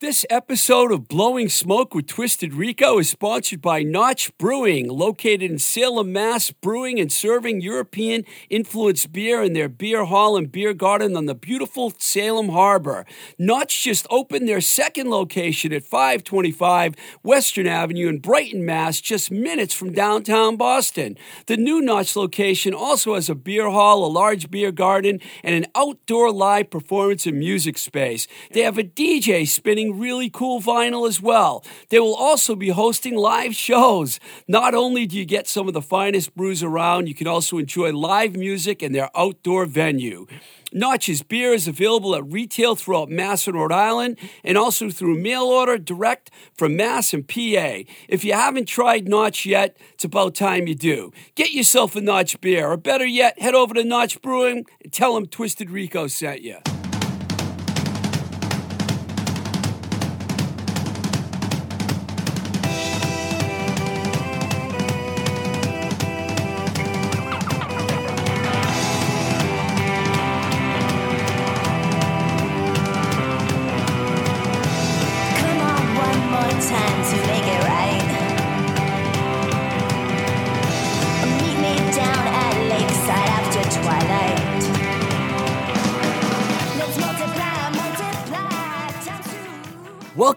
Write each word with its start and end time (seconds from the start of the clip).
This 0.00 0.24
episode 0.30 0.92
of 0.92 1.08
Blowing 1.08 1.48
Smoke 1.48 1.92
with 1.92 2.06
Twisted 2.06 2.54
Rico 2.54 3.00
is 3.00 3.10
sponsored 3.10 3.60
by 3.60 3.82
Notch 3.82 4.30
Brewing, 4.38 4.88
located 4.88 5.50
in 5.50 5.58
Salem, 5.58 6.12
Mass, 6.12 6.52
brewing 6.52 7.00
and 7.00 7.10
serving 7.10 7.62
European 7.62 8.24
influenced 8.48 9.10
beer 9.10 9.42
in 9.42 9.54
their 9.54 9.68
beer 9.68 10.04
hall 10.04 10.36
and 10.36 10.52
beer 10.52 10.72
garden 10.72 11.16
on 11.16 11.26
the 11.26 11.34
beautiful 11.34 11.92
Salem 11.98 12.50
Harbor. 12.50 13.06
Notch 13.40 13.82
just 13.82 14.06
opened 14.08 14.48
their 14.48 14.60
second 14.60 15.10
location 15.10 15.72
at 15.72 15.82
525 15.82 16.94
Western 17.24 17.66
Avenue 17.66 18.06
in 18.06 18.20
Brighton, 18.20 18.64
Mass, 18.64 19.00
just 19.00 19.32
minutes 19.32 19.74
from 19.74 19.90
downtown 19.90 20.56
Boston. 20.56 21.18
The 21.46 21.56
new 21.56 21.80
Notch 21.80 22.14
location 22.14 22.72
also 22.72 23.16
has 23.16 23.28
a 23.28 23.34
beer 23.34 23.68
hall, 23.68 24.06
a 24.06 24.06
large 24.06 24.48
beer 24.48 24.70
garden, 24.70 25.18
and 25.42 25.56
an 25.56 25.66
outdoor 25.74 26.30
live 26.30 26.70
performance 26.70 27.26
and 27.26 27.36
music 27.36 27.76
space. 27.78 28.28
They 28.52 28.60
have 28.60 28.78
a 28.78 28.84
DJ 28.84 29.48
spinning 29.48 29.87
really 29.96 30.28
cool 30.28 30.60
vinyl 30.60 31.06
as 31.08 31.20
well. 31.20 31.64
They 31.90 32.00
will 32.00 32.14
also 32.14 32.54
be 32.56 32.70
hosting 32.70 33.14
live 33.14 33.54
shows. 33.54 34.18
Not 34.48 34.74
only 34.74 35.06
do 35.06 35.16
you 35.16 35.24
get 35.24 35.46
some 35.46 35.68
of 35.68 35.74
the 35.74 35.82
finest 35.82 36.34
brews 36.34 36.62
around, 36.62 37.06
you 37.06 37.14
can 37.14 37.26
also 37.26 37.58
enjoy 37.58 37.92
live 37.92 38.34
music 38.34 38.82
in 38.82 38.92
their 38.92 39.10
outdoor 39.16 39.66
venue. 39.66 40.26
Notch's 40.72 41.22
beer 41.22 41.54
is 41.54 41.66
available 41.66 42.14
at 42.14 42.30
retail 42.30 42.76
throughout 42.76 43.08
Mass 43.08 43.46
and 43.46 43.56
Rhode 43.56 43.72
Island 43.72 44.18
and 44.44 44.58
also 44.58 44.90
through 44.90 45.18
mail 45.18 45.44
order 45.44 45.78
direct 45.78 46.30
from 46.52 46.76
Mass 46.76 47.14
and 47.14 47.26
PA. 47.26 47.84
If 48.08 48.24
you 48.24 48.34
haven't 48.34 48.66
tried 48.66 49.08
Notch 49.08 49.46
yet, 49.46 49.76
it's 49.94 50.04
about 50.04 50.34
time 50.34 50.66
you 50.66 50.74
do. 50.74 51.10
Get 51.34 51.52
yourself 51.52 51.96
a 51.96 52.00
Notch 52.00 52.40
beer, 52.40 52.68
or 52.68 52.76
better 52.76 53.06
yet, 53.06 53.40
head 53.40 53.54
over 53.54 53.74
to 53.74 53.84
Notch 53.84 54.20
Brewing 54.20 54.66
and 54.82 54.92
tell 54.92 55.14
them 55.14 55.26
Twisted 55.26 55.70
Rico 55.70 56.06
sent 56.06 56.42
you. 56.42 56.58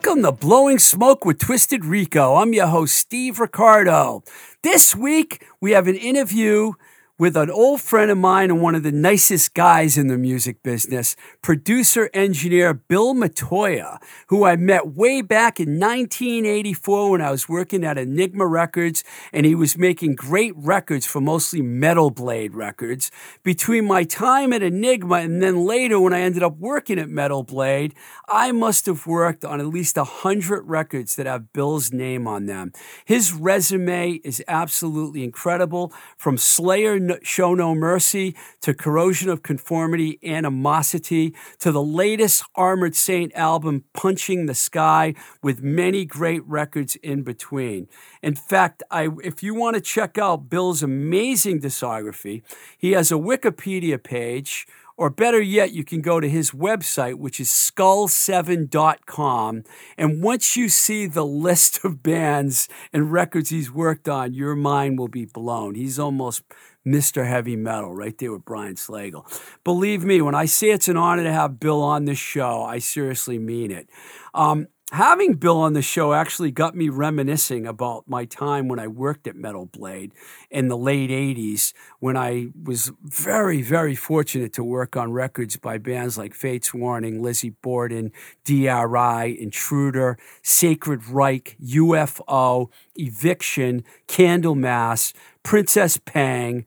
Welcome 0.03 0.23
to 0.23 0.31
Blowing 0.31 0.80
Smoke 0.80 1.25
with 1.25 1.38
Twisted 1.38 1.85
Rico. 1.85 2.38
I'm 2.38 2.53
your 2.53 2.66
host, 2.66 2.95
Steve 2.95 3.39
Ricardo. 3.39 4.23
This 4.63 4.95
week, 4.95 5.45
we 5.61 5.73
have 5.73 5.88
an 5.88 5.95
interview 5.95 6.73
with 7.22 7.38
an 7.38 7.52
old 7.52 7.80
friend 7.80 8.09
of 8.09 8.17
mine 8.17 8.50
and 8.50 8.64
one 8.64 8.73
of 8.73 8.81
the 8.81 8.91
nicest 8.91 9.53
guys 9.53 9.95
in 9.95 10.08
the 10.08 10.17
music 10.17 10.64
business, 10.64 11.16
producer 11.44 12.09
engineer 12.16 12.73
Bill 12.73 13.13
Metoyer, 13.13 14.00
who 14.30 14.44
I 14.44 14.55
met 14.55 14.95
way 14.95 15.22
back 15.22 15.59
in 15.59 15.80
1984 15.80 17.11
when 17.11 17.22
I 17.22 17.30
was 17.30 17.47
working 17.47 17.83
at 17.83 18.00
Enigma 18.00 18.47
Records 18.47 19.03
and 19.31 19.45
he 19.45 19.53
was 19.53 19.78
making 19.78 20.16
great 20.16 20.53
records 20.55 21.05
for 21.05 21.22
mostly 21.22 21.61
Metal 21.61 22.09
Blade 22.09 22.55
Records. 22.55 23.11
Between 23.44 23.85
my 23.85 24.03
time 24.03 24.52
at 24.52 24.63
Enigma 24.63 25.17
and 25.17 25.44
then 25.44 25.63
later 25.63 26.00
when 26.00 26.13
I 26.13 26.22
ended 26.22 26.41
up 26.41 26.58
working 26.58 26.97
at 26.97 27.08
Metal 27.08 27.44
Blade, 27.44 27.94
I 28.30 28.52
must 28.52 28.88
have 28.88 29.06
worked 29.06 29.45
on 29.45 29.59
at 29.59 29.67
least 29.67 29.95
a 29.95 30.06
hundred 30.06 30.63
records 30.63 31.17
that 31.17 31.28
have 31.28 31.53
Bill's 31.53 31.94
name 31.94 32.28
on 32.28 32.47
them. 32.47 32.73
His 33.06 33.31
resume 33.31 34.13
is 34.23 34.44
absolutely 34.47 35.23
incredible 35.23 35.94
from 36.17 36.39
Slayer 36.39 37.10
Show 37.23 37.53
No 37.53 37.75
Mercy 37.75 38.35
to 38.61 38.73
Corrosion 38.73 39.29
of 39.29 39.44
Conformity, 39.44 40.19
Animosity 40.23 41.35
to 41.59 41.72
the 41.72 41.81
latest 41.81 42.44
Armored 42.55 42.95
Saint 42.95 43.33
album, 43.35 43.83
Punching 43.94 44.45
the 44.45 44.55
Sky, 44.55 45.13
with 45.41 45.61
many 45.61 46.05
great 46.05 46.45
records 46.45 46.95
in 46.97 47.23
between. 47.23 47.88
In 48.21 48.35
fact, 48.35 48.83
I, 48.91 49.09
if 49.23 49.44
you 49.44 49.53
want 49.53 49.75
to 49.75 49.81
check 49.81 50.17
out 50.17 50.50
Bill's 50.50 50.83
amazing 50.83 51.61
discography, 51.61 52.44
he 52.77 52.91
has 52.91 53.11
a 53.11 53.16
Wikipedia 53.16 54.01
page 54.01 54.67
or 55.01 55.09
better 55.09 55.41
yet, 55.41 55.71
you 55.71 55.83
can 55.83 56.01
go 56.01 56.19
to 56.19 56.29
his 56.29 56.51
website, 56.51 57.16
which 57.16 57.39
is 57.39 57.50
skull7.com. 57.50 59.63
And 59.97 60.21
once 60.21 60.55
you 60.55 60.69
see 60.69 61.07
the 61.07 61.25
list 61.25 61.83
of 61.83 62.03
bands 62.03 62.69
and 62.94 63.11
records 63.11 63.50
he's 63.50 63.71
worked 63.71 64.07
on, 64.07 64.35
your 64.35 64.55
mind 64.55 65.00
will 65.00 65.07
be 65.07 65.25
blown. 65.25 65.73
He's 65.73 65.97
almost 65.97 66.44
Mr. 66.86 67.28
Heavy 67.28 67.56
Metal 67.56 67.94
right 67.94 68.18
there 68.18 68.31
with 68.31 68.46
Brian 68.46 68.75
Slagel. 68.75 69.25
Believe 69.64 70.03
me, 70.03 70.22
when 70.22 70.36
I 70.36 70.46
say 70.46 70.72
it's 70.72 70.88
an 70.88 70.97
honor 70.97 71.24
to 71.24 71.31
have 71.31 71.59
Bill 71.59 71.81
on 71.81 72.06
this 72.06 72.18
show, 72.18 72.64
I 72.64 72.80
seriously 72.80 73.38
mean 73.38 73.72
it. 73.72 73.90
Um, 74.34 74.68
having 74.91 75.35
Bill 75.35 75.57
on 75.57 75.74
the 75.74 75.81
show 75.81 76.13
actually 76.13 76.52
got 76.52 76.75
me 76.75 76.90
reminiscing 76.90 77.66
about 77.66 78.07
my 78.07 78.25
time 78.25 78.68
when 78.68 78.78
I 78.78 78.88
worked 78.88 79.25
at 79.25 79.35
Metal 79.35 79.66
Blade 79.66 80.13
in 80.50 80.68
the 80.68 80.78
late 80.78 81.09
80s 81.09 81.74
when 82.00 82.18
I 82.18 82.50
was 82.62 82.91
very, 83.01 83.62
very 83.62 83.96
fortunate 83.96 84.51
to 84.53 84.63
work 84.63 84.97
on 84.97 85.13
records 85.13 85.56
by 85.56 85.78
bands 85.78 86.18
like 86.18 86.34
Fates 86.34 86.74
Warning, 86.74 87.22
Lizzie 87.22 87.56
Borden, 87.62 88.12
DRI, 88.44 89.38
Intruder, 89.40 90.18
Sacred 90.44 91.07
Reich, 91.07 91.56
UFO, 91.63 92.69
Eviction, 92.96 93.85
Candlemass, 94.07 95.13
Princess 95.44 95.97
Pang, 95.97 96.66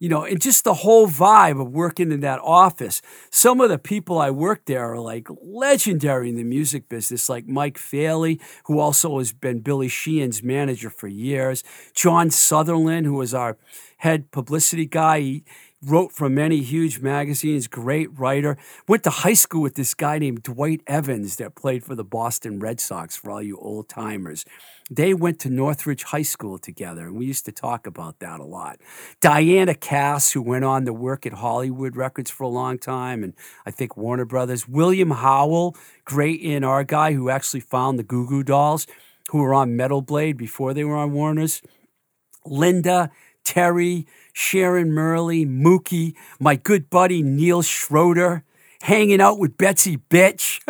you 0.00 0.08
know, 0.08 0.24
and 0.24 0.40
just 0.40 0.64
the 0.64 0.74
whole 0.74 1.06
vibe 1.06 1.60
of 1.60 1.70
working 1.70 2.10
in 2.10 2.20
that 2.20 2.40
office. 2.42 3.02
Some 3.30 3.60
of 3.60 3.68
the 3.68 3.78
people 3.78 4.18
I 4.18 4.30
worked 4.30 4.66
there 4.66 4.92
are 4.92 4.98
like 4.98 5.28
legendary 5.42 6.30
in 6.30 6.36
the 6.36 6.42
music 6.42 6.88
business, 6.88 7.28
like 7.28 7.46
Mike 7.46 7.76
Faley, 7.76 8.40
who 8.64 8.80
also 8.80 9.18
has 9.18 9.32
been 9.32 9.60
Billy 9.60 9.88
Sheehan's 9.88 10.42
manager 10.42 10.88
for 10.88 11.06
years, 11.06 11.62
John 11.92 12.30
Sutherland, 12.30 13.04
who 13.04 13.14
was 13.14 13.34
our 13.34 13.58
head 13.98 14.30
publicity 14.30 14.86
guy. 14.86 15.20
He 15.20 15.44
wrote 15.82 16.12
for 16.12 16.28
many 16.28 16.58
huge 16.58 17.00
magazines, 17.00 17.66
great 17.66 18.08
writer. 18.18 18.58
Went 18.86 19.02
to 19.04 19.10
high 19.10 19.34
school 19.34 19.62
with 19.62 19.76
this 19.76 19.94
guy 19.94 20.18
named 20.18 20.42
Dwight 20.42 20.82
Evans 20.86 21.36
that 21.36 21.54
played 21.54 21.84
for 21.84 21.94
the 21.94 22.04
Boston 22.04 22.58
Red 22.58 22.80
Sox 22.80 23.16
for 23.16 23.30
all 23.30 23.42
you 23.42 23.56
old 23.56 23.88
timers. 23.88 24.44
They 24.90 25.14
went 25.14 25.38
to 25.40 25.50
Northridge 25.50 26.02
High 26.02 26.22
School 26.22 26.58
together, 26.58 27.06
and 27.06 27.16
we 27.16 27.24
used 27.24 27.46
to 27.46 27.52
talk 27.52 27.86
about 27.86 28.18
that 28.18 28.40
a 28.40 28.44
lot. 28.44 28.80
Diana 29.20 29.74
Cass, 29.74 30.32
who 30.32 30.42
went 30.42 30.64
on 30.64 30.84
to 30.84 30.92
work 30.92 31.24
at 31.24 31.34
Hollywood 31.34 31.96
Records 31.96 32.30
for 32.30 32.44
a 32.44 32.48
long 32.48 32.76
time, 32.76 33.22
and 33.22 33.32
I 33.64 33.70
think 33.70 33.96
Warner 33.96 34.24
Brothers. 34.24 34.68
William 34.68 35.12
Howell, 35.12 35.76
great 36.04 36.42
A&R 36.42 36.84
guy 36.84 37.12
who 37.12 37.30
actually 37.30 37.60
found 37.60 37.98
the 37.98 38.02
Goo 38.02 38.26
Goo 38.26 38.42
Dolls, 38.42 38.86
who 39.30 39.38
were 39.38 39.54
on 39.54 39.76
Metal 39.76 40.02
Blade 40.02 40.36
before 40.36 40.74
they 40.74 40.84
were 40.84 40.96
on 40.96 41.12
Warner's. 41.12 41.62
Linda, 42.44 43.12
Terry, 43.44 44.06
Sharon 44.40 44.92
Murley, 44.92 45.44
Mookie, 45.44 46.14
my 46.40 46.56
good 46.56 46.88
buddy 46.88 47.22
Neil 47.22 47.60
Schroeder, 47.60 48.42
hanging 48.80 49.20
out 49.20 49.38
with 49.38 49.58
Betsy 49.58 49.98
Bitch. 49.98 50.60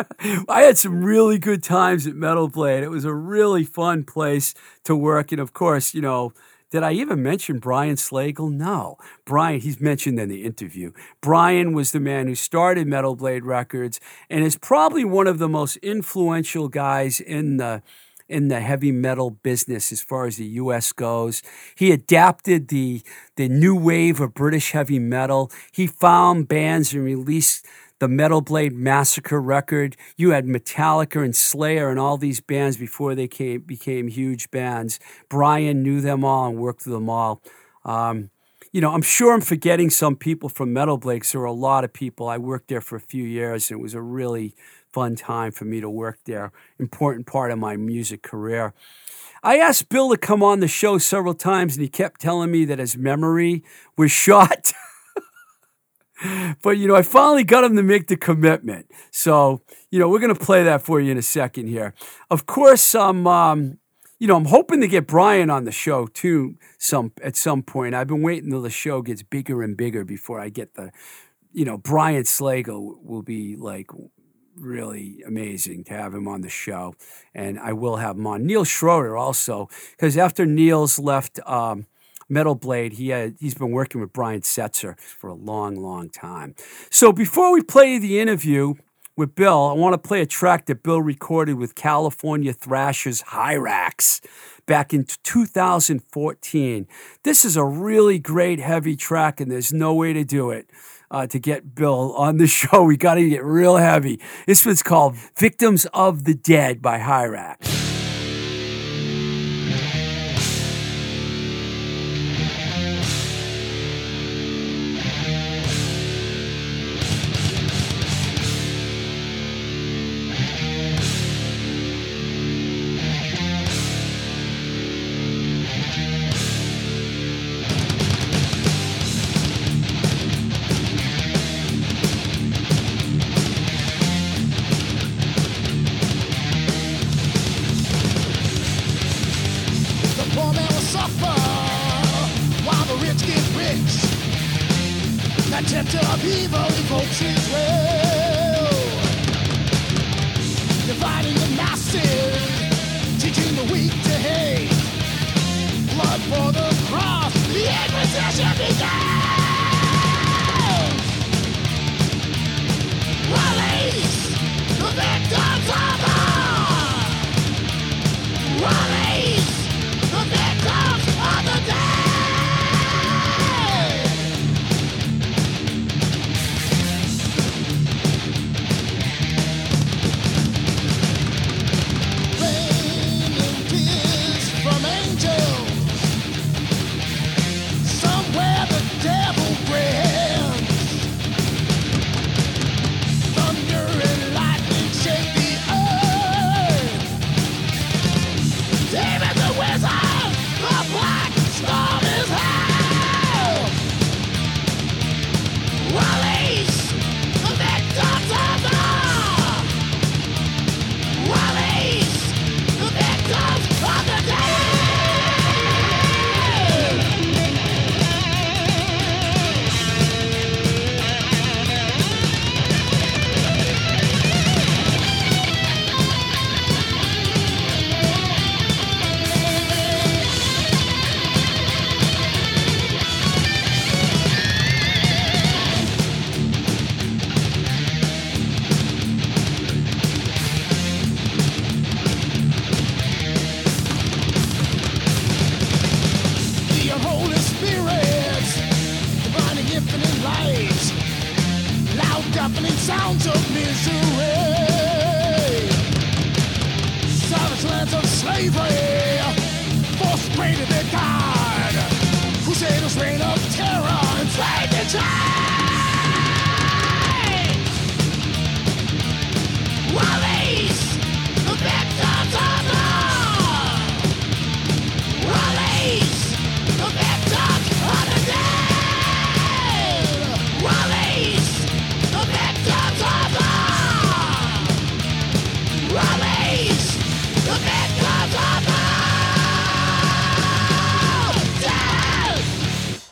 I 0.49 0.63
had 0.63 0.77
some 0.77 1.03
really 1.03 1.39
good 1.39 1.63
times 1.63 2.05
at 2.05 2.13
Metal 2.13 2.49
Blade. 2.49 2.83
It 2.83 2.89
was 2.89 3.05
a 3.05 3.13
really 3.13 3.63
fun 3.63 4.03
place 4.03 4.53
to 4.83 4.93
work. 4.93 5.31
And 5.31 5.39
of 5.39 5.53
course, 5.53 5.93
you 5.93 6.01
know, 6.01 6.33
did 6.69 6.83
I 6.83 6.91
even 6.91 7.23
mention 7.23 7.59
Brian 7.59 7.95
Slagel? 7.95 8.51
No. 8.51 8.97
Brian, 9.25 9.61
he's 9.61 9.79
mentioned 9.79 10.19
in 10.19 10.27
the 10.27 10.43
interview. 10.43 10.91
Brian 11.21 11.73
was 11.73 11.93
the 11.93 11.99
man 12.01 12.27
who 12.27 12.35
started 12.35 12.87
Metal 12.87 13.15
Blade 13.15 13.45
Records 13.45 14.01
and 14.29 14.43
is 14.43 14.57
probably 14.57 15.05
one 15.05 15.27
of 15.27 15.39
the 15.39 15.49
most 15.49 15.77
influential 15.77 16.67
guys 16.67 17.21
in 17.21 17.55
the 17.55 17.83
in 18.31 18.47
the 18.47 18.61
heavy 18.61 18.91
metal 18.91 19.29
business 19.29 19.91
as 19.91 20.01
far 20.01 20.25
as 20.25 20.37
the 20.37 20.45
US 20.45 20.91
goes. 20.93 21.41
He 21.75 21.91
adapted 21.91 22.69
the 22.69 23.01
the 23.35 23.49
new 23.49 23.75
wave 23.75 24.19
of 24.19 24.33
British 24.33 24.71
heavy 24.71 24.99
metal. 24.99 25.51
He 25.71 25.87
found 25.87 26.47
bands 26.47 26.93
and 26.93 27.03
released 27.03 27.65
the 27.99 28.07
Metal 28.07 28.41
Blade 28.41 28.73
Massacre 28.73 29.39
record. 29.39 29.95
You 30.17 30.31
had 30.31 30.47
Metallica 30.47 31.23
and 31.23 31.35
Slayer 31.35 31.91
and 31.91 31.99
all 31.99 32.17
these 32.17 32.41
bands 32.41 32.75
before 32.75 33.13
they 33.13 33.27
came, 33.27 33.61
became 33.61 34.07
huge 34.07 34.49
bands. 34.49 34.99
Brian 35.29 35.83
knew 35.83 36.01
them 36.01 36.25
all 36.25 36.47
and 36.47 36.57
worked 36.57 36.85
with 36.85 36.95
them 36.95 37.09
all. 37.09 37.43
Um, 37.85 38.31
you 38.71 38.81
know, 38.81 38.91
I'm 38.91 39.03
sure 39.03 39.33
I'm 39.33 39.41
forgetting 39.41 39.91
some 39.91 40.15
people 40.15 40.49
from 40.49 40.73
Metal 40.73 40.97
Blade 40.97 41.23
there 41.25 41.41
were 41.41 41.45
a 41.45 41.51
lot 41.51 41.83
of 41.83 41.93
people. 41.93 42.27
I 42.27 42.37
worked 42.37 42.69
there 42.69 42.81
for 42.81 42.95
a 42.95 43.01
few 43.01 43.23
years 43.23 43.69
and 43.69 43.79
it 43.79 43.83
was 43.83 43.93
a 43.93 44.01
really 44.01 44.55
fun 44.93 45.15
time 45.15 45.51
for 45.51 45.65
me 45.65 45.81
to 45.81 45.89
work 45.89 46.19
there. 46.25 46.51
Important 46.79 47.25
part 47.25 47.51
of 47.51 47.59
my 47.59 47.77
music 47.77 48.21
career. 48.21 48.73
I 49.43 49.57
asked 49.57 49.89
Bill 49.89 50.09
to 50.11 50.17
come 50.17 50.43
on 50.43 50.59
the 50.59 50.67
show 50.67 50.97
several 50.97 51.33
times 51.33 51.75
and 51.75 51.81
he 51.81 51.89
kept 51.89 52.21
telling 52.21 52.51
me 52.51 52.65
that 52.65 52.79
his 52.79 52.97
memory 52.97 53.63
was 53.97 54.11
shot. 54.25 54.71
but 56.61 56.71
you 56.71 56.87
know, 56.87 56.95
I 56.95 57.01
finally 57.01 57.43
got 57.43 57.63
him 57.63 57.75
to 57.75 57.83
make 57.83 58.07
the 58.07 58.17
commitment. 58.17 58.91
So 59.11 59.61
you 59.89 59.99
know, 59.99 60.09
we're 60.09 60.19
going 60.19 60.33
to 60.33 60.45
play 60.45 60.63
that 60.63 60.81
for 60.81 60.99
you 60.99 61.11
in 61.11 61.17
a 61.17 61.23
second 61.23 61.67
here. 61.67 61.93
Of 62.29 62.45
course, 62.45 62.95
I'm. 62.95 63.27
Um, 63.27 63.77
you 64.19 64.27
know, 64.27 64.35
I'm 64.35 64.45
hoping 64.45 64.81
to 64.81 64.87
get 64.87 65.07
Brian 65.07 65.49
on 65.49 65.63
the 65.63 65.71
show 65.71 66.05
too. 66.05 66.55
Some 66.77 67.11
at 67.23 67.35
some 67.35 67.63
point. 67.63 67.95
I've 67.95 68.05
been 68.05 68.21
waiting 68.21 68.51
till 68.51 68.61
the 68.61 68.69
show 68.69 69.01
gets 69.01 69.23
bigger 69.23 69.63
and 69.63 69.75
bigger 69.75 70.05
before 70.05 70.39
I 70.39 70.49
get 70.49 70.75
the. 70.75 70.91
You 71.53 71.65
know, 71.65 71.77
Brian 71.79 72.23
Slagel 72.23 73.03
will 73.03 73.23
be 73.23 73.55
like 73.55 73.87
really 74.61 75.23
amazing 75.25 75.83
to 75.85 75.93
have 75.93 76.13
him 76.13 76.27
on 76.27 76.41
the 76.41 76.49
show, 76.49 76.95
and 77.33 77.59
I 77.59 77.73
will 77.73 77.97
have 77.97 78.17
him 78.17 78.27
on. 78.27 78.45
Neil 78.45 78.63
Schroeder 78.63 79.17
also, 79.17 79.69
because 79.91 80.17
after 80.17 80.45
Neil's 80.45 80.99
left. 80.99 81.39
Um, 81.45 81.87
Metal 82.29 82.55
Blade, 82.55 82.93
he 82.93 83.09
had, 83.09 83.35
he's 83.41 83.55
been 83.55 83.71
working 83.71 83.99
with 83.99 84.13
Brian 84.13 84.39
Setzer 84.39 84.97
for 84.97 85.29
a 85.29 85.33
long, 85.33 85.75
long 85.75 86.09
time. 86.09 86.55
So 86.89 87.11
before 87.11 87.51
we 87.51 87.61
play 87.61 87.97
the 87.97 88.21
interview 88.21 88.75
with 89.17 89.35
Bill, 89.35 89.67
I 89.67 89.73
want 89.73 89.93
to 89.93 90.07
play 90.07 90.21
a 90.21 90.25
track 90.25 90.65
that 90.67 90.81
Bill 90.81 91.01
recorded 91.01 91.55
with 91.55 91.75
California 91.75 92.53
Thrashers 92.53 93.21
Hirax 93.23 94.25
back 94.65 94.93
in 94.93 95.05
2014. 95.23 96.87
This 97.23 97.43
is 97.43 97.57
a 97.57 97.65
really 97.65 98.17
great 98.17 98.59
heavy 98.59 98.95
track, 98.95 99.41
and 99.41 99.51
there's 99.51 99.73
no 99.73 99.93
way 99.93 100.13
to 100.13 100.23
do 100.23 100.51
it. 100.51 100.69
Uh, 101.11 101.27
to 101.27 101.39
get 101.39 101.75
Bill 101.75 102.15
on 102.15 102.37
the 102.37 102.47
show, 102.59 102.83
we 102.83 102.95
got 102.95 103.15
to 103.15 103.29
get 103.29 103.43
real 103.43 103.75
heavy. 103.75 104.17
This 104.47 104.65
one's 104.65 104.81
called 104.81 105.17
Victims 105.37 105.85
of 105.93 106.23
the 106.23 106.33
Dead 106.33 106.81
by 106.81 106.99
Hirax. 106.99 107.80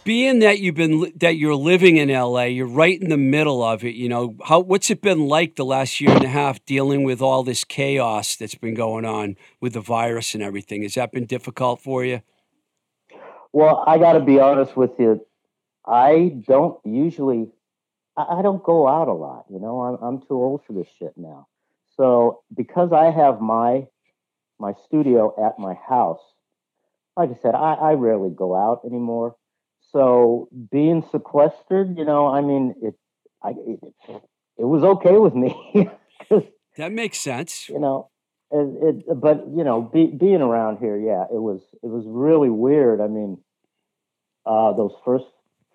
Being 0.10 0.40
that 0.40 0.58
you've 0.58 0.74
been 0.74 1.14
that 1.18 1.36
you're 1.36 1.54
living 1.54 1.98
in 1.98 2.10
LA, 2.10 2.46
you're 2.46 2.66
right 2.66 3.00
in 3.00 3.10
the 3.10 3.18
middle 3.18 3.62
of 3.62 3.84
it. 3.84 3.94
You 3.94 4.10
know, 4.10 4.36
how 4.44 4.60
what's 4.60 4.90
it 4.90 5.04
been 5.04 5.28
like 5.28 5.56
the 5.56 5.64
last 5.64 6.02
year 6.02 6.10
and 6.10 6.24
a 6.24 6.30
half 6.30 6.66
dealing 6.66 7.04
with 7.04 7.22
all 7.22 7.44
this 7.44 7.64
chaos 7.64 8.36
that's 8.36 8.56
been 8.56 8.74
going 8.74 9.06
on 9.06 9.36
with 9.62 9.74
the 9.74 9.82
virus 9.82 10.34
and 10.34 10.42
everything? 10.42 10.82
Has 10.82 10.96
that 10.96 11.12
been 11.12 11.28
difficult 11.28 11.80
for 11.80 12.04
you? 12.04 12.24
Well, 13.54 13.84
I 13.86 14.00
got 14.00 14.14
to 14.14 14.20
be 14.20 14.40
honest 14.40 14.76
with 14.76 14.90
you. 14.98 15.24
I 15.86 16.42
don't 16.48 16.80
usually, 16.84 17.52
I, 18.18 18.42
don't 18.42 18.64
go 18.64 18.88
out 18.88 19.10
a 19.10 19.14
lot. 19.14 19.46
You 19.52 19.60
know, 19.60 19.80
I'm 19.82 20.04
I'm 20.04 20.22
too 20.22 20.42
old 20.42 20.66
for 20.66 20.74
this 20.74 20.88
shit 20.98 21.14
now. 21.18 21.46
So 21.98 22.42
because 22.58 22.92
I 22.92 23.12
have 23.12 23.42
my 23.42 23.86
my 24.58 24.74
studio 24.86 25.36
at 25.46 25.60
my 25.60 25.76
house, 25.76 26.24
like 27.16 27.30
I 27.30 27.36
said, 27.44 27.54
I, 27.54 27.76
I 27.76 27.94
rarely 27.94 28.32
go 28.32 28.56
out 28.56 28.82
anymore. 28.84 29.36
So 29.92 30.50
being 30.72 31.04
sequestered, 31.12 31.98
you 31.98 32.06
know, 32.06 32.28
I 32.28 32.42
mean, 32.42 32.76
it, 32.82 32.96
I, 33.44 33.50
it, 33.50 33.80
it 34.58 34.66
was 34.66 34.84
okay 34.84 35.18
with 35.18 35.34
me. 35.34 35.90
that 36.78 36.92
makes 36.92 37.20
sense. 37.20 37.70
You 37.70 37.80
know, 37.80 38.10
it, 38.52 38.98
it 39.08 39.22
but 39.22 39.48
you 39.48 39.64
know, 39.64 39.82
be, 39.82 40.08
being 40.08 40.42
around 40.42 40.78
here, 40.78 40.98
yeah, 40.98 41.24
it 41.24 41.42
was, 41.42 41.62
it 41.82 41.88
was 41.88 42.06
really 42.08 42.50
weird. 42.50 43.02
I 43.02 43.08
mean, 43.08 43.40
uh, 44.46 44.74
those 44.74 44.94
first, 45.04 45.26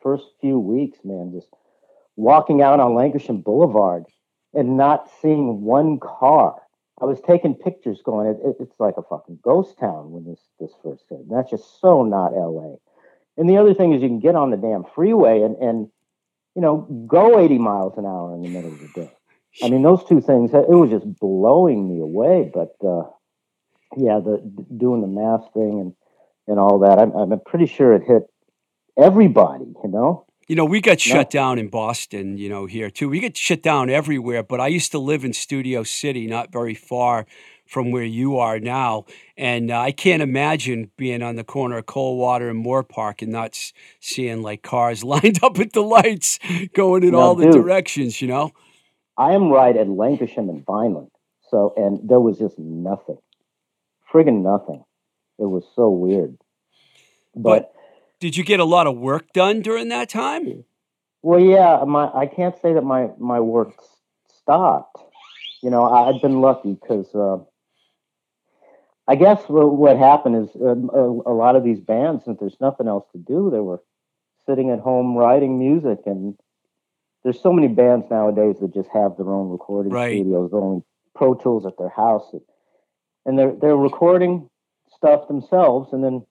first 0.03 0.25
few 0.41 0.59
weeks, 0.59 0.99
man, 1.05 1.33
just 1.35 1.49
walking 2.17 2.63
out 2.63 2.81
on 2.81 2.93
Lankershim 2.93 3.43
Boulevard 3.43 4.05
and 4.53 4.77
not 4.77 5.11
seeing 5.21 5.63
one 5.63 5.99
car. 5.99 6.61
I 7.01 7.07
was 7.07 7.21
taking 7.27 7.55
pictures 7.55 8.01
going, 8.05 8.29
it, 8.29 8.37
it, 8.45 8.57
it's 8.61 8.79
like 8.79 8.95
a 8.97 9.03
fucking 9.03 9.41
ghost 9.43 9.79
town 9.79 10.13
when 10.13 10.25
this, 10.25 10.41
this 10.61 10.71
first 10.83 11.05
hit. 11.11 11.21
And 11.21 11.31
that's 11.31 11.51
just 11.51 11.81
so 11.81 12.05
not 12.05 12.33
LA. 12.33 12.77
And 13.37 13.49
the 13.49 13.57
other 13.59 13.75
thing 13.75 13.93
is 13.93 14.03
you 14.03 14.09
can 14.09 14.21
get 14.21 14.37
on 14.37 14.51
the 14.51 14.57
damn 14.57 14.85
freeway 14.95 15.43
and, 15.43 15.57
and 15.57 15.89
you 16.55 16.63
know, 16.63 16.87
go 17.07 17.39
80 17.41 17.59
miles 17.59 17.95
an 17.99 18.07
hour 18.07 18.35
in 18.35 18.43
the 18.43 18.49
middle 18.49 18.73
of 18.73 18.79
the 18.79 18.89
day. 18.95 19.11
I 19.63 19.69
mean, 19.69 19.83
those 19.83 20.05
two 20.05 20.21
things, 20.21 20.53
it 20.53 20.69
was 20.69 20.91
just 20.91 21.19
blowing 21.19 21.89
me 21.89 22.01
away. 22.01 22.51
But 22.53 22.75
uh, 22.87 23.05
yeah, 23.97 24.21
the 24.21 24.43
doing 24.77 25.01
the 25.01 25.07
math 25.07 25.53
thing 25.53 25.81
and, 25.81 25.95
and 26.47 26.59
all 26.59 26.81
that, 26.81 26.99
I'm, 26.99 27.13
I'm 27.13 27.41
pretty 27.45 27.67
sure 27.67 27.95
it 27.95 28.03
hit 28.07 28.23
everybody, 28.97 29.65
you 29.83 29.91
know? 29.91 30.27
You 30.47 30.57
know, 30.57 30.65
we 30.67 30.81
got 30.81 30.99
No. 30.99 31.15
shut 31.15 31.31
down 31.31 31.59
in 31.59 31.69
Boston, 31.69 32.37
you 32.37 32.49
know, 32.51 32.67
here 32.67 32.91
too. 32.91 33.09
We 33.09 33.21
get 33.21 33.37
shut 33.37 33.63
down 33.63 33.89
everywhere, 33.89 34.43
but 34.43 34.61
I 34.61 34.67
used 34.67 34.93
to 34.93 34.99
live 34.99 35.25
in 35.25 35.33
Studio 35.33 35.83
City, 35.85 36.27
not 36.27 36.53
very 36.53 36.75
far 36.75 37.27
from 37.67 37.91
where 37.91 38.05
you 38.05 38.37
are 38.39 38.59
now. 38.59 39.05
And 39.37 39.71
uh, 39.71 39.81
I 39.81 39.93
can't 39.93 40.23
imagine 40.23 40.91
being 40.97 41.23
on 41.23 41.37
the 41.37 41.45
corner 41.45 41.79
of 41.79 41.87
Coldwater 41.87 42.49
and 42.49 42.65
Moorpark 42.65 43.23
and 43.23 43.33
not 43.33 43.51
s- 43.51 43.73
seeing 44.01 44.43
like 44.43 44.63
cars 44.63 45.03
lined 45.15 45.43
up 45.43 45.59
at 45.59 45.73
the 45.73 45.83
lights 45.83 46.39
going 46.75 47.03
in 47.05 47.13
No, 47.13 47.21
all 47.21 47.35
the 47.35 47.45
dude. 47.45 47.55
directions, 47.55 48.21
you 48.21 48.29
know? 48.29 48.53
I 49.17 49.33
am 49.33 49.49
right 49.51 49.77
at 49.77 49.87
Lankershim 49.87 50.49
and 50.51 50.65
Vineland. 50.67 51.11
So, 51.51 51.73
and 51.77 52.01
there 52.09 52.21
was 52.21 52.39
just 52.39 52.59
nothing, 52.59 53.19
friggin' 54.13 54.43
nothing. 54.43 54.85
It 55.39 55.45
was 55.45 55.65
so 55.77 55.89
weird. 55.89 56.37
But 57.37 57.73
did 58.21 58.37
you 58.37 58.45
get 58.45 58.61
a 58.61 58.65
lot 58.65 58.87
of 58.87 58.97
work 58.97 59.33
done 59.33 59.61
during 59.61 59.89
that 59.89 60.09
time? 60.09 60.65
Well, 61.23 61.41
yeah, 61.41 61.83
my 61.87 62.11
I 62.13 62.27
can't 62.27 62.55
say 62.61 62.73
that 62.75 62.83
my 62.83 63.11
my 63.19 63.41
work 63.41 63.75
stopped. 64.29 64.99
You 65.63 65.71
know, 65.71 65.85
I, 65.85 66.09
I've 66.11 66.21
been 66.23 66.41
lucky 66.41 66.75
because 66.75 67.15
uh, 67.15 67.39
I 69.07 69.17
guess 69.17 69.43
what, 69.49 69.75
what 69.77 69.99
happened 69.99 70.37
is 70.37 70.57
um, 70.57 70.91
a, 70.95 71.31
a 71.31 71.35
lot 71.35 71.57
of 71.57 71.65
these 71.65 71.81
bands, 71.81 72.25
since 72.25 72.39
there's 72.41 72.57
nothing 72.61 72.89
else 72.89 73.05
to 73.13 73.19
do, 73.19 73.51
they 73.51 73.61
were 73.61 73.83
sitting 74.47 74.71
at 74.71 74.81
home 74.81 75.17
writing 75.17 75.59
music, 75.59 75.99
and 76.07 76.37
there's 77.23 77.41
so 77.41 77.53
many 77.53 77.69
bands 77.69 78.07
nowadays 78.11 78.57
that 78.61 78.73
just 78.73 78.89
have 78.93 79.17
their 79.17 79.29
own 79.29 79.51
recording 79.51 79.93
Right. 79.93 80.17
studios, 80.17 80.51
their 80.51 80.61
own 80.61 80.83
Pro 81.15 81.35
Tools 81.35 81.67
at 81.67 81.79
their 81.79 81.91
house, 81.91 82.35
and 83.25 83.39
they're 83.39 83.55
they're 83.61 83.77
recording 83.77 84.49
stuff 84.97 85.29
themselves 85.29 85.93
and 85.93 86.03
then 86.03 86.27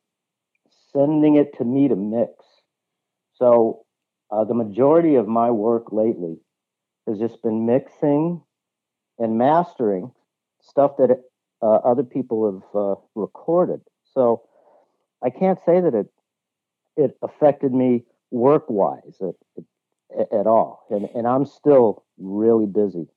sending 0.92 1.36
it 1.36 1.58
to 1.58 1.64
me 1.64 1.88
to 1.88 1.96
mix. 1.96 2.32
So 3.34 3.86
uh, 4.32 4.44
the 4.44 4.54
majority 4.54 5.16
of 5.16 5.28
my 5.28 5.52
work 5.52 5.92
lately 5.92 6.38
has 7.08 7.18
just 7.20 7.42
been 7.42 7.66
mixing 7.66 8.42
and 9.18 9.38
mastering 9.38 10.12
stuff 10.62 10.98
that 10.98 11.24
uh, 11.64 11.76
other 11.86 12.04
people 12.04 12.52
have 12.52 12.76
uh, 12.76 12.96
recorded. 13.16 13.80
So 14.14 14.44
I 15.24 15.30
can't 15.30 15.60
say 15.66 15.80
that 15.80 15.94
it 15.94 16.08
it 16.96 17.18
affected 17.24 17.74
me 17.74 18.04
work 18.30 18.66
wise 18.70 19.20
at, 19.22 20.32
at, 20.32 20.46
all, 20.46 20.86
and 20.90 21.10
and 21.16 21.26
I'm 21.26 21.46
still 21.46 22.04
really 22.18 22.66
busy. 22.66 23.08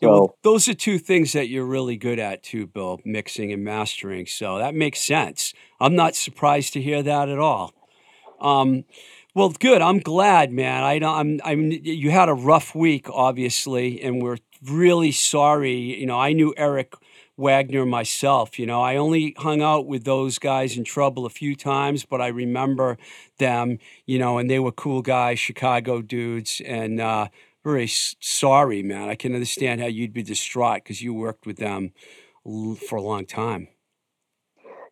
Yeah, 0.00 0.08
So 0.08 0.10
well, 0.10 0.38
those 0.42 0.68
are 0.68 0.74
two 0.74 0.98
things 0.98 1.32
that 1.34 1.48
you're 1.48 1.66
really 1.66 1.96
good 1.96 2.18
at 2.18 2.42
too, 2.42 2.66
Bill, 2.66 3.00
mixing 3.04 3.52
and 3.52 3.62
mastering. 3.62 4.26
So 4.26 4.58
that 4.58 4.74
makes 4.74 5.00
sense. 5.00 5.52
I'm 5.78 5.94
not 5.94 6.16
surprised 6.16 6.72
to 6.72 6.80
hear 6.80 7.02
that 7.02 7.28
at 7.28 7.38
all. 7.38 7.74
Um, 8.40 8.84
well, 9.34 9.50
good. 9.50 9.82
I'm 9.82 10.00
glad, 10.00 10.50
man. 10.50 10.82
I 10.82 10.98
don't. 10.98 11.14
I'm. 11.14 11.40
I'm. 11.44 11.70
You 11.70 12.10
had 12.10 12.30
a 12.30 12.34
rough 12.34 12.74
week, 12.74 13.08
obviously, 13.12 14.02
and 14.02 14.22
we're 14.22 14.38
really 14.64 15.12
sorry. 15.12 15.76
You 16.00 16.06
know, 16.06 16.18
I 16.18 16.32
knew 16.32 16.54
Eric 16.56 16.94
Wagner 17.40 17.86
myself. 17.86 18.58
You 18.58 18.66
know, 18.66 18.80
I 18.80 18.96
only 18.96 19.34
hung 19.38 19.62
out 19.62 19.86
with 19.86 20.04
those 20.04 20.38
guys 20.38 20.76
in 20.76 20.84
trouble 20.84 21.26
a 21.26 21.30
few 21.30 21.56
times, 21.56 22.04
but 22.04 22.20
I 22.20 22.28
remember 22.28 22.98
them. 23.38 23.78
You 24.06 24.18
know, 24.18 24.38
and 24.38 24.48
they 24.48 24.58
were 24.58 24.72
cool 24.72 25.02
guys, 25.02 25.38
Chicago 25.38 26.02
dudes, 26.02 26.60
and 26.64 27.00
uh, 27.00 27.28
very 27.64 27.88
sorry, 27.88 28.82
man. 28.82 29.08
I 29.08 29.14
can 29.14 29.34
understand 29.34 29.80
how 29.80 29.86
you'd 29.86 30.12
be 30.12 30.22
distraught 30.22 30.84
because 30.84 31.02
you 31.02 31.12
worked 31.12 31.46
with 31.46 31.56
them 31.56 31.92
for 32.88 32.96
a 32.96 33.02
long 33.02 33.26
time. 33.26 33.68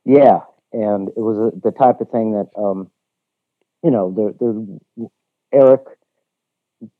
Yeah, 0.04 0.40
and 0.72 1.08
it 1.08 1.20
was 1.20 1.38
a, 1.38 1.50
the 1.58 1.70
type 1.70 2.00
of 2.00 2.10
thing 2.10 2.32
that, 2.32 2.48
um, 2.58 2.90
you 3.82 3.90
know, 3.90 4.12
there, 4.16 4.32
there, 4.40 5.08
Eric, 5.52 5.82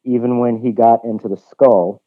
even 0.05 0.39
when 0.39 0.59
he 0.59 0.73
got 0.73 1.05
into 1.05 1.29
the 1.29 1.37
skull, 1.37 2.03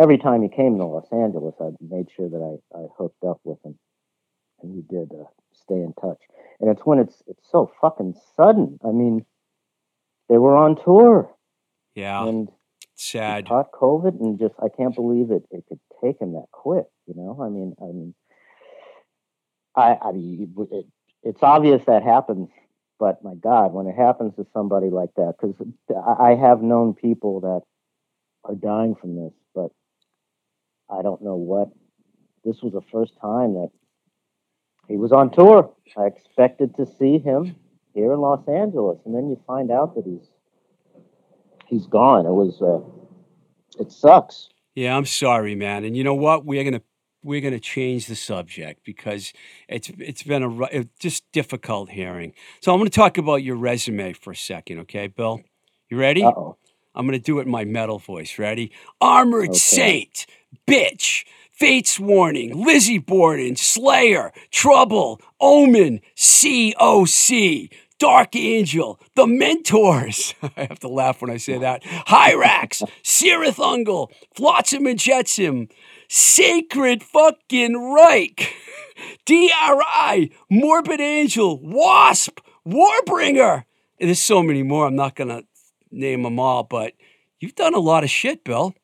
every 0.00 0.18
time 0.18 0.42
he 0.42 0.48
came 0.48 0.78
to 0.78 0.84
Los 0.84 1.08
Angeles, 1.12 1.54
I 1.60 1.70
made 1.80 2.08
sure 2.14 2.28
that 2.28 2.60
I, 2.74 2.78
I 2.78 2.86
hooked 2.96 3.24
up 3.24 3.40
with 3.44 3.58
him, 3.64 3.78
and 4.62 4.72
we 4.74 4.82
did 4.82 5.12
uh, 5.12 5.24
stay 5.52 5.74
in 5.76 5.92
touch. 6.00 6.18
And 6.60 6.70
it's 6.70 6.84
when 6.84 6.98
it's 6.98 7.22
it's 7.26 7.48
so 7.50 7.70
fucking 7.80 8.14
sudden. 8.36 8.78
I 8.84 8.90
mean, 8.90 9.24
they 10.28 10.38
were 10.38 10.56
on 10.56 10.76
tour 10.76 11.30
Yeah, 11.94 12.24
and 12.26 12.48
sad. 12.94 13.46
caught 13.48 13.72
COVID, 13.72 14.20
and 14.20 14.38
just 14.38 14.54
I 14.62 14.68
can't 14.68 14.94
believe 14.94 15.30
it. 15.30 15.44
It 15.50 15.64
could 15.68 15.80
take 16.02 16.20
him 16.20 16.32
that 16.32 16.46
quick. 16.52 16.86
You 17.06 17.14
know, 17.14 17.38
I 17.42 17.48
mean, 17.48 17.74
I 17.80 17.86
mean, 17.86 18.14
I, 19.74 19.96
I 20.08 20.12
mean, 20.12 20.54
it, 20.70 20.86
it's 21.22 21.42
obvious 21.42 21.82
that 21.86 22.02
happens, 22.02 22.48
but 22.98 23.22
my 23.22 23.34
God, 23.34 23.72
when 23.72 23.86
it 23.86 23.96
happens 23.96 24.34
to 24.36 24.46
somebody 24.52 24.90
like 24.90 25.10
that, 25.16 25.34
because 25.40 25.54
I 25.90 26.32
I 26.32 26.34
have 26.34 26.62
known 26.62 26.94
people 26.94 27.40
that 27.40 27.62
are 28.44 28.54
dying 28.54 28.94
from 28.94 29.16
this, 29.16 29.32
but 29.54 29.70
I 30.90 31.02
don't 31.02 31.22
know 31.22 31.36
what. 31.36 31.68
This 32.44 32.62
was 32.62 32.72
the 32.72 32.82
first 32.92 33.14
time 33.20 33.54
that 33.54 33.70
he 34.88 34.96
was 34.96 35.12
on 35.12 35.30
tour. 35.30 35.72
I 35.96 36.06
expected 36.06 36.74
to 36.76 36.86
see 36.86 37.18
him 37.18 37.56
here 37.94 38.12
in 38.12 38.20
Los 38.20 38.46
Angeles, 38.48 38.98
and 39.04 39.14
then 39.14 39.28
you 39.28 39.40
find 39.46 39.70
out 39.70 39.94
that 39.94 40.04
he's 40.04 40.28
he's 41.66 41.86
gone. 41.86 42.26
It 42.26 42.32
was 42.32 42.62
uh, 42.62 42.80
it 43.80 43.92
sucks. 43.92 44.48
Yeah, 44.74 44.96
I'm 44.96 45.06
sorry, 45.06 45.54
man. 45.54 45.84
And 45.84 45.96
you 45.96 46.04
know 46.04 46.14
what? 46.14 46.44
We're 46.44 46.64
gonna 46.64 46.82
we're 47.22 47.40
gonna 47.40 47.60
change 47.60 48.06
the 48.06 48.16
subject 48.16 48.84
because 48.84 49.32
it's 49.68 49.90
it's 49.98 50.22
been 50.22 50.42
a 50.42 50.62
it's 50.64 50.90
just 50.98 51.30
difficult 51.32 51.90
hearing. 51.90 52.32
So 52.60 52.72
I'm 52.72 52.78
gonna 52.78 52.90
talk 52.90 53.18
about 53.18 53.42
your 53.42 53.56
resume 53.56 54.12
for 54.12 54.32
a 54.32 54.36
second, 54.36 54.80
okay, 54.80 55.08
Bill? 55.08 55.42
You 55.90 55.98
ready? 55.98 56.22
Uh 56.22 56.28
oh. 56.28 56.56
I'm 56.94 57.06
gonna 57.06 57.18
do 57.18 57.38
it 57.38 57.42
in 57.42 57.50
my 57.50 57.64
metal 57.64 57.98
voice. 57.98 58.38
Ready? 58.38 58.72
Armored 59.00 59.50
Okay. 59.50 59.58
Saint, 59.58 60.26
bitch, 60.66 61.24
Fates 61.52 61.98
Warning, 61.98 62.64
Lizzie 62.64 62.98
Borden, 62.98 63.56
Slayer, 63.56 64.32
Trouble, 64.50 65.20
Omen, 65.40 66.00
COC, 66.16 67.70
Dark 67.98 68.36
Angel, 68.36 69.00
The 69.16 69.26
Mentors. 69.26 70.34
I 70.56 70.64
have 70.64 70.78
to 70.80 70.88
laugh 70.88 71.20
when 71.20 71.30
I 71.30 71.36
say 71.36 71.58
that. 71.58 71.82
Hirax, 71.82 72.88
Cirith 73.02 73.56
Ungol, 73.56 74.12
Flotsam 74.34 74.86
and 74.86 74.98
Jetsam, 74.98 75.68
Sacred 76.08 77.02
fucking 77.02 77.76
Reich, 77.92 78.54
DRI, 79.26 80.30
Morbid 80.48 81.00
Angel, 81.00 81.60
Wasp, 81.60 82.38
Warbringer. 82.66 83.64
And 84.00 84.08
there's 84.08 84.22
so 84.22 84.42
many 84.42 84.62
more. 84.62 84.86
I'm 84.86 84.96
not 84.96 85.16
gonna 85.16 85.42
name 85.90 86.22
them 86.22 86.38
all, 86.38 86.62
but 86.62 86.92
you've 87.40 87.56
done 87.56 87.74
a 87.74 87.80
lot 87.80 88.04
of 88.04 88.10
shit, 88.10 88.44
Bill. 88.44 88.74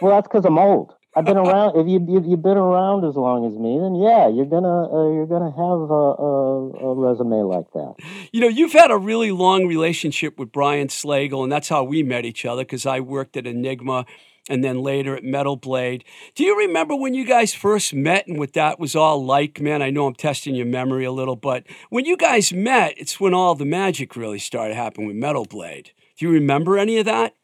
Well, 0.00 0.14
that's 0.14 0.28
because 0.28 0.44
I'm 0.44 0.58
old. 0.58 0.94
I've 1.14 1.24
been 1.24 1.36
around. 1.44 1.76
If 1.76 1.86
you 1.88 1.98
if 2.16 2.24
you've 2.26 2.42
been 2.42 2.56
around 2.56 3.04
as 3.04 3.16
long 3.16 3.46
as 3.46 3.56
me, 3.58 3.78
then 3.78 3.94
yeah, 3.96 4.28
you're 4.28 4.46
gonna 4.46 4.88
uh, 4.90 5.12
you're 5.12 5.26
gonna 5.26 5.50
have 5.50 5.90
a, 5.90 6.04
a, 6.22 6.90
a 6.90 6.94
resume 6.94 7.42
like 7.42 7.70
that. 7.74 7.94
You 8.32 8.40
know, 8.40 8.48
you've 8.48 8.72
had 8.72 8.90
a 8.90 8.96
really 8.96 9.32
long 9.32 9.66
relationship 9.66 10.38
with 10.38 10.52
Brian 10.52 10.88
Slagel, 10.88 11.42
and 11.42 11.52
that's 11.52 11.68
how 11.68 11.84
we 11.84 12.02
met 12.02 12.24
each 12.24 12.44
other 12.44 12.62
because 12.62 12.86
I 12.86 13.00
worked 13.00 13.36
at 13.36 13.46
Enigma 13.46 14.06
and 14.48 14.64
then 14.64 14.82
later 14.82 15.16
at 15.16 15.22
Metal 15.22 15.56
Blade. 15.56 16.04
Do 16.34 16.44
you 16.44 16.58
remember 16.58 16.96
when 16.96 17.14
you 17.14 17.24
guys 17.24 17.54
first 17.54 17.92
met 17.94 18.26
and 18.26 18.38
what 18.38 18.54
that 18.54 18.80
was 18.80 18.96
all 18.96 19.24
like, 19.24 19.60
man? 19.60 19.82
I 19.82 19.90
know 19.90 20.06
I'm 20.06 20.14
testing 20.14 20.54
your 20.54 20.66
memory 20.66 21.04
a 21.04 21.12
little, 21.12 21.36
but 21.36 21.64
when 21.90 22.04
you 22.04 22.16
guys 22.16 22.52
met, 22.52 22.94
it's 22.96 23.20
when 23.20 23.34
all 23.34 23.54
the 23.54 23.64
magic 23.64 24.16
really 24.16 24.38
started 24.38 24.74
happening 24.74 25.06
with 25.06 25.16
Metal 25.16 25.44
Blade. 25.44 25.92
Do 26.18 26.26
you 26.26 26.32
remember 26.32 26.78
any 26.78 26.98
of 26.98 27.04
that? 27.06 27.34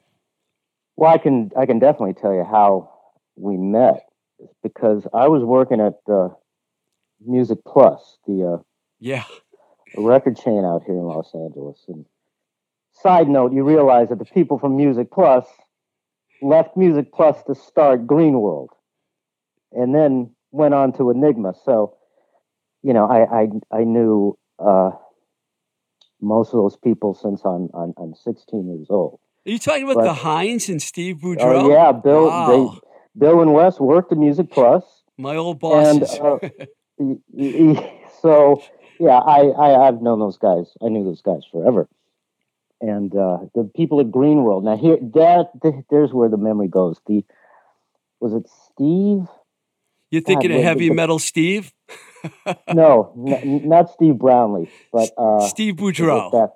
Well, 0.97 1.11
I 1.13 1.19
can 1.19 1.51
I 1.57 1.67
can 1.67 1.79
definitely 1.79 2.15
tell 2.15 2.35
you 2.35 2.45
how 2.45 2.91
we 3.37 3.57
met 3.57 4.07
because 4.63 5.07
I 5.13 5.29
was 5.29 5.43
working 5.45 5.81
at 5.81 5.95
uh, 6.11 6.29
Music 7.25 7.59
Plus, 7.67 8.19
the 8.27 8.55
uh, 8.59 8.63
Yeah. 8.99 9.25
record 9.95 10.37
chain 10.39 10.65
out 10.65 10.83
here 10.85 10.95
in 10.95 11.05
Los 11.05 11.35
Angeles. 11.35 11.85
And 11.89 12.07
side 12.93 13.29
note, 13.29 13.53
you 13.53 13.63
realize 13.63 14.09
that 14.09 14.19
the 14.19 14.25
people 14.25 14.59
from 14.59 14.77
Music 14.77 15.11
Plus 15.11 15.47
left 16.43 16.77
Music 16.77 17.13
Plus 17.13 17.43
to 17.45 17.55
start 17.55 18.07
Green 18.07 18.41
World, 18.41 18.71
and 19.73 19.95
then 19.95 20.35
went 20.51 20.75
on 20.75 20.93
to 20.95 21.11
Enigma. 21.11 21.53
So, 21.65 21.97
you 22.83 22.95
know, 22.95 23.07
I 23.07 23.43
I, 23.43 23.81
I 23.81 23.85
knew 23.85 24.39
uh, 24.59 24.93
most 26.23 26.49
of 26.49 26.55
those 26.55 26.77
people 26.77 27.13
since 27.15 27.43
I'm, 27.45 27.69
I'm 27.75 27.93
I'm 27.99 28.15
16 28.15 28.67
years 28.67 28.87
old. 28.89 29.21
Are 29.47 29.51
you 29.51 29.59
talking 29.59 29.85
about 29.85 29.97
But- 29.97 30.05
the 30.05 30.21
Heins 30.21 30.69
and 30.69 30.83
Steve 30.83 31.17
Boudreau? 31.19 31.41
Oh 31.65 31.71
yeah, 31.71 31.93
Bill. 31.93 32.27
Wow. 32.27 32.47
They, 32.81 32.81
Bill 33.21 33.41
and 33.41 33.55
Wes 33.55 33.79
worked 33.81 34.13
at 34.13 34.19
Music 34.19 34.51
Plus. 34.51 34.83
My 35.17 35.37
old 35.37 35.63
And, 35.63 36.01
bosses. 36.01 36.19
uh, 36.21 36.39
y- 36.99 37.17
y- 37.33 38.01
so 38.21 38.63
yeah, 39.01 39.17
I, 39.19 39.47
I 39.49 39.87
I've 39.89 40.03
known 40.03 40.19
those 40.21 40.37
guys. 40.39 40.67
I 40.85 40.89
knew 40.89 41.05
those 41.05 41.23
guys 41.23 41.43
forever. 41.51 41.89
and 42.83 43.15
uh, 43.17 43.39
the 43.55 43.71
people 43.75 44.01
at 44.01 44.11
Green 44.11 44.43
World. 44.43 44.65
Now 44.65 44.77
here, 44.77 44.99
that 45.15 45.47
th- 45.63 45.85
there's 45.91 46.13
where 46.13 46.29
the 46.29 46.37
memory 46.37 46.69
goes. 46.69 47.01
The 47.07 47.25
was 48.21 48.35
it 48.35 48.47
Steve? 48.73 49.27
You're 50.11 50.23
thinking 50.23 50.51
God, 50.51 50.59
of 50.59 50.65
heavy 50.65 50.91
metal 50.91 51.19
Steve? 51.19 51.73
No, 52.73 53.13
n- 53.27 53.67
not 53.69 53.91
Steve 53.91 54.19
Brownlee, 54.19 54.71
but 54.93 55.11
uh, 55.17 55.41
Steve 55.49 55.77
Boudreau. 55.77 56.31
that- 56.33 56.55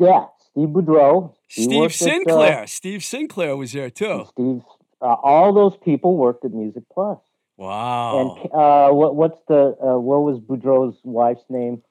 yeah, 0.00 0.26
Steve 0.58 0.70
Boudreau. 0.70 1.34
Steve 1.48 1.76
worked 1.76 2.02
at, 2.02 2.08
uh, 2.08 2.10
Sinclair. 2.10 2.66
Steve 2.66 3.04
Sinclair 3.04 3.56
was 3.56 3.72
there 3.72 3.90
too. 3.90 4.26
Steve. 4.30 4.62
Uh, 5.00 5.14
all 5.22 5.52
those 5.52 5.76
people 5.84 6.16
worked 6.16 6.44
at 6.44 6.52
Music 6.52 6.82
Plus. 6.92 7.18
Wow. 7.56 8.36
And 8.42 8.52
uh, 8.52 8.90
what 8.90 9.14
what's 9.14 9.40
the 9.46 9.76
uh, 9.80 9.98
what 9.98 10.20
was 10.20 10.40
Boudreau's 10.40 10.98
wife's 11.04 11.44
name? 11.48 11.82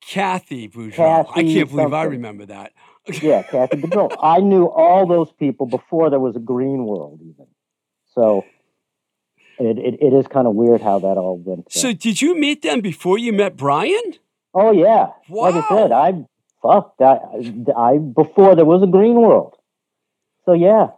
Kathy 0.00 0.68
Boudreau. 0.68 1.26
I 1.34 1.42
can't 1.42 1.68
believe 1.68 1.92
I 1.92 2.04
remember 2.04 2.46
that. 2.46 2.72
Yeah, 3.22 3.42
Kathy 3.42 3.78
Boudreau. 3.78 4.14
I 4.22 4.38
knew 4.38 4.66
all 4.66 5.06
those 5.06 5.32
people 5.32 5.66
before 5.66 6.10
there 6.10 6.20
was 6.20 6.36
a 6.36 6.38
Green 6.38 6.84
World, 6.84 7.18
even. 7.22 7.46
So 8.14 8.44
it 9.58 9.78
it, 9.78 9.94
it 10.00 10.12
is 10.12 10.28
kind 10.28 10.46
of 10.46 10.54
weird 10.54 10.80
how 10.80 11.00
that 11.00 11.16
all 11.16 11.38
went. 11.38 11.72
So 11.72 11.92
did 11.92 12.22
you 12.22 12.38
meet 12.38 12.62
them 12.62 12.82
before 12.82 13.18
you 13.18 13.32
met 13.32 13.56
Brian? 13.56 14.14
oh 14.54 14.70
yeah, 14.70 15.08
like 15.28 15.54
I 15.54 15.68
said, 15.68 15.90
Wow. 15.90 16.28
I 16.62 16.74
fucked 16.74 17.00
I, 17.00 17.18
I 17.76 17.98
before 17.98 18.54
there 18.56 18.64
was 18.64 18.82
a 18.82 18.86
Green 18.86 19.14
World. 19.20 19.56
So 20.44 20.52
yeah, 20.52 20.88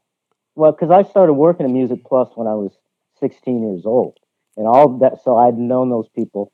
well, 0.55 0.73
because 0.73 0.91
I 0.91 1.03
started 1.09 1.35
working 1.35 1.67
at 1.67 1.73
Music 1.73 2.05
Plus 2.05 2.31
when 2.35 2.47
I 2.47 2.55
was 2.55 2.73
16 3.21 3.63
years 3.63 3.83
old, 3.87 4.19
and 4.57 4.67
all 4.67 4.99
that. 4.99 5.23
So 5.25 5.37
I'd 5.37 5.59
known 5.59 5.91
those 5.91 6.09
people 6.15 6.53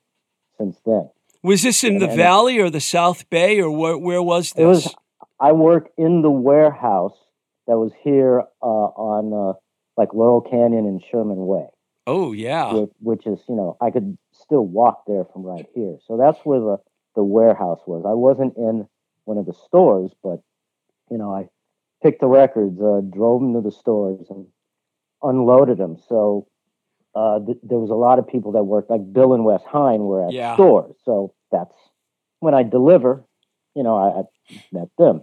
since 0.56 0.76
then. 0.84 1.10
Was 1.42 1.62
this 1.62 1.84
in 1.84 1.98
the 1.98 2.08
And- 2.08 2.16
Valley 2.16 2.58
or 2.58 2.70
the 2.70 2.80
South 2.80 3.28
Bay 3.30 3.60
or 3.60 3.70
where, 3.70 3.96
where 3.96 4.22
was 4.22 4.52
this? 4.52 4.62
It 4.62 4.66
was 4.66 4.94
I 5.40 5.52
worked 5.52 5.96
in 5.98 6.22
the 6.22 6.30
warehouse 6.30 7.16
that 7.66 7.78
was 7.78 7.92
here 8.02 8.42
uh, 8.62 8.66
on 8.66 9.32
uh, 9.32 9.58
like 9.96 10.12
Laurel 10.14 10.40
Canyon 10.40 10.86
and 10.86 11.02
Sherman 11.10 11.46
Way, 11.46 11.66
oh 12.06 12.32
yeah. 12.32 12.72
which, 12.74 12.90
which 13.00 13.26
is 13.26 13.38
you 13.48 13.54
know 13.54 13.76
I 13.80 13.90
could 13.90 14.18
still 14.32 14.66
walk 14.66 15.04
there 15.06 15.24
from 15.32 15.42
right 15.42 15.66
here. 15.74 15.98
So 16.06 16.16
that's 16.16 16.38
where 16.44 16.60
the 16.60 16.76
the 17.14 17.22
warehouse 17.24 17.80
was. 17.86 18.04
I 18.06 18.14
wasn't 18.14 18.56
in 18.56 18.88
one 19.28 19.38
of 19.38 19.46
the 19.46 19.52
stores, 19.52 20.10
but 20.22 20.40
you 21.10 21.18
know 21.18 21.32
I 21.34 21.48
picked 22.02 22.20
the 22.20 22.26
records, 22.28 22.80
uh, 22.80 23.00
drove 23.14 23.40
them 23.42 23.52
to 23.54 23.60
the 23.60 23.70
stores, 23.70 24.26
and 24.30 24.46
unloaded 25.22 25.78
them. 25.78 25.98
So 26.08 26.48
uh, 27.14 27.38
th- 27.44 27.58
there 27.62 27.78
was 27.78 27.90
a 27.90 27.94
lot 27.94 28.18
of 28.18 28.26
people 28.26 28.52
that 28.52 28.64
worked, 28.64 28.90
like 28.90 29.12
Bill 29.12 29.34
and 29.34 29.44
Wes 29.44 29.62
Hein, 29.64 30.00
were 30.00 30.26
at 30.26 30.32
Yeah. 30.34 30.54
stores. 30.54 30.96
So 31.04 31.34
that's 31.52 31.74
when 32.40 32.54
I 32.54 32.62
deliver. 32.62 33.24
You 33.74 33.82
know, 33.84 33.96
I, 33.96 34.20
I 34.20 34.22
met 34.72 34.88
them 34.98 35.22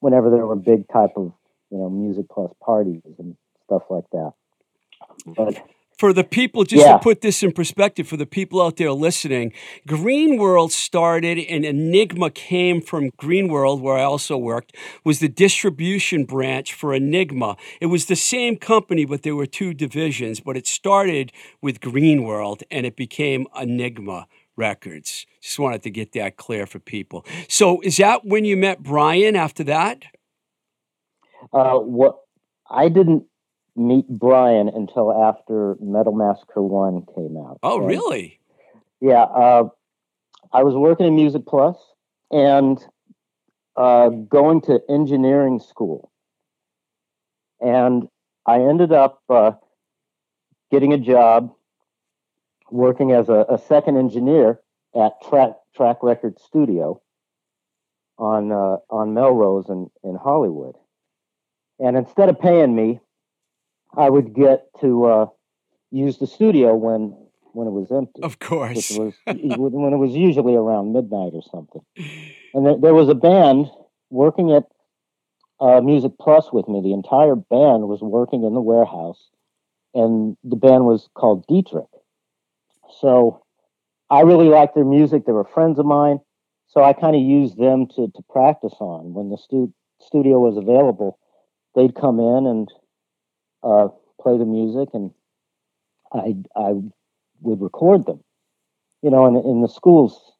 whenever 0.00 0.28
there 0.30 0.46
were 0.46 0.56
big 0.56 0.88
type 0.88 1.12
of 1.16 1.32
you 1.70 1.78
know 1.78 1.88
music 1.88 2.26
plus 2.30 2.52
parties 2.60 3.02
and 3.18 3.36
stuff 3.64 3.82
like 3.88 4.04
that. 4.12 4.32
But 5.26 5.54
For 5.98 6.12
the 6.12 6.24
people, 6.24 6.64
just 6.64 6.86
Yeah. 6.86 6.92
to 6.94 6.98
put 6.98 7.20
this 7.20 7.42
in 7.42 7.52
perspective, 7.52 8.08
for 8.08 8.16
the 8.16 8.26
people 8.26 8.60
out 8.60 8.76
there 8.76 8.92
listening, 8.92 9.52
Green 9.86 10.36
World 10.38 10.72
started 10.72 11.38
and 11.38 11.64
Enigma 11.64 12.30
came 12.30 12.80
from 12.80 13.10
Green 13.16 13.48
World, 13.48 13.80
where 13.80 13.96
I 13.96 14.02
also 14.02 14.36
worked, 14.36 14.74
was 15.04 15.20
the 15.20 15.28
distribution 15.28 16.24
branch 16.24 16.74
for 16.74 16.92
Enigma. 16.94 17.56
It 17.80 17.86
was 17.86 18.06
the 18.06 18.16
same 18.16 18.56
company, 18.56 19.04
but 19.04 19.22
there 19.22 19.36
were 19.36 19.46
two 19.46 19.72
divisions. 19.72 20.40
But 20.40 20.56
it 20.56 20.66
started 20.66 21.32
with 21.62 21.80
Green 21.80 22.24
World 22.24 22.62
and 22.70 22.84
it 22.86 22.96
became 22.96 23.46
Enigma 23.58 24.26
Records. 24.56 25.26
Just 25.40 25.58
wanted 25.58 25.82
to 25.82 25.90
get 25.90 26.12
that 26.12 26.36
clear 26.36 26.66
for 26.66 26.78
people. 26.78 27.24
So, 27.48 27.80
is 27.82 27.96
that 27.98 28.24
when 28.24 28.44
you 28.44 28.56
met 28.56 28.82
Brian 28.82 29.36
after 29.36 29.62
that? 29.64 30.04
uh, 31.52 31.78
what 31.78 32.16
I 32.70 32.88
didn't 32.88 33.24
meet 33.76 34.06
Brian 34.08 34.68
until 34.68 35.12
after 35.12 35.76
Metal 35.80 36.12
Massacre 36.12 36.62
One 36.62 37.04
came 37.14 37.36
out. 37.36 37.58
Oh, 37.62 37.78
And- 37.78 37.86
really? 37.86 38.40
Yeah, 39.00 39.22
uh, 39.24 39.68
I 40.52 40.62
was 40.62 40.74
working 40.74 41.06
in 41.06 41.14
Music 41.14 41.42
Plus 41.46 41.76
and 42.30 42.78
uh, 43.76 44.08
going 44.08 44.60
to 44.62 44.80
engineering 44.88 45.58
school, 45.60 46.10
and 47.60 48.08
I 48.46 48.60
ended 48.60 48.92
up 48.92 49.20
uh, 49.28 49.52
getting 50.70 50.92
a 50.92 50.98
job 50.98 51.52
working 52.70 53.12
as 53.12 53.28
a, 53.28 53.44
a 53.48 53.58
second 53.58 53.96
engineer 53.98 54.60
at 54.94 55.20
Track 55.28 55.52
Track 55.74 56.02
Record 56.02 56.38
Studio 56.38 57.02
on 58.16 58.52
uh, 58.52 58.76
on 58.90 59.12
Melrose 59.12 59.68
in, 59.68 59.90
in 60.02 60.14
Hollywood. 60.16 60.76
And 61.80 61.96
instead 61.96 62.28
of 62.28 62.40
paying 62.40 62.74
me, 62.74 63.00
I 63.96 64.10
would 64.10 64.34
get 64.34 64.66
to 64.80 65.04
uh, 65.06 65.26
use 65.90 66.18
the 66.18 66.26
studio 66.26 66.74
when 66.74 67.16
when 67.52 67.68
it 67.68 67.70
was 67.70 67.92
empty 67.92 68.20
Of 68.22 68.40
course. 68.40 68.90
was 68.90 69.14
when 69.26 69.92
it 69.92 69.96
was 69.96 70.12
usually 70.14 70.56
around 70.56 70.92
midnight 70.92 71.32
or 71.34 71.42
something. 71.42 71.82
And 72.52 72.66
there, 72.66 72.76
there 72.80 72.94
was 72.94 73.08
a 73.08 73.14
band 73.14 73.66
working 74.10 74.50
at 74.52 74.64
uh, 75.60 75.80
Music 75.80 76.12
Plus 76.20 76.52
with 76.52 76.66
me. 76.68 76.80
The 76.82 76.92
entire 76.92 77.36
band 77.36 77.86
was 77.88 78.00
working 78.02 78.42
in 78.42 78.54
the 78.54 78.60
warehouse, 78.60 79.28
and 79.94 80.36
the 80.42 80.56
band 80.56 80.84
was 80.84 81.08
called 81.14 81.46
Dietrich. 81.46 81.86
So 83.00 83.44
I 84.10 84.20
really 84.22 84.48
liked 84.48 84.74
their 84.74 84.84
music. 84.84 85.24
They 85.24 85.32
were 85.32 85.44
friends 85.44 85.78
of 85.78 85.86
mine, 85.86 86.18
so 86.66 86.82
I 86.82 86.92
kind 86.92 87.14
of 87.14 87.22
used 87.22 87.56
them 87.56 87.86
to 87.94 88.08
to 88.08 88.22
practice 88.30 88.74
on 88.80 89.14
when 89.14 89.30
the 89.30 89.38
stu- 89.38 89.72
studio 90.00 90.40
was 90.40 90.56
available. 90.56 91.18
They'd 91.76 91.94
come 91.94 92.18
in 92.18 92.46
and 92.46 92.68
uh, 93.64 93.88
play 94.20 94.38
the 94.38 94.44
music, 94.44 94.90
and 94.94 95.10
I 96.12 96.36
I 96.56 96.74
would 97.40 97.60
record 97.60 98.06
them. 98.06 98.22
You 99.02 99.10
know, 99.10 99.26
in 99.26 99.36
in 99.36 99.62
the 99.62 99.68
schools, 99.68 100.32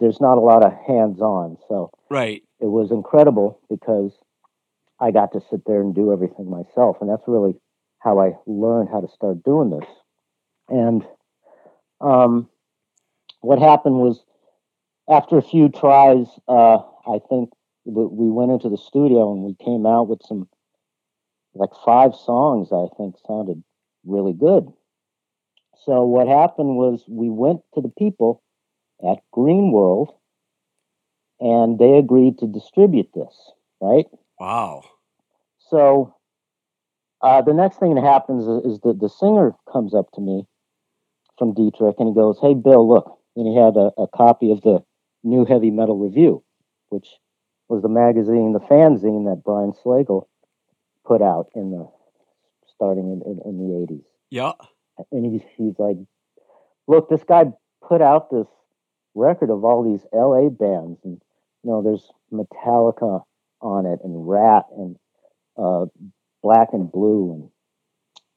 there's 0.00 0.20
not 0.20 0.38
a 0.38 0.40
lot 0.40 0.64
of 0.64 0.72
hands 0.86 1.20
on, 1.20 1.58
so 1.68 1.90
Right. 2.10 2.42
it 2.60 2.66
was 2.66 2.90
incredible 2.90 3.60
because 3.68 4.18
I 5.00 5.10
got 5.10 5.32
to 5.32 5.40
sit 5.40 5.62
there 5.66 5.80
and 5.80 5.94
do 5.94 6.12
everything 6.12 6.50
myself, 6.50 6.98
and 7.00 7.10
that's 7.10 7.26
really 7.26 7.56
how 8.00 8.20
I 8.20 8.32
learned 8.46 8.90
how 8.90 9.00
to 9.00 9.08
start 9.08 9.42
doing 9.44 9.70
this. 9.70 9.88
And 10.68 11.06
um, 12.00 12.48
what 13.40 13.58
happened 13.58 13.96
was, 13.96 14.24
after 15.08 15.38
a 15.38 15.42
few 15.42 15.68
tries, 15.68 16.26
uh, 16.48 16.78
I 17.06 17.18
think 17.28 17.50
we 17.84 18.30
went 18.30 18.50
into 18.52 18.68
the 18.68 18.78
studio 18.78 19.32
and 19.32 19.42
we 19.42 19.54
came 19.62 19.86
out 19.86 20.08
with 20.08 20.22
some 20.22 20.48
like 21.54 21.70
five 21.84 22.14
songs. 22.14 22.72
I 22.72 22.86
think 22.96 23.16
sounded 23.26 23.62
really 24.04 24.32
good. 24.32 24.72
So 25.84 26.02
what 26.04 26.28
happened 26.28 26.76
was 26.76 27.04
we 27.08 27.28
went 27.30 27.60
to 27.74 27.80
the 27.80 27.92
people 27.98 28.42
at 29.06 29.18
Green 29.32 29.70
World 29.70 30.14
and 31.40 31.78
they 31.78 31.98
agreed 31.98 32.38
to 32.38 32.46
distribute 32.46 33.10
this, 33.14 33.34
right? 33.80 34.06
Wow. 34.38 34.84
So 35.58 36.14
uh, 37.20 37.42
the 37.42 37.52
next 37.52 37.78
thing 37.78 37.94
that 37.94 38.04
happens 38.04 38.46
is, 38.46 38.74
is 38.74 38.80
that 38.80 39.00
the 39.00 39.08
singer 39.08 39.52
comes 39.70 39.94
up 39.94 40.10
to 40.12 40.20
me 40.20 40.46
from 41.38 41.54
Dietrich 41.54 41.96
and 41.98 42.08
he 42.08 42.14
goes, 42.14 42.38
Hey, 42.40 42.54
Bill, 42.54 42.88
look. 42.88 43.18
And 43.36 43.48
he 43.48 43.56
had 43.56 43.76
a, 43.76 43.90
a 43.98 44.06
copy 44.14 44.52
of 44.52 44.62
the 44.62 44.84
New 45.24 45.44
Heavy 45.44 45.70
Metal 45.70 45.98
Review, 45.98 46.44
which 46.90 47.08
was 47.68 47.82
the 47.82 47.88
magazine, 47.88 48.52
the 48.52 48.60
fanzine 48.60 49.24
that 49.24 49.42
Brian 49.44 49.72
Slagel 49.72 50.28
put 51.06 51.22
out 51.22 51.48
in 51.54 51.70
the 51.70 51.88
starting 52.74 53.04
in, 53.12 53.22
in, 53.30 53.40
in 53.44 53.58
the 53.58 53.94
80s 53.94 54.04
Yeah. 54.30 54.52
and 55.12 55.24
he's 55.32 55.42
he's 55.56 55.78
like, 55.78 55.96
look, 56.86 57.08
this 57.08 57.22
guy 57.24 57.44
put 57.86 58.02
out 58.02 58.30
this 58.30 58.46
record 59.14 59.50
of 59.50 59.64
all 59.64 59.82
these 59.84 60.04
L.A. 60.12 60.50
bands, 60.50 60.98
and 61.04 61.20
you 61.62 61.70
know, 61.70 61.82
there's 61.82 62.10
Metallica 62.32 63.22
on 63.60 63.86
it, 63.86 64.00
and 64.02 64.28
Ratt, 64.28 64.64
and 64.76 64.96
uh, 65.56 65.86
Black 66.42 66.68
and 66.72 66.90
Blue, 66.90 67.50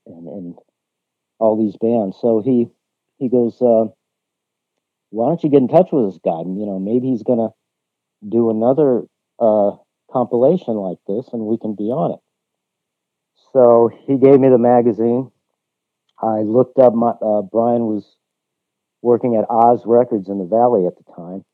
and 0.06 0.16
and 0.16 0.28
and 0.28 0.56
all 1.40 1.58
these 1.58 1.76
bands. 1.78 2.18
So 2.22 2.42
he 2.42 2.68
he 3.18 3.30
goes, 3.30 3.60
uh, 3.62 3.86
why 5.10 5.30
don't 5.30 5.44
you 5.44 5.50
get 5.50 5.62
in 5.62 5.68
touch 5.68 5.90
with 5.92 6.12
this 6.12 6.20
guy? 6.24 6.40
And, 6.42 6.60
you 6.60 6.66
know, 6.66 6.80
maybe 6.80 7.08
he's 7.08 7.24
gonna 7.24 7.50
do 8.28 8.50
another 8.50 9.04
uh, 9.40 9.72
compilation 10.12 10.76
like 10.76 11.00
this, 11.08 11.28
and 11.34 11.44
we 11.44 11.58
can 11.58 11.76
be 11.76 11.86
on 11.86 12.12
it. 12.12 12.20
So 13.54 13.90
he 14.06 14.18
gave 14.18 14.40
me 14.40 14.50
the 14.50 14.58
magazine. 14.58 15.32
I 16.22 16.42
looked 16.42 16.80
up 16.80 16.94
my 16.94 17.12
uh, 17.22 17.42
Brian 17.42 17.86
was 17.86 18.16
working 19.02 19.36
at 19.36 19.50
Oz 19.50 19.84
Records 19.86 20.30
in 20.30 20.40
the 20.40 20.46
Valley 20.46 20.86
at 20.88 20.94
the 20.98 21.14
time. 21.14 21.46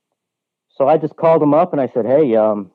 So 0.70 0.88
I 0.88 0.98
just 0.98 1.16
called 1.16 1.42
him 1.42 1.54
up 1.54 1.74
and 1.74 1.82
I 1.82 1.88
said, 1.88 2.06
"Hey, 2.06 2.36
um, 2.36 2.72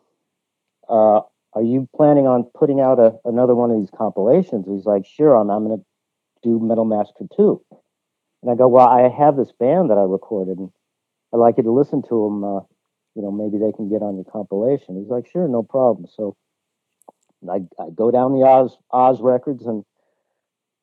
uh, 0.88 1.20
are 1.54 1.62
you 1.62 1.88
planning 1.96 2.26
on 2.26 2.44
putting 2.54 2.80
out 2.80 2.98
a, 2.98 3.14
another 3.24 3.54
one 3.54 3.70
of 3.70 3.78
these 3.78 3.90
compilations?" 3.96 4.66
He's 4.68 4.86
like, 4.86 5.06
"Sure, 5.06 5.34
I'm. 5.34 5.50
I'm 5.50 5.66
going 5.66 5.78
to 5.78 5.84
do 6.42 6.60
Metal 6.60 6.84
Massacre 6.84 7.24
2. 7.36 7.62
And 8.42 8.50
I 8.52 8.54
go, 8.54 8.68
"Well, 8.68 8.86
I 8.86 9.08
have 9.08 9.36
this 9.36 9.52
band 9.58 9.90
that 9.90 9.98
I 9.98 10.02
recorded, 10.02 10.58
and 10.58 10.70
I'd 11.32 11.38
like 11.38 11.56
you 11.56 11.64
to 11.64 11.72
listen 11.72 12.02
to 12.02 12.24
them 12.24 12.44
uh, 12.44 12.60
you 13.18 13.24
know, 13.24 13.32
maybe 13.32 13.58
they 13.58 13.72
can 13.72 13.88
get 13.88 14.00
on 14.00 14.14
your 14.14 14.24
compilation. 14.24 14.96
He's 14.96 15.10
like, 15.10 15.26
sure, 15.26 15.48
no 15.48 15.64
problem. 15.64 16.06
So 16.08 16.36
I, 17.50 17.60
I 17.80 17.90
go 17.94 18.10
down 18.10 18.32
the 18.32 18.46
Oz 18.46 18.76
Oz 18.90 19.20
records 19.20 19.66
and 19.66 19.84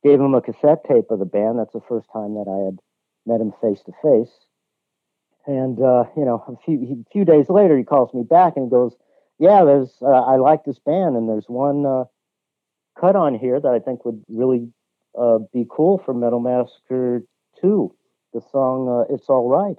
gave 0.03 0.19
him 0.19 0.33
a 0.33 0.41
cassette 0.41 0.83
tape 0.87 1.09
of 1.09 1.19
the 1.19 1.25
band. 1.25 1.59
That's 1.59 1.73
the 1.73 1.81
first 1.89 2.07
time 2.13 2.35
that 2.35 2.47
I 2.47 2.65
had 2.65 2.79
met 3.25 3.41
him 3.41 3.53
face 3.61 3.81
to 3.85 3.91
face. 4.03 4.33
And 5.47 5.79
uh, 5.79 6.05
you 6.15 6.25
know, 6.25 6.43
a 6.47 6.55
few 6.65 7.03
a 7.05 7.11
few 7.11 7.25
days 7.25 7.49
later, 7.49 7.77
he 7.77 7.83
calls 7.83 8.13
me 8.13 8.23
back 8.23 8.53
and 8.55 8.71
goes, 8.71 8.95
"Yeah, 9.37 9.63
there's 9.63 9.91
uh, 10.01 10.07
I 10.07 10.37
like 10.37 10.63
this 10.63 10.79
band, 10.79 11.15
and 11.15 11.29
there's 11.29 11.45
one 11.47 11.85
uh, 11.85 12.05
cut 12.99 13.15
on 13.15 13.37
here 13.37 13.59
that 13.59 13.71
I 13.71 13.79
think 13.79 14.05
would 14.05 14.23
really 14.29 14.69
uh, 15.17 15.39
be 15.53 15.65
cool 15.69 16.01
for 16.03 16.13
Metal 16.13 16.39
Massacre 16.39 17.23
Two, 17.61 17.95
the 18.33 18.41
song 18.51 18.89
uh, 18.89 19.13
"It's 19.13 19.29
All 19.29 19.47
Right." 19.47 19.77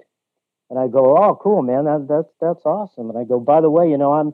And 0.69 0.79
I 0.79 0.87
go, 0.87 1.17
"Oh, 1.17 1.35
cool, 1.41 1.61
man! 1.63 1.83
That 1.83 2.07
that's 2.07 2.33
that's 2.39 2.65
awesome." 2.65 3.09
And 3.09 3.17
I 3.17 3.25
go, 3.25 3.39
"By 3.39 3.59
the 3.59 3.69
way, 3.69 3.89
you 3.89 3.97
know, 3.97 4.13
I'm 4.13 4.33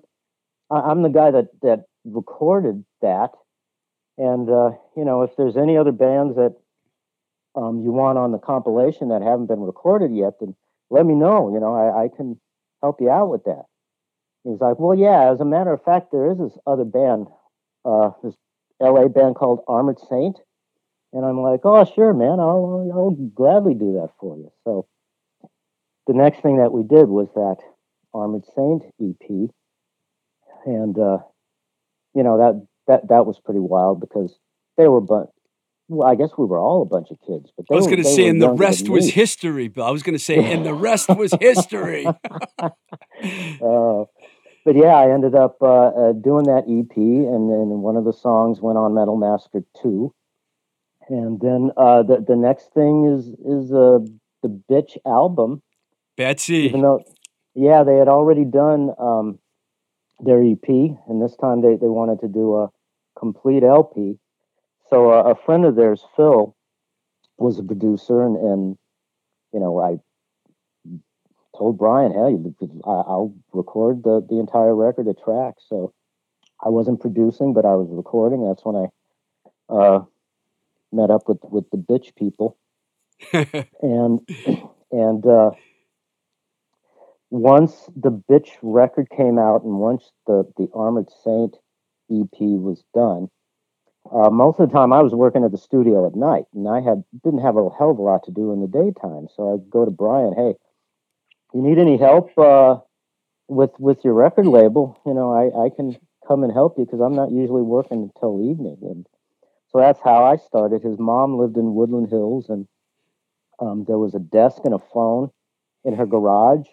I'm 0.69 1.01
the 1.01 1.10
guy 1.10 1.32
that 1.32 1.47
that 1.63 1.86
recorded 2.06 2.84
that, 3.02 3.32
and 4.18 4.50
uh, 4.50 4.72
you 4.96 5.06
know, 5.06 5.24
if 5.24 5.36
there's 5.38 5.58
any 5.58 5.78
other 5.78 5.92
bands 5.92 6.36
that 6.36 6.56
um, 7.56 7.82
you 7.84 7.92
want 7.92 8.18
on 8.18 8.32
the 8.32 8.39
compilation 8.39 9.10
that 9.10 9.22
haven't 9.22 9.48
been 9.48 9.62
recorded 9.62 10.16
yet, 10.16 10.34
then 10.39 10.56
let 10.89 11.06
me 11.06 11.16
know. 11.16 11.54
You 11.54 11.60
know, 11.60 11.74
I, 11.74 12.06
I 12.06 12.08
can 12.16 12.39
help 12.82 13.02
you 13.02 13.10
out 13.10 13.30
with 13.30 13.44
that." 13.46 13.63
He's 14.44 14.60
like, 14.60 14.80
"Well, 14.80 14.98
yeah. 14.98 15.32
As 15.32 15.39
a 15.39 15.46
matter 15.46 15.74
of 15.74 15.84
fact, 15.84 16.12
there 16.12 16.32
is 16.32 16.38
this 16.38 16.58
other 16.68 16.86
band, 16.86 17.28
uh, 17.86 18.12
this 18.24 18.36
LA 18.82 19.08
band 19.08 19.36
called 19.36 19.63
Armored 19.68 20.00
Saint." 20.10 20.38
And 21.13 21.26
I'm 21.26 21.42
like, 21.42 21.62
"Oh, 21.63 21.86
sure, 21.86 22.13
man. 22.13 22.39
I'll 22.39 22.92
I'll 22.94 23.12
gladly 23.12 23.76
do 23.76 23.94
that 23.94 24.10
for 24.20 24.38
you." 24.38 24.52
So 24.63 24.88
the 26.08 26.13
next 26.13 26.42
thing 26.42 26.58
that 26.58 26.74
we 26.74 26.84
did 26.84 27.08
was 27.08 27.30
that 27.36 27.58
Armored 28.13 28.46
Saint 28.56 28.84
EP, 29.02 29.50
and 30.66 30.98
uh, 31.00 31.20
you 32.13 32.23
know 32.23 32.38
that 32.38 32.67
that 32.88 33.08
that 33.10 33.26
was 33.26 33.39
pretty 33.39 33.60
wild 33.60 33.99
because 33.99 34.38
they 34.78 34.88
were 34.88 35.02
but 35.02 35.28
well, 35.89 36.10
I 36.10 36.15
guess 36.15 36.30
we 36.38 36.45
were 36.45 36.60
all 36.60 36.82
a 36.82 36.86
bunch 36.86 37.10
of 37.12 37.17
kids. 37.28 37.52
But 37.56 37.65
I 37.71 37.76
was 37.76 37.86
going 37.88 38.02
to 38.02 38.04
say, 38.04 38.28
and 38.28 38.41
the 38.41 38.52
rest 38.54 38.89
was 38.89 39.10
history. 39.10 39.67
But 39.67 39.84
I 39.84 39.91
was 39.91 40.04
going 40.04 40.17
to 40.17 40.23
say, 40.23 40.52
and 40.52 40.65
the 40.65 40.73
rest 40.73 41.10
was 41.10 41.34
history. 41.39 42.06
uh, 42.06 42.71
but 44.65 44.76
yeah, 44.76 44.95
I 44.95 45.12
ended 45.12 45.36
up 45.36 45.58
uh, 45.62 45.88
uh, 45.88 46.12
doing 46.13 46.45
that 46.45 46.63
EP, 46.67 46.95
and 46.95 47.49
then 47.49 47.82
one 47.82 47.97
of 47.97 48.06
the 48.06 48.13
songs 48.13 48.62
went 48.62 48.78
on 48.78 48.93
Metal 48.93 49.17
Massacre 49.17 49.63
Two, 49.82 50.13
and 51.10 51.39
then 51.41 51.71
uh, 51.76 52.04
the 52.04 52.23
the 52.26 52.36
next 52.36 52.73
thing 52.73 53.06
is 53.06 53.28
is 53.28 53.73
uh, 53.73 53.99
the 54.41 54.62
Bitch 54.71 54.97
album. 55.06 55.62
Betsy. 56.15 56.67
Even 56.67 56.82
though, 56.82 57.04
yeah, 57.56 57.84
they 57.84 57.95
had 57.95 58.08
already 58.08 58.45
done 58.45 58.91
um, 58.99 59.39
their 60.19 60.41
EP, 60.43 60.67
and 60.67 61.21
this 61.21 61.36
time 61.36 61.62
they, 61.62 61.76
they 61.76 61.88
wanted 61.88 62.19
to 62.21 62.28
do 62.28 62.56
a 62.56 62.69
complete 63.17 63.63
LP. 63.63 64.17
So 64.89 65.12
uh, 65.12 65.23
a 65.23 65.36
friend 65.36 65.65
of 65.65 65.76
theirs, 65.76 66.04
Phil, 66.15 66.56
was 67.38 67.60
a 67.60 67.63
producer, 67.63 68.23
and, 68.23 68.38
and 68.38 68.78
you 69.54 69.60
know 69.60 69.80
I 69.80 69.97
told 71.58 71.78
Brian, 71.78 72.12
"Hey, 72.12 72.38
I'll 72.86 73.34
record 73.52 74.04
the 74.04 74.26
the 74.28 74.39
entire 74.39 74.76
record 74.76 75.08
of 75.08 75.21
tracks." 75.23 75.63
So 75.67 75.93
I 76.63 76.69
wasn't 76.69 77.02
producing, 77.02 77.54
but 77.54 77.65
I 77.65 77.76
was 77.76 77.88
recording. 77.91 78.47
That's 78.47 78.63
when 78.63 78.76
I 78.76 79.73
uh, 79.73 80.04
met 80.91 81.10
up 81.10 81.28
with 81.28 81.39
with 81.43 81.69
the 81.71 81.78
bitch 81.78 82.15
people, 82.15 82.58
and 83.34 84.19
and 84.91 85.26
uh, 85.26 85.52
once 87.34 87.89
the 87.96 88.12
bitch 88.12 88.52
record 88.62 89.10
came 89.10 89.39
out 89.39 89.63
and 89.63 89.80
once 89.80 90.12
the 90.28 90.43
the 90.56 90.69
Armored 90.76 91.10
Saint 91.24 91.56
EP 92.12 92.39
was 92.39 92.84
done, 92.93 93.28
uh, 94.13 94.30
most 94.30 94.60
of 94.60 94.69
the 94.69 94.74
time 94.74 94.93
I 94.93 95.02
was 95.02 95.15
working 95.15 95.43
at 95.43 95.52
the 95.52 95.58
studio 95.58 96.06
at 96.06 96.15
night, 96.15 96.43
and 96.54 96.69
I 96.69 96.80
had 96.80 97.04
didn't 97.24 97.41
have 97.41 97.58
a 97.58 97.72
hell 97.76 97.89
of 97.89 97.98
a 97.98 98.04
lot 98.04 98.24
to 98.26 98.32
do 98.32 98.52
in 98.54 98.62
the 98.62 98.67
daytime. 98.67 99.30
So 99.36 99.52
I'd 99.52 99.72
go 99.72 99.84
to 99.84 99.89
Brian, 99.89 100.36
hey, 100.38 100.54
you 101.56 101.63
need 101.63 101.80
any 101.80 101.98
help 101.98 102.38
uh, 102.38 102.78
with 103.48 103.72
with 103.80 104.06
your 104.06 104.13
record 104.13 104.46
label? 104.46 105.02
You 105.04 105.15
know, 105.15 105.34
I 105.34 105.65
I 105.65 105.69
can 105.76 105.98
come 106.28 106.43
and 106.43 106.54
help 106.54 106.78
you 106.78 106.86
because 106.86 107.00
I'm 107.00 107.15
not 107.15 107.32
usually 107.32 107.63
working 107.63 108.12
until 108.13 108.48
evening, 108.48 108.78
and 108.84 109.08
so 109.72 109.80
that's 109.80 110.00
how 110.04 110.24
I 110.24 110.36
started. 110.36 110.84
His 110.84 111.00
mom 111.00 111.39
lived 111.39 111.58
in 111.58 111.74
Woodland 111.74 112.12
Hills, 112.12 112.48
and 112.50 112.67
um, 113.60 113.86
there 113.88 113.98
was 113.98 114.13
a 114.13 114.19
desk 114.19 114.60
and 114.65 114.76
a 114.76 114.80
phone 114.93 115.32
in 115.84 115.96
her 115.96 116.06
garage 116.06 116.67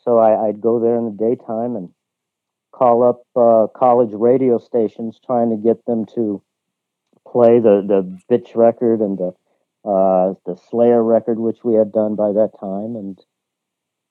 so 0.00 0.18
I, 0.18 0.46
would 0.46 0.60
go 0.60 0.80
there 0.80 0.96
in 0.96 1.04
the 1.04 1.10
daytime 1.10 1.76
and 1.76 1.90
call 2.72 3.02
up 3.02 3.22
uh, 3.36 3.66
college 3.78 4.12
radio 4.12 4.58
stations 4.58 5.18
trying 5.24 5.50
to 5.50 5.56
get 5.56 5.84
them 5.84 6.06
to 6.14 6.42
play 7.26 7.58
the 7.58 7.82
the 7.86 8.20
bitch 8.30 8.56
record 8.56 9.00
and 9.00 9.18
the 9.18 9.32
uh, 9.84 10.34
the 10.46 10.56
Slayer 10.70 11.02
record, 11.02 11.38
which 11.38 11.64
we 11.64 11.74
had 11.74 11.92
done 11.92 12.14
by 12.14 12.32
that 12.32 12.50
time. 12.60 12.96
And 12.96 13.18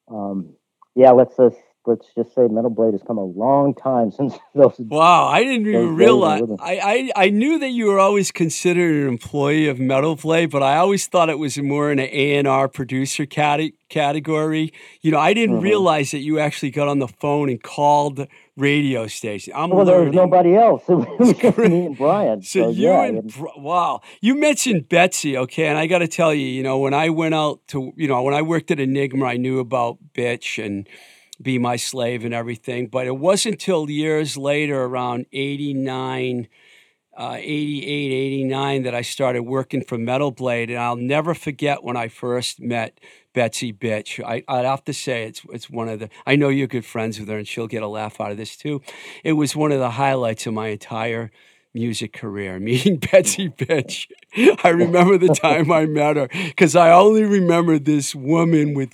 um, 0.10 0.56
yeah, 0.96 1.12
let's 1.12 1.36
just 1.36 1.58
let's 1.88 2.06
just 2.16 2.36
say 2.36 2.48
Metal 2.48 2.70
Blade 2.70 2.94
has 2.94 3.02
come 3.02 3.18
a 3.18 3.24
long 3.24 3.74
time 3.74 4.12
since 4.18 4.38
those. 4.54 4.76
Wow, 4.78 5.28
I 5.28 5.44
didn't 5.44 5.68
even 5.68 5.96
realize. 5.96 6.44
I, 6.60 7.12
I 7.16 7.26
I 7.26 7.30
knew 7.30 7.58
that 7.60 7.70
you 7.70 7.88
were 7.88 8.00
always 8.00 8.32
considered 8.32 9.04
an 9.04 9.08
employee 9.08 9.68
of 9.68 9.80
Metal 9.80 10.16
Blade, 10.16 10.52
but 10.52 10.62
I 10.62 10.78
always 10.78 11.08
thought 11.08 11.30
it 11.30 11.40
was 11.40 11.58
more 11.58 11.92
in 11.92 12.00
an 12.00 12.10
A 12.12 12.36
and 12.36 12.48
R 12.48 12.68
producer 12.68 13.26
cate- 13.26 13.76
category. 13.90 14.74
You 15.02 15.12
know, 15.12 15.20
I 15.20 15.34
didn't 15.34 15.56
mm-hmm. 15.56 15.64
realize 15.64 16.12
that 16.12 16.20
you 16.20 16.40
actually 16.40 16.72
got 16.72 16.88
on 16.88 17.00
the 17.00 17.08
phone 17.08 17.50
and 17.50 17.62
called 17.62 18.28
radio 18.58 19.08
station. 19.08 19.54
I'm 19.56 19.70
well, 19.70 19.86
learning. 19.86 20.12
there 20.12 20.24
was 20.24 20.30
nobody 20.30 20.56
else. 20.56 20.84
It 20.90 21.20
was 21.20 21.34
just 21.38 21.58
me 21.58 21.86
and 21.86 21.98
Brian. 21.98 22.42
So, 22.42 22.64
so 22.64 22.70
you 22.70 22.88
yeah, 22.88 23.04
and 23.04 23.34
wow, 23.56 24.02
you 24.20 24.36
mentioned 24.36 24.90
Betsy, 24.90 25.38
okay? 25.38 25.68
And 25.68 25.78
I 25.78 25.88
got 25.88 26.00
to 26.00 26.08
tell 26.08 26.34
you, 26.34 26.46
you 26.46 26.64
know, 26.64 26.80
when 26.80 26.94
I 26.94 27.10
went 27.10 27.36
out 27.36 27.60
to, 27.68 27.94
you 27.96 28.08
know, 28.08 28.22
when 28.24 28.34
I 28.34 28.42
worked 28.42 28.72
at 28.72 28.80
Enigma, 28.80 29.26
I 29.26 29.38
knew 29.38 29.60
about 29.60 29.98
Bitch 30.14 30.64
and 30.64 30.88
be 31.42 31.58
my 31.60 31.76
slave 31.76 32.26
and 32.26 32.34
everything. 32.34 32.88
But 32.88 33.08
it 33.08 33.18
wasn't 33.18 33.56
until 33.56 33.90
years 33.90 34.38
later, 34.38 34.84
around 34.84 35.26
89, 35.32 36.48
uh, 37.16 37.36
88, 37.38 37.86
89, 37.86 38.84
that 38.84 38.96
I 38.96 39.02
started 39.02 39.44
working 39.44 39.84
for 39.84 39.98
Metal 39.98 40.32
Blade. 40.32 40.70
And 40.70 40.80
I'll 40.80 40.96
never 40.96 41.34
forget 41.34 41.84
when 41.84 41.98
I 41.98 42.08
first 42.08 42.60
met 42.60 43.00
Betsy 43.34 43.72
Bitch. 43.72 44.24
I, 44.24 44.44
would 44.52 44.66
have 44.66 44.84
to 44.86 44.94
say 44.94 45.26
it's, 45.26 45.42
it's 45.50 45.70
one 45.70 45.90
of 45.90 46.00
the, 46.00 46.10
I 46.26 46.36
know 46.36 46.50
you're 46.50 46.68
good 46.68 46.86
friends 46.86 47.20
with 47.20 47.30
her 47.30 47.38
and 47.38 47.48
she'll 47.48 47.68
get 47.68 47.84
a 47.84 47.88
laugh 47.88 48.20
out 48.20 48.32
of 48.32 48.38
this 48.38 48.56
too. 48.56 48.82
It 49.24 49.34
was 49.34 49.56
one 49.56 49.72
of 49.72 49.80
the 49.80 49.92
highlights 49.92 50.48
of 50.48 50.54
my 50.54 50.70
entire 50.70 51.32
music 51.74 52.14
career, 52.14 52.60
meeting 52.60 52.98
Betsy 52.98 53.50
Bitch. 53.50 54.08
I 54.64 54.70
remember 54.70 55.18
the 55.18 55.34
time 55.34 55.72
I 55.72 55.86
met 55.86 56.16
her 56.16 56.28
because 56.28 56.76
I 56.76 56.92
only 56.92 57.24
remember 57.24 57.80
this 57.80 58.16
woman 58.16 58.74
with 58.74 58.90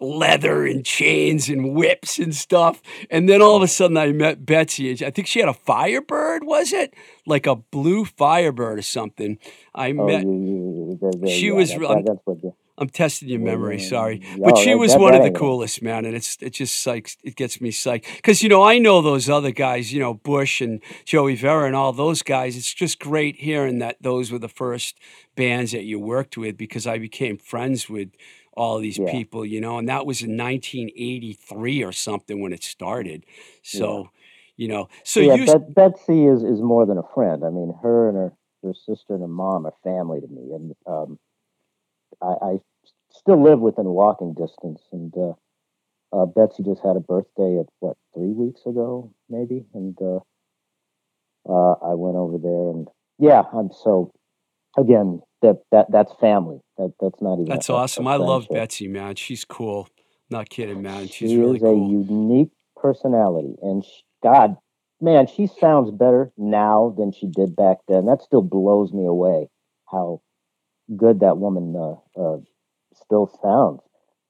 leather 0.00 0.66
and 0.66 0.84
chains 0.84 1.48
and 1.48 1.74
whips 1.74 2.18
and 2.18 2.34
stuff. 2.34 2.80
And 3.10 3.28
then 3.28 3.42
all 3.42 3.56
of 3.56 3.62
a 3.62 3.68
sudden 3.68 3.96
I 3.96 4.12
met 4.12 4.46
Betsy. 4.46 4.92
I 5.04 5.10
think 5.10 5.26
she 5.26 5.40
had 5.40 5.48
a 5.48 5.54
Firebird, 5.54 6.44
was 6.44 6.72
it? 6.72 6.94
Like 7.26 7.46
a 7.46 7.56
blue 7.56 8.04
Firebird 8.04 8.78
or 8.78 8.82
something. 8.82 9.38
I 9.74 9.92
oh, 9.92 10.06
met. 10.06 11.28
she 11.28 11.48
yeah, 11.48 11.52
was. 11.52 11.72
I'm, 11.72 12.04
I'm, 12.78 12.88
testing 12.88 13.28
your 13.28 13.40
memory. 13.40 13.78
Sorry, 13.78 14.22
but 14.38 14.56
she 14.58 14.74
was 14.74 14.96
one 14.96 15.14
of 15.14 15.22
the 15.22 15.30
coolest, 15.30 15.82
man. 15.82 16.04
And 16.04 16.16
it's 16.16 16.38
it 16.40 16.50
just 16.50 16.84
like 16.86 17.10
it 17.22 17.36
gets 17.36 17.60
me 17.60 17.70
psyched 17.70 18.16
because 18.16 18.42
you 18.42 18.48
know 18.48 18.64
I 18.64 18.78
know 18.78 19.00
those 19.00 19.28
other 19.28 19.52
guys, 19.52 19.92
you 19.92 20.00
know 20.00 20.14
Bush 20.14 20.60
and 20.60 20.80
Joey 21.04 21.36
Vera 21.36 21.66
and 21.66 21.76
all 21.76 21.92
those 21.92 22.22
guys. 22.22 22.56
It's 22.56 22.72
just 22.72 22.98
great 22.98 23.36
hearing 23.36 23.78
that 23.78 23.98
those 24.00 24.32
were 24.32 24.38
the 24.38 24.48
first 24.48 24.98
bands 25.36 25.72
that 25.72 25.84
you 25.84 26.00
worked 26.00 26.36
with 26.36 26.56
because 26.56 26.86
I 26.86 26.98
became 26.98 27.38
friends 27.38 27.88
with 27.88 28.10
all 28.52 28.78
these 28.78 28.98
yeah. 28.98 29.10
people, 29.10 29.44
you 29.44 29.60
know, 29.60 29.78
and 29.78 29.88
that 29.88 30.06
was 30.06 30.22
in 30.22 30.36
1983 30.36 31.84
or 31.84 31.92
something 31.92 32.40
when 32.40 32.52
it 32.52 32.62
started. 32.62 33.24
So, 33.62 33.98
yeah. 33.98 34.08
you 34.56 34.68
know, 34.68 34.88
so 35.04 35.20
yeah, 35.20 35.34
you 35.34 35.46
Bet- 35.46 35.74
Betsy 35.74 36.26
is 36.26 36.42
is 36.42 36.60
more 36.60 36.86
than 36.86 36.98
a 36.98 37.06
friend. 37.14 37.44
I 37.44 37.50
mean, 37.50 37.74
her 37.82 38.08
and 38.08 38.16
her 38.16 38.32
her 38.62 38.74
sister 38.74 39.14
and 39.14 39.22
her 39.22 39.28
mom 39.28 39.66
are 39.66 39.74
family 39.84 40.20
to 40.20 40.26
me, 40.26 40.52
and 40.52 40.74
um, 40.86 41.18
I, 42.22 42.34
I 42.42 42.56
still 43.10 43.42
live 43.42 43.60
within 43.60 43.86
walking 43.86 44.34
distance. 44.34 44.82
And 44.92 45.12
uh, 45.16 45.32
uh, 46.12 46.26
Betsy 46.26 46.62
just 46.62 46.82
had 46.82 46.96
a 46.96 47.00
birthday 47.00 47.56
of 47.58 47.68
what 47.78 47.96
three 48.14 48.32
weeks 48.32 48.60
ago, 48.66 49.12
maybe, 49.28 49.64
and 49.74 49.96
uh, 50.02 50.20
uh, 51.48 51.72
I 51.82 51.94
went 51.94 52.16
over 52.16 52.38
there, 52.38 52.70
and 52.70 52.88
yeah, 53.18 53.42
I'm 53.52 53.70
so 53.72 54.12
again 54.76 55.20
that 55.42 55.56
that 55.72 55.86
that's 55.90 56.12
family. 56.20 56.60
That 56.76 56.92
that's 57.00 57.20
not 57.20 57.34
even. 57.34 57.46
That's 57.46 57.68
a, 57.68 57.74
awesome. 57.74 58.06
A 58.06 58.10
I 58.10 58.16
love 58.16 58.46
Betsy, 58.50 58.88
man. 58.88 59.16
She's 59.16 59.44
cool. 59.44 59.88
Not 60.30 60.48
kidding, 60.48 60.82
man. 60.82 61.08
She's 61.08 61.30
she 61.30 61.38
really 61.38 61.56
is 61.56 61.62
cool. 61.62 61.86
a 61.86 61.90
unique 61.90 62.52
personality, 62.76 63.56
and 63.62 63.84
she, 63.84 64.02
God, 64.22 64.56
man, 65.00 65.26
she 65.26 65.46
sounds 65.46 65.90
better 65.90 66.32
now 66.36 66.94
than 66.96 67.12
she 67.12 67.26
did 67.26 67.56
back 67.56 67.78
then. 67.88 68.06
That 68.06 68.22
still 68.22 68.42
blows 68.42 68.92
me 68.92 69.06
away. 69.06 69.48
How 69.90 70.22
good 70.96 71.20
that 71.20 71.38
woman 71.38 71.74
uh, 71.76 72.20
uh, 72.20 72.38
still 72.94 73.30
sounds. 73.42 73.80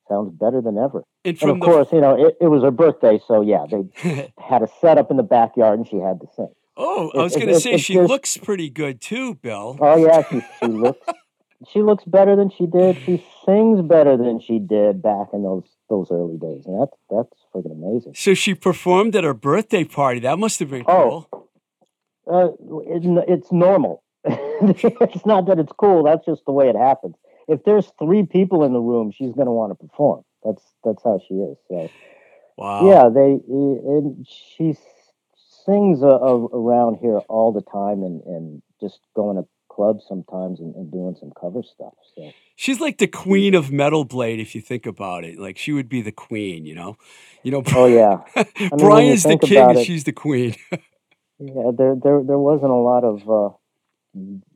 sounds 0.09 0.33
better 0.33 0.61
than 0.61 0.79
ever. 0.79 1.05
And 1.25 1.37
And 1.43 1.51
of 1.51 1.61
the 1.61 1.65
course, 1.65 1.89
you 1.93 2.01
know, 2.01 2.27
it, 2.27 2.37
it 2.41 2.49
was 2.49 2.63
her 2.63 2.71
birthday, 2.71 3.21
so 3.27 3.43
yeah, 3.43 3.67
they 3.71 4.33
had 4.39 4.63
a 4.63 4.69
setup 4.81 5.11
in 5.11 5.17
the 5.17 5.23
backyard, 5.23 5.79
and 5.79 5.89
she 5.89 5.97
had 5.97 6.21
to 6.21 6.27
sing. 6.35 6.49
Oh, 6.77 7.11
I 7.15 7.23
was 7.23 7.35
going 7.35 7.49
to 7.49 7.61
say 7.61 7.73
it's 7.73 7.83
she 7.83 7.95
just- 7.95 8.09
looks 8.09 8.37
pretty 8.37 8.71
good 8.71 9.01
too, 9.01 9.35
Bill. 9.37 9.77
Oh 9.81 9.97
yeah, 9.97 10.23
she, 10.29 10.41
she 10.61 10.67
looks 10.67 11.01
she 11.71 11.83
looks 11.83 12.05
better 12.05 12.37
than 12.37 12.51
she 12.51 12.67
did. 12.67 12.97
She 13.05 13.23
sings 13.45 13.83
better 13.83 14.17
than 14.17 14.41
she 14.41 14.59
did 14.59 15.03
back 15.03 15.29
in 15.33 15.43
those 15.43 15.65
those 15.89 16.09
early 16.11 16.37
days, 16.39 16.65
and 16.67 16.81
that's 16.81 16.97
that's 17.11 17.33
freaking 17.55 17.73
amazing. 17.73 18.15
So 18.15 18.35
she 18.35 18.55
performed 18.55 19.15
at 19.17 19.25
her 19.25 19.35
birthday 19.35 19.85
party. 19.85 20.21
That 20.21 20.39
must 20.39 20.59
have 20.61 20.71
been 20.71 20.85
Oh. 20.89 21.27
cool. 21.31 21.49
Uh, 22.27 22.49
it, 22.95 23.03
it's 23.29 23.51
normal. 23.51 24.03
it's 24.25 25.27
not 25.27 25.47
that 25.47 25.59
it's 25.59 25.73
cool. 25.79 26.05
That's 26.05 26.25
just 26.27 26.43
the 26.47 26.53
way 26.53 26.69
it 26.69 26.77
happens. 26.77 27.17
If 27.49 27.65
there's 27.65 27.91
three 27.99 28.25
people 28.25 28.63
in 28.65 28.73
the 28.73 28.79
room, 28.81 29.11
she's 29.11 29.33
going 29.33 29.47
to 29.47 29.53
want 29.53 29.73
to 29.73 29.87
perform. 29.87 30.23
That's 30.45 30.63
that's 30.85 31.03
how 31.03 31.21
she 31.27 31.35
is. 31.35 31.57
So 31.69 31.91
Wow. 32.57 32.89
yeah, 32.89 33.09
they 33.09 33.41
and 33.49 34.27
she 34.29 34.77
sings 35.67 36.03
uh, 36.03 36.09
around 36.19 36.99
here 37.01 37.19
all 37.29 37.53
the 37.53 37.63
time, 37.63 38.03
and 38.03 38.23
and 38.25 38.63
just 38.81 39.01
going 39.17 39.37
to 39.37 39.47
clubs 39.71 40.05
sometimes 40.09 40.61
and, 40.61 40.75
and 40.77 40.93
doing 40.93 41.17
some 41.21 41.33
cover 41.41 41.63
stuff. 41.63 41.95
So 42.17 42.35
She's 42.57 42.81
like 42.81 42.99
the 42.99 43.09
queen 43.09 43.55
of 43.55 43.73
Metal 43.73 44.05
Blade, 44.05 44.41
if 44.41 44.55
you 44.55 44.61
think 44.61 44.87
about 44.87 45.25
it. 45.25 45.39
Like 45.39 45.59
she 45.59 45.73
would 45.73 45.89
be 45.89 46.03
the 46.03 46.13
queen, 46.13 46.67
you 46.67 46.75
know. 46.75 46.97
You 47.43 47.53
know, 47.53 47.65
oh 47.75 47.87
yeah, 47.87 48.19
I 48.73 48.77
mean, 48.77 48.95
Brian's 48.95 49.27
the 49.27 49.37
king, 49.37 49.77
it- 49.77 49.79
she's 49.79 50.05
the 50.05 50.13
queen. 50.13 50.57
Yeah, 51.41 51.73
there 51.77 51.97
there 52.03 52.23
there 52.25 52.39
wasn't 52.39 52.73
a 52.73 52.77
lot 52.77 53.05
of 53.05 53.31
uh, 53.31 53.57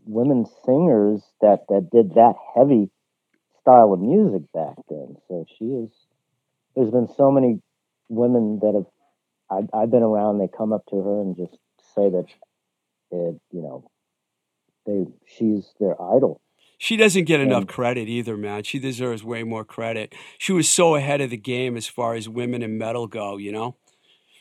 women 0.06 0.46
singers 0.66 1.22
that 1.42 1.66
that 1.68 1.90
did 1.92 2.14
that 2.14 2.34
heavy 2.56 2.90
style 3.60 3.92
of 3.92 4.00
music 4.00 4.42
back 4.54 4.76
then. 4.88 5.16
So 5.28 5.46
she 5.58 5.66
is. 5.66 5.90
There's 6.76 6.90
been 6.90 7.08
so 7.16 7.30
many 7.32 7.60
women 8.08 8.60
that 8.62 8.74
have 8.74 8.86
I've, 9.58 9.68
I've 9.72 9.90
been 9.90 10.02
around. 10.02 10.38
They 10.38 10.48
come 10.48 10.72
up 10.72 10.84
to 10.90 10.96
her 10.96 11.20
and 11.20 11.36
just 11.36 11.56
say 11.94 12.10
that 12.10 12.26
it, 13.10 13.40
you 13.52 13.62
know, 13.62 13.90
they 14.86 15.06
she's 15.26 15.72
their 15.80 16.00
idol. 16.00 16.40
She 16.78 16.96
doesn't 16.96 17.24
get 17.24 17.40
enough 17.40 17.66
credit 17.66 18.08
either, 18.08 18.36
man. 18.36 18.64
She 18.64 18.78
deserves 18.78 19.24
way 19.24 19.42
more 19.42 19.64
credit. 19.64 20.14
She 20.36 20.52
was 20.52 20.68
so 20.68 20.96
ahead 20.96 21.20
of 21.20 21.30
the 21.30 21.36
game 21.36 21.76
as 21.76 21.86
far 21.86 22.14
as 22.14 22.28
women 22.28 22.62
in 22.62 22.76
metal 22.76 23.06
go, 23.06 23.38
you 23.38 23.52
know? 23.52 23.76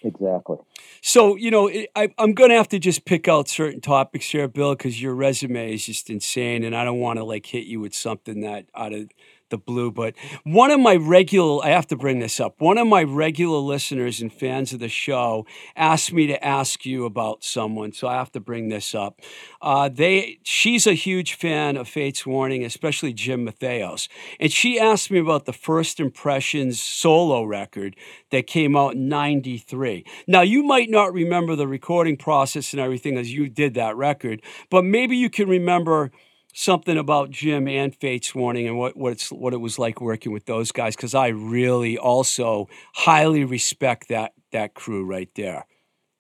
Exactly. 0.03 0.57
So, 1.01 1.37
you 1.37 1.49
know, 1.49 1.69
I, 1.95 2.09
I'm 2.17 2.33
going 2.33 2.49
to 2.49 2.57
have 2.57 2.67
to 2.69 2.79
just 2.79 3.05
pick 3.05 3.29
out 3.29 3.47
certain 3.47 3.79
topics 3.79 4.25
here, 4.25 4.49
Bill, 4.49 4.75
because 4.75 5.01
your 5.01 5.15
resume 5.15 5.73
is 5.73 5.85
just 5.85 6.09
insane. 6.09 6.63
And 6.63 6.75
I 6.75 6.83
don't 6.83 6.99
want 6.99 7.19
to 7.19 7.23
like 7.23 7.45
hit 7.45 7.65
you 7.65 7.79
with 7.79 7.95
something 7.95 8.41
that 8.41 8.65
out 8.75 8.91
of 8.91 9.07
the 9.53 9.57
blue. 9.59 9.91
But 9.91 10.15
one 10.43 10.71
of 10.71 10.79
my 10.79 10.95
regular, 10.95 11.63
I 11.63 11.69
have 11.69 11.85
to 11.87 11.95
bring 11.95 12.19
this 12.19 12.39
up. 12.39 12.59
One 12.59 12.79
of 12.79 12.87
my 12.87 13.03
regular 13.03 13.59
listeners 13.59 14.19
and 14.19 14.33
fans 14.33 14.73
of 14.73 14.79
the 14.79 14.89
show 14.89 15.45
asked 15.75 16.11
me 16.11 16.25
to 16.27 16.43
ask 16.43 16.85
you 16.85 17.05
about 17.05 17.43
someone. 17.43 17.93
So 17.93 18.07
I 18.07 18.15
have 18.15 18.31
to 18.31 18.39
bring 18.39 18.69
this 18.69 18.95
up. 18.95 19.21
Uh, 19.61 19.89
they, 19.89 20.39
she's 20.41 20.87
a 20.87 20.95
huge 20.95 21.35
fan 21.35 21.77
of 21.77 21.87
Fates 21.87 22.25
Warning, 22.25 22.65
especially 22.65 23.13
Jim 23.13 23.45
Matheos. 23.45 24.07
And 24.39 24.51
she 24.51 24.79
asked 24.79 25.11
me 25.11 25.19
about 25.19 25.45
the 25.45 25.53
First 25.53 25.99
Impressions 25.99 26.81
solo 26.81 27.43
record 27.43 27.95
that 28.31 28.47
came 28.47 28.75
out 28.75 28.95
in 28.95 29.07
93. 29.07 30.03
Now, 30.27 30.41
you 30.41 30.63
might 30.63 30.89
not 30.89 31.13
remember 31.13 31.55
the 31.55 31.67
recording 31.67 32.17
process 32.17 32.73
and 32.73 32.81
everything 32.81 33.17
as 33.17 33.31
you 33.31 33.47
did 33.49 33.75
that 33.75 33.95
record, 33.95 34.41
but 34.71 34.83
maybe 34.83 35.15
you 35.15 35.29
can 35.29 35.47
remember 35.47 36.11
something 36.53 36.97
about 36.97 37.31
Jim 37.31 37.67
and 37.67 37.95
Fates 37.95 38.33
Warning 38.33 38.67
and 38.67 38.77
what, 38.77 38.95
what, 38.95 39.11
it's, 39.11 39.31
what 39.31 39.53
it 39.53 39.57
was 39.57 39.77
like 39.77 39.99
working 39.99 40.31
with 40.31 40.45
those 40.45 40.71
guys, 40.71 40.95
because 40.95 41.13
I 41.13 41.27
really 41.27 41.97
also 41.97 42.69
highly 42.93 43.43
respect 43.43 44.07
that, 44.09 44.33
that 44.51 44.73
crew 44.73 45.05
right 45.05 45.29
there. 45.35 45.65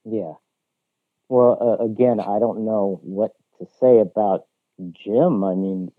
Yeah. 0.03 0.33
Well, 1.29 1.57
uh, 1.79 1.83
again, 1.83 2.19
I 2.19 2.39
don't 2.39 2.65
know 2.65 2.99
what 3.03 3.31
to 3.59 3.67
say 3.79 3.99
about 3.99 4.45
Jim. 4.91 5.43
I 5.43 5.55
mean, 5.55 5.91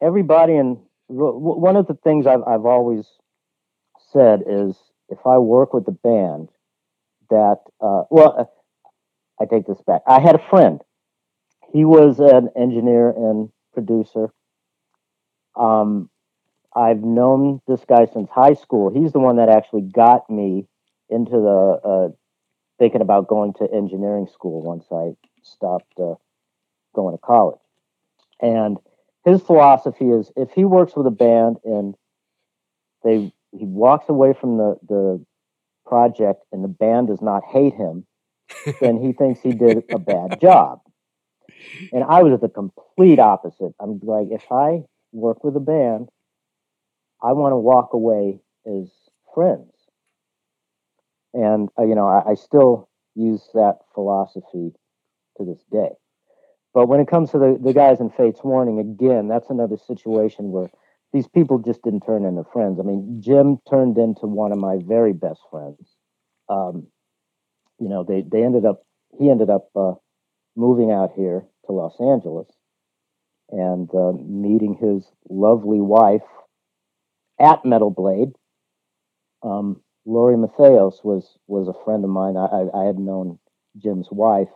everybody 0.00 0.54
w- 0.56 0.86
one 1.08 1.76
of 1.76 1.86
the 1.86 1.94
things 1.94 2.26
I've 2.26 2.42
I've 2.46 2.64
always 2.64 3.06
said 4.12 4.42
is 4.46 4.76
if 5.08 5.18
I 5.26 5.38
work 5.38 5.72
with 5.72 5.86
the 5.86 5.92
band, 5.92 6.48
that 7.30 7.58
uh, 7.80 8.04
well, 8.10 8.34
uh, 8.38 8.44
I 9.42 9.46
take 9.46 9.66
this 9.66 9.80
back. 9.86 10.02
I 10.06 10.20
had 10.20 10.34
a 10.34 10.50
friend. 10.50 10.80
He 11.72 11.84
was 11.84 12.18
an 12.18 12.50
engineer 12.56 13.10
and 13.10 13.50
producer. 13.72 14.32
Um, 15.54 16.10
I've 16.74 17.02
known 17.02 17.62
this 17.66 17.84
guy 17.88 18.06
since 18.06 18.28
high 18.30 18.54
school. 18.54 18.90
He's 18.90 19.12
the 19.12 19.18
one 19.18 19.36
that 19.36 19.48
actually 19.48 19.82
got 19.82 20.28
me 20.28 20.66
into 21.08 21.32
the 21.32 21.80
uh, 21.88 22.08
thinking 22.78 23.00
about 23.00 23.28
going 23.28 23.54
to 23.54 23.68
engineering 23.72 24.28
school 24.32 24.62
once 24.62 24.84
I 24.92 25.16
stopped 25.42 25.92
uh, 25.98 26.14
going 26.94 27.14
to 27.14 27.20
college. 27.20 27.60
And 28.40 28.76
his 29.24 29.40
philosophy 29.42 30.06
is 30.10 30.30
if 30.36 30.50
he 30.50 30.64
works 30.64 30.94
with 30.94 31.06
a 31.06 31.10
band 31.10 31.56
and 31.64 31.94
they 33.02 33.32
he 33.52 33.64
walks 33.64 34.08
away 34.08 34.34
from 34.38 34.58
the 34.58 34.76
the 34.88 35.24
project 35.86 36.44
and 36.52 36.62
the 36.62 36.68
band 36.68 37.08
does 37.08 37.22
not 37.22 37.42
hate 37.44 37.74
him, 37.74 38.06
then 38.80 39.00
he 39.00 39.12
thinks 39.12 39.40
he 39.40 39.52
did 39.52 39.84
a 39.90 39.98
bad 39.98 40.40
job. 40.40 40.80
And 41.92 42.04
I 42.04 42.22
was 42.22 42.40
the 42.40 42.48
complete 42.48 43.18
opposite. 43.18 43.74
I'm 43.80 44.00
like, 44.02 44.28
if 44.30 44.50
I 44.50 44.82
work 45.12 45.44
with 45.44 45.56
a 45.56 45.60
band, 45.60 46.08
I 47.22 47.32
want 47.32 47.52
to 47.52 47.56
walk 47.56 47.92
away 47.92 48.40
as 48.66 48.90
friends. 49.34 49.72
And, 51.34 51.68
uh, 51.78 51.84
you 51.84 51.94
know, 51.94 52.06
I, 52.06 52.30
I 52.30 52.34
still 52.34 52.88
use 53.14 53.48
that 53.54 53.78
philosophy 53.94 54.72
to 55.36 55.44
this 55.44 55.62
day. 55.70 55.90
But 56.74 56.88
when 56.88 57.00
it 57.00 57.08
comes 57.08 57.30
to 57.30 57.38
the, 57.38 57.58
the 57.62 57.72
guys 57.72 58.00
in 58.00 58.10
Fates 58.10 58.40
Warning, 58.44 58.78
again, 58.78 59.28
that's 59.28 59.48
another 59.48 59.76
situation 59.76 60.50
where 60.50 60.68
these 61.12 61.26
people 61.26 61.58
just 61.58 61.82
didn't 61.82 62.04
turn 62.04 62.24
into 62.24 62.44
friends. 62.52 62.78
I 62.78 62.82
mean, 62.82 63.22
Jim 63.22 63.58
turned 63.68 63.96
into 63.96 64.26
one 64.26 64.52
of 64.52 64.58
my 64.58 64.78
very 64.84 65.12
best 65.14 65.40
friends. 65.50 65.96
Um, 66.48 66.88
you 67.78 67.88
know, 67.88 68.04
they, 68.04 68.22
they 68.22 68.42
ended 68.42 68.66
up, 68.66 68.82
he 69.18 69.30
ended 69.30 69.48
up 69.48 69.68
uh, 69.74 69.94
moving 70.56 70.90
out 70.90 71.12
here 71.16 71.44
to 71.66 71.72
Los 71.72 71.94
Angeles 72.00 72.48
and 73.50 73.88
uh, 73.94 74.12
meeting 74.12 74.74
his 74.80 75.04
lovely 75.28 75.80
wife 75.80 76.22
at 77.40 77.64
Metal 77.64 77.90
Blade. 77.90 78.30
Um, 79.42 79.82
Lori 80.04 80.36
Matheos 80.36 81.04
was 81.04 81.36
was 81.46 81.68
a 81.68 81.84
friend 81.84 82.02
of 82.04 82.10
mine. 82.10 82.36
I, 82.36 82.46
I, 82.46 82.82
I 82.82 82.86
had 82.86 82.98
known 82.98 83.38
Jim's 83.76 84.08
wife. 84.10 84.48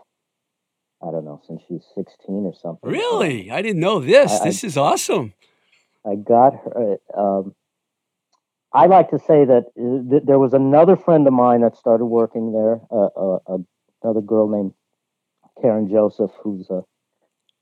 I 1.02 1.10
don't 1.10 1.24
know 1.24 1.40
since 1.46 1.62
she's 1.68 1.84
sixteen 1.94 2.44
or 2.46 2.54
something. 2.54 2.88
Really? 2.90 3.50
I 3.50 3.62
didn't 3.62 3.80
know 3.80 4.00
this. 4.00 4.30
I- 4.32 4.40
I- 4.42 4.44
this 4.44 4.64
is 4.64 4.76
awesome. 4.76 5.34
I 6.06 6.14
got 6.14 6.54
her. 6.54 6.96
Um, 7.16 7.54
I 8.72 8.86
like 8.86 9.10
to 9.10 9.18
say 9.18 9.44
that 9.44 9.64
uh, 9.78 10.10
th- 10.10 10.22
there 10.24 10.38
was 10.38 10.54
another 10.54 10.96
friend 10.96 11.26
of 11.26 11.32
mine 11.34 11.60
that 11.62 11.76
started 11.76 12.06
working 12.06 12.52
there. 12.52 12.80
Uh, 12.90 13.08
uh, 13.16 13.38
uh, 13.46 13.58
another 14.02 14.20
girl 14.22 14.48
named 14.48 14.72
Karen 15.60 15.88
Joseph, 15.88 16.32
who's 16.42 16.68
a 16.70 16.82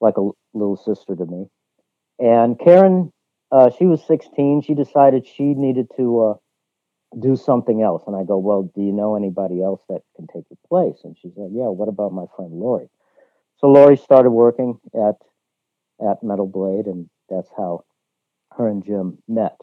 like 0.01 0.17
a 0.17 0.31
little 0.55 0.77
sister 0.77 1.17
to 1.17 1.27
me. 1.27 1.47
And 2.19 2.59
Karen, 2.59 3.13
uh, 3.51 3.71
she 3.77 3.87
was 3.87 4.05
16. 4.07 4.63
She 4.63 4.75
decided 4.75 5.27
she 5.27 5.55
needed 5.55 5.89
to 5.97 6.21
uh, 6.21 6.35
do 7.19 7.37
something 7.37 7.83
else. 7.83 8.05
And 8.07 8.15
I 8.15 8.25
go, 8.25 8.39
well, 8.39 8.71
do 8.75 8.83
you 8.83 8.93
know 8.93 9.17
anybody 9.17 9.63
else 9.63 9.81
that 9.89 10.03
can 10.17 10.27
take 10.27 10.45
your 10.51 10.59
place? 10.69 11.01
And 11.05 11.17
she's 11.21 11.33
like, 11.37 11.51
yeah. 11.53 11.69
What 11.69 11.89
about 11.89 12.13
my 12.13 12.25
friend 12.37 12.53
Lori? 12.53 12.89
So 13.59 13.69
Lori 13.69 13.97
started 13.97 14.31
working 14.31 14.79
at 14.95 15.17
at 16.01 16.23
Metal 16.23 16.47
Blade, 16.47 16.87
and 16.87 17.11
that's 17.29 17.51
how 17.57 17.85
her 18.57 18.69
and 18.69 18.85
Jim 18.85 19.19
met. 19.27 19.57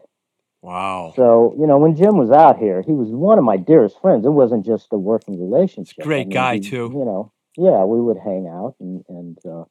Wow. 0.62 1.14
So, 1.16 1.56
you 1.60 1.68
know, 1.68 1.78
when 1.78 1.96
Jim 1.96 2.18
was 2.18 2.32
out 2.32 2.58
here, 2.58 2.82
he 2.82 2.92
was 2.92 3.10
one 3.10 3.38
of 3.38 3.44
my 3.44 3.56
dearest 3.56 4.02
friends. 4.02 4.26
It 4.26 4.30
wasn't 4.30 4.66
just 4.66 4.88
a 4.92 4.98
working 4.98 5.40
relationship. 5.40 6.04
great 6.04 6.30
guy, 6.30 6.56
we- 6.56 6.60
too. 6.62 6.92
You 6.92 7.06
know, 7.06 7.32
yeah, 7.58 7.84
we 7.84 8.02
would 8.02 8.18
hang 8.18 8.48
out 8.48 8.76
and, 8.80 9.04
and 9.10 9.38
uh, 9.46 9.66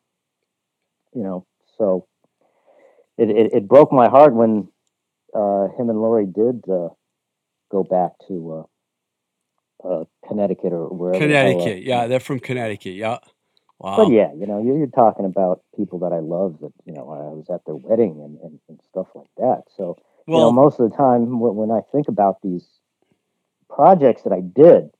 you 1.14 1.22
know, 1.22 1.46
so 1.78 2.06
it, 3.18 3.30
it, 3.30 3.52
it 3.52 3.68
broke 3.68 3.92
my 3.92 4.08
heart 4.08 4.34
when 4.34 4.68
uh, 5.34 5.68
him 5.76 5.90
and 5.90 6.00
Lori 6.00 6.26
did 6.26 6.62
uh, 6.70 6.88
go 7.70 7.84
back 7.84 8.12
to 8.28 8.66
uh, 9.84 9.88
uh, 9.88 10.04
Connecticut 10.26 10.72
or 10.72 10.88
wherever. 10.88 11.18
Connecticut. 11.18 11.82
Yeah, 11.82 12.06
they're 12.06 12.20
from 12.20 12.40
Connecticut. 12.40 12.94
Yeah. 12.94 13.18
Wow. 13.78 13.96
But 13.96 14.12
yeah, 14.12 14.32
you 14.34 14.46
know, 14.46 14.62
you're, 14.62 14.78
you're 14.78 14.86
talking 14.86 15.26
about 15.26 15.62
people 15.76 15.98
that 16.00 16.12
I 16.12 16.20
love 16.20 16.58
that, 16.60 16.72
you 16.86 16.92
know, 16.94 17.10
I 17.10 17.34
was 17.34 17.46
at 17.52 17.64
their 17.66 17.74
wedding 17.74 18.22
and, 18.22 18.38
and, 18.40 18.60
and 18.68 18.80
stuff 18.88 19.08
like 19.14 19.30
that. 19.36 19.64
So, 19.76 19.98
you 20.26 20.34
know, 20.34 20.50
most 20.50 20.80
of 20.80 20.90
the 20.90 20.96
time 20.96 21.38
when, 21.38 21.54
when 21.54 21.70
I 21.70 21.80
think 21.92 22.08
about 22.08 22.40
these 22.40 22.66
projects 23.68 24.22
that 24.22 24.32
I 24.32 24.40
did, 24.40 24.90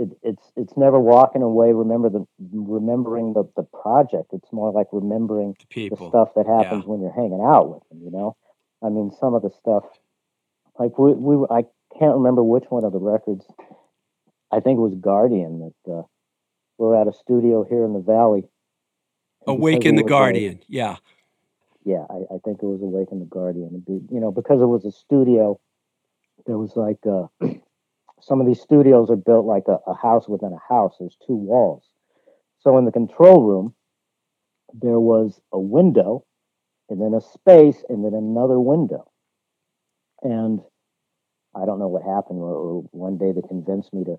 it, 0.00 0.08
it's 0.22 0.52
it's 0.56 0.76
never 0.76 0.98
walking 0.98 1.42
away 1.42 1.72
remember 1.72 2.08
the 2.08 2.26
remembering 2.52 3.34
the, 3.34 3.44
the 3.54 3.62
project. 3.62 4.32
It's 4.32 4.50
more 4.52 4.72
like 4.72 4.86
remembering 4.92 5.56
the 5.74 5.90
the 5.90 6.08
stuff 6.08 6.30
that 6.36 6.46
happens 6.46 6.86
when 6.86 7.02
you're 7.02 7.12
hanging 7.12 7.44
out 7.44 7.68
with 7.68 7.82
them. 7.90 8.00
You 8.02 8.10
know, 8.10 8.36
I 8.82 8.88
mean, 8.88 9.12
some 9.20 9.34
of 9.34 9.42
the 9.42 9.50
stuff 9.50 9.84
like 10.78 10.98
we 10.98 11.12
we 11.12 11.46
I 11.50 11.64
can't 11.98 12.16
remember 12.16 12.42
which 12.42 12.64
one 12.70 12.84
of 12.84 12.92
the 12.92 12.98
records. 12.98 13.44
I 14.50 14.60
think 14.60 14.78
it 14.78 14.82
was 14.82 14.94
Guardian 14.94 15.72
that 15.86 15.92
uh, 15.92 16.02
we're 16.78 17.00
at 17.00 17.06
a 17.06 17.12
studio 17.12 17.64
here 17.68 17.84
in 17.84 17.92
the 17.92 18.00
valley. 18.00 18.44
Awaken 19.46 19.94
it 19.94 20.00
the 20.00 20.06
a- 20.06 20.08
Guardian. 20.08 20.60
Yeah. 20.66 20.96
yeah, 21.84 22.04
I, 22.10 22.34
I 22.34 22.38
think 22.44 22.62
it 22.62 22.66
was 22.66 22.80
Awaken 22.82 23.20
the 23.20 23.26
Guardian. 23.26 23.84
Be- 23.86 24.12
you 24.12 24.20
know, 24.20 24.32
because 24.32 24.60
it 24.60 24.66
was 24.66 24.84
a 24.84 24.90
studio, 24.90 25.60
there 26.46 26.58
was 26.58 26.74
like 26.74 26.98
uh, 27.06 27.26
some 28.20 28.40
of 28.40 28.46
these 28.46 28.60
studios 28.60 29.10
are 29.10 29.16
built 29.16 29.46
like 29.46 29.64
a, 29.68 29.78
a 29.86 29.94
house 29.94 30.28
within 30.28 30.52
a 30.52 30.72
house. 30.72 30.96
There's 30.98 31.16
two 31.26 31.34
walls. 31.34 31.84
So 32.58 32.76
in 32.78 32.84
the 32.84 32.92
control 32.92 33.42
room, 33.42 33.74
there 34.74 35.00
was 35.00 35.40
a 35.52 35.58
window, 35.58 36.24
and 36.88 37.00
then 37.00 37.14
a 37.14 37.20
space, 37.20 37.82
and 37.88 38.04
then 38.04 38.14
another 38.14 38.60
window. 38.60 39.10
And 40.22 40.60
I 41.54 41.64
don't 41.64 41.78
know 41.78 41.88
what 41.88 42.02
happened. 42.02 42.40
Or, 42.40 42.54
or 42.54 42.82
one 42.90 43.18
day 43.18 43.32
they 43.32 43.46
convinced 43.46 43.92
me 43.92 44.04
to 44.04 44.16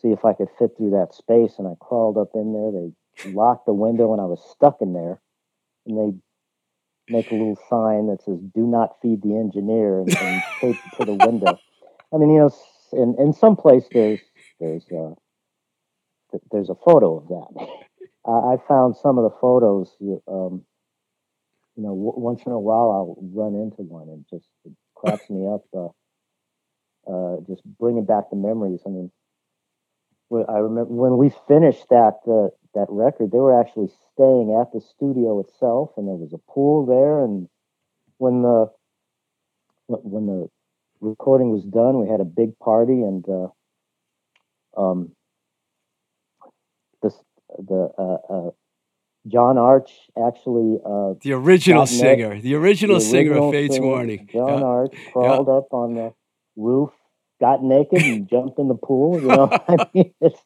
see 0.00 0.08
if 0.08 0.24
I 0.24 0.32
could 0.32 0.48
fit 0.58 0.70
through 0.76 0.90
that 0.90 1.14
space, 1.14 1.54
and 1.58 1.66
I 1.66 1.74
crawled 1.80 2.16
up 2.16 2.30
in 2.34 2.52
there. 2.52 2.70
They 2.72 3.32
locked 3.32 3.66
the 3.66 3.74
window, 3.74 4.12
and 4.12 4.20
I 4.20 4.26
was 4.26 4.42
stuck 4.50 4.78
in 4.80 4.92
there. 4.92 5.20
And 5.86 5.98
they 5.98 7.12
make 7.12 7.30
a 7.30 7.34
little 7.34 7.58
sign 7.68 8.06
that 8.08 8.22
says 8.22 8.38
"Do 8.54 8.66
not 8.66 9.00
feed 9.02 9.22
the 9.22 9.36
engineer" 9.36 10.00
and, 10.00 10.16
and 10.16 10.42
tape 10.60 10.76
to 10.98 11.04
the 11.04 11.14
window. 11.14 11.58
I 12.12 12.16
mean, 12.16 12.30
you 12.30 12.40
know, 12.40 12.50
in 12.92 13.16
in 13.18 13.32
some 13.32 13.56
place 13.56 13.84
there's 13.92 14.20
there's 14.60 14.84
uh, 14.92 15.14
th- 16.30 16.42
there's 16.52 16.70
a 16.70 16.74
photo 16.74 17.18
of 17.18 17.28
that. 17.28 17.68
I, 18.26 18.54
I 18.54 18.56
found 18.68 18.96
some 18.96 19.18
of 19.18 19.24
the 19.24 19.36
photos. 19.40 19.94
you- 20.00 20.22
Um, 20.28 20.64
you 21.76 21.84
know, 21.84 21.90
w- 21.90 22.14
once 22.18 22.42
in 22.46 22.52
a 22.52 22.58
while 22.60 22.90
I'll 22.92 23.16
run 23.34 23.54
into 23.54 23.82
one 23.82 24.08
and 24.08 24.24
just 24.30 24.48
it 24.64 24.72
cracks 24.94 25.30
me 25.30 25.46
up. 25.48 25.64
Uh, 25.74 25.88
uh, 27.10 27.36
just 27.48 27.62
bringing 27.78 28.04
back 28.04 28.30
the 28.30 28.36
memories. 28.36 28.80
I 28.86 28.90
mean, 28.90 29.10
I 30.48 30.58
remember 30.58 30.92
when 30.92 31.16
we 31.16 31.30
finished 31.48 31.88
that 31.90 32.20
uh, 32.28 32.48
that 32.74 32.86
record, 32.90 33.30
they 33.32 33.38
were 33.38 33.58
actually 33.58 33.88
staying 34.12 34.56
at 34.60 34.72
the 34.72 34.80
studio 34.80 35.40
itself, 35.40 35.92
and 35.96 36.06
there 36.06 36.16
was 36.16 36.32
a 36.34 36.52
pool 36.52 36.86
there. 36.86 37.24
And 37.24 37.48
when 38.18 38.42
the 38.42 38.70
when 39.88 40.26
the 40.26 40.48
recording 41.00 41.50
was 41.50 41.64
done, 41.64 42.00
we 42.00 42.08
had 42.08 42.20
a 42.20 42.24
big 42.24 42.58
party, 42.58 43.02
and 43.02 43.24
uh, 43.28 43.48
um, 44.80 45.12
this 47.02 47.14
the 47.58 47.88
uh, 47.98 48.32
uh, 48.32 48.50
John 49.26 49.58
Arch 49.58 49.90
actually 50.16 50.78
uh, 50.84 51.14
The 51.22 51.32
original 51.32 51.86
singer. 51.86 52.40
The 52.40 52.54
original 52.54 52.96
the 52.96 53.00
singer 53.00 53.30
original 53.32 53.48
of 53.48 53.54
Fates 53.54 53.74
singer, 53.74 53.86
Warning. 53.86 54.28
John 54.32 54.60
Yeah. 54.60 54.66
Arch 54.66 54.94
crawled 55.12 55.48
up 55.48 55.66
on 55.72 55.94
the 55.94 56.12
roof, 56.56 56.90
got 57.40 57.62
naked, 57.62 58.02
and 58.02 58.28
jumped 58.28 58.58
in 58.58 58.68
the 58.68 58.74
pool. 58.74 59.20
You 59.20 59.28
know, 59.28 59.50
I 59.68 59.86
mean, 59.94 60.12
it's 60.20 60.40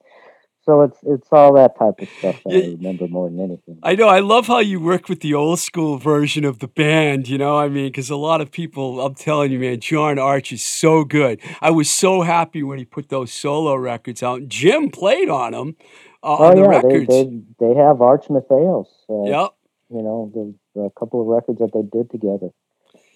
so 0.65 0.83
it's 0.83 0.99
it's 1.03 1.29
all 1.33 1.53
that 1.55 1.77
type 1.79 1.95
of 2.01 2.09
stuff 2.19 2.41
that 2.45 2.53
Yeah. 2.53 2.59
I 2.65 2.67
remember 2.73 3.09
more 3.09 3.29
than 3.29 3.41
anything. 3.41 3.79
I 3.83 3.95
know. 3.95 4.09
I 4.09 4.21
love 4.21 4.47
how 4.47 4.59
you 4.59 4.81
work 4.81 5.09
with 5.09 5.21
the 5.21 5.35
old 5.35 5.59
school 5.59 5.99
version 5.99 6.45
of 6.45 6.59
the 6.61 6.69
band. 6.69 7.29
You 7.29 7.39
know, 7.39 7.59
I 7.59 7.69
mean, 7.69 7.87
because 7.87 8.11
a 8.11 8.17
lot 8.17 8.41
of 8.41 8.51
people, 8.51 9.01
I'm 9.01 9.15
telling 9.15 9.51
you, 9.53 9.59
man, 9.59 9.81
John 9.81 10.19
Arch 10.19 10.53
is 10.53 10.63
so 10.63 11.05
good. 11.05 11.41
I 11.61 11.71
was 11.71 11.91
so 11.91 12.23
happy 12.23 12.63
when 12.63 12.79
he 12.79 12.85
put 12.85 13.09
those 13.09 13.33
solo 13.33 13.75
records 13.75 14.23
out. 14.23 14.49
Jim 14.49 14.91
played 14.91 15.29
on 15.29 15.53
them 15.53 15.77
uh, 16.23 16.37
Oh 16.39 16.45
on 16.47 16.57
the 16.57 16.63
yeah, 16.63 16.81
they, 16.81 16.99
records. 17.01 17.09
they 17.09 17.43
they 17.61 17.75
have 17.75 18.01
Arch 18.01 18.27
Matheos. 18.29 18.87
Uh, 19.09 19.25
Yep. 19.31 19.51
You 19.91 20.03
know, 20.03 20.31
the, 20.35 20.81
a 20.81 20.91
couple 20.99 21.21
of 21.21 21.27
records 21.27 21.59
that 21.59 21.73
they 21.75 21.83
did 21.83 22.11
together. 22.11 22.49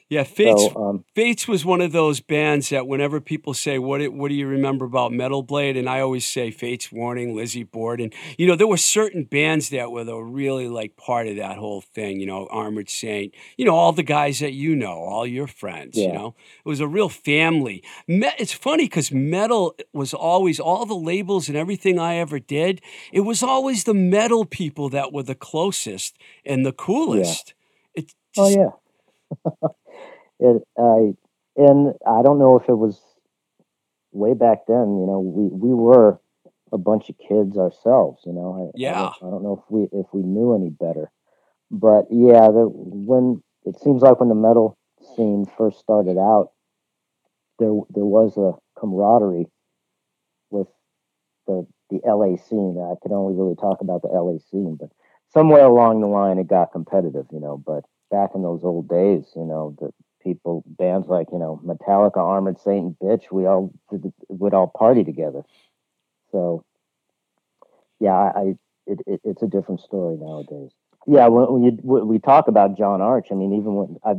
Yeah, 0.09 0.23
Fates 0.25 0.69
So 0.73 0.77
um, 0.77 1.05
Fates 1.15 1.49
was 1.49 1.65
one 1.65 1.81
of 1.81 1.93
those 1.93 2.21
bands 2.21 2.69
that 2.69 2.87
whenever 2.87 3.21
people 3.21 3.55
say, 3.55 3.79
"What 3.79 3.99
do- 3.99 4.13
what 4.13 4.29
do 4.29 4.35
you 4.35 4.47
remember 4.47 4.85
about 4.85 5.13
Metal 5.13 5.43
Blade?" 5.43 5.77
and 5.77 5.89
I 5.89 6.01
always 6.01 6.27
say 6.27 6.51
Fates 6.51 6.93
Warning, 6.93 7.35
Lizzie 7.35 7.65
Borden. 7.65 8.11
You 8.39 8.47
know, 8.47 8.55
there 8.55 8.67
were 8.69 8.77
certain 8.77 9.25
bands 9.25 9.71
that 9.71 9.91
were 9.91 10.25
really 10.25 10.69
like 10.69 10.97
part 10.97 11.27
of 11.27 11.37
that 11.37 11.57
whole 11.57 11.81
thing. 11.81 12.21
You 12.21 12.27
know, 12.27 12.47
Armored 12.51 12.89
Saint. 12.89 13.35
You 13.57 13.65
know, 13.65 13.75
all 13.75 13.93
the 13.93 14.03
guys 14.03 14.39
that 14.41 14.53
you 14.53 14.77
know, 14.77 14.93
all 14.99 15.27
your 15.27 15.47
friends. 15.47 15.97
Yeah. 15.97 16.07
You 16.09 16.13
know, 16.13 16.35
it 16.65 16.69
was 16.69 16.81
a 16.81 16.87
real 16.89 17.09
family. 17.09 17.83
Me- 18.07 18.31
it's 18.39 18.53
funny 18.53 18.85
because 18.85 19.11
metal 19.11 19.75
was 19.93 20.15
always 20.15 20.61
all 20.61 20.87
the 20.87 20.95
labels 20.95 21.49
and 21.49 21.57
everything 21.57 21.99
I 21.99 22.17
ever 22.17 22.39
did. 22.39 22.81
It 23.13 23.21
was 23.21 23.43
always 23.43 23.85
the 23.85 23.95
metal 23.95 24.45
people 24.45 24.89
that 24.91 25.13
were 25.13 25.23
the 25.25 25.35
closest 25.35 26.17
and 26.45 26.65
the 26.65 26.73
coolest. 26.73 27.55
It 27.95 28.13
oh 28.39 28.49
yeah, 28.49 28.71
it 30.41 30.63
I 30.79 31.15
and 31.57 31.95
I 32.07 32.23
don't 32.23 32.39
know 32.39 32.59
if 32.59 32.69
it 32.69 32.75
was 32.75 33.01
way 34.13 34.35
back 34.35 34.67
then. 34.67 34.99
You 34.99 35.07
know, 35.07 35.21
we 35.21 35.49
we 35.49 35.75
were 35.75 36.21
a 36.73 36.79
bunch 36.79 37.09
of 37.09 37.19
kids 37.19 37.57
ourselves. 37.57 38.23
You 38.27 38.33
know, 38.33 38.73
I, 38.75 38.89
I 38.89 38.93
Yeah. 38.93 38.95
don't, 38.95 39.15
I 39.23 39.31
don't 39.31 39.43
know 39.43 39.63
if 39.65 39.71
we 39.71 39.89
if 39.93 40.07
we 40.13 40.23
knew 40.23 40.55
any 40.55 40.71
better, 40.71 41.11
but 41.71 42.07
yeah, 42.11 42.49
the, 42.49 42.69
when 42.69 43.43
it 43.65 43.79
seems 43.81 44.03
like 44.03 44.21
when 44.21 44.29
the 44.29 44.35
metal 44.35 44.77
scene 45.15 45.47
first 45.57 45.79
started 45.79 46.19
out, 46.19 46.53
there 47.59 47.73
there 47.91 48.05
was 48.05 48.37
a 48.37 48.53
camaraderie 48.79 49.47
with 50.51 50.69
the 51.47 51.67
the 51.91 52.01
LA 52.05 52.37
scene. 52.37 52.77
I 52.79 52.95
could 53.03 53.13
only 53.13 53.35
really 53.35 53.57
talk 53.57 53.81
about 53.81 54.03
the 54.03 54.09
LA 54.09 54.39
scene, 54.51 54.77
but 54.79 54.91
somewhere 55.33 55.65
along 55.65 56.01
the 56.01 56.07
line 56.09 56.39
it 56.39 56.49
got 56.49 56.73
competitive, 56.73 57.27
you 57.33 57.41
know. 57.41 57.57
But 57.65 57.85
back 58.11 58.31
in 58.35 58.43
those 58.43 58.65
old 58.65 58.89
days, 58.89 59.33
you 59.37 59.45
know, 59.45 59.75
the 59.79 59.91
people 60.27 60.65
bands 60.67 61.07
like 61.09 61.29
you 61.33 61.39
know 61.39 61.61
Metallica, 61.65 62.19
Armored 62.19 62.59
Saint, 62.61 62.99
Bitch, 62.99 63.31
we 63.31 63.47
all 63.47 63.73
would 64.29 64.53
all 64.53 64.67
party 64.67 65.05
together. 65.05 65.43
So 66.33 66.65
yeah, 68.01 68.13
I, 68.13 68.39
I 68.41 68.43
it, 68.87 69.01
it, 69.07 69.21
it's 69.25 69.43
a 69.43 69.47
different 69.47 69.81
story 69.81 70.17
nowadays. 70.19 70.73
Yeah, 71.07 71.29
when, 71.29 71.53
when 71.53 71.63
you 71.63 71.79
when 71.83 72.09
we 72.09 72.19
talk 72.19 72.49
about 72.49 72.77
John 72.77 73.01
Arch, 73.01 73.29
I 73.31 73.35
mean, 73.35 73.53
even 73.55 73.75
when 73.77 73.97
I, 74.05 74.15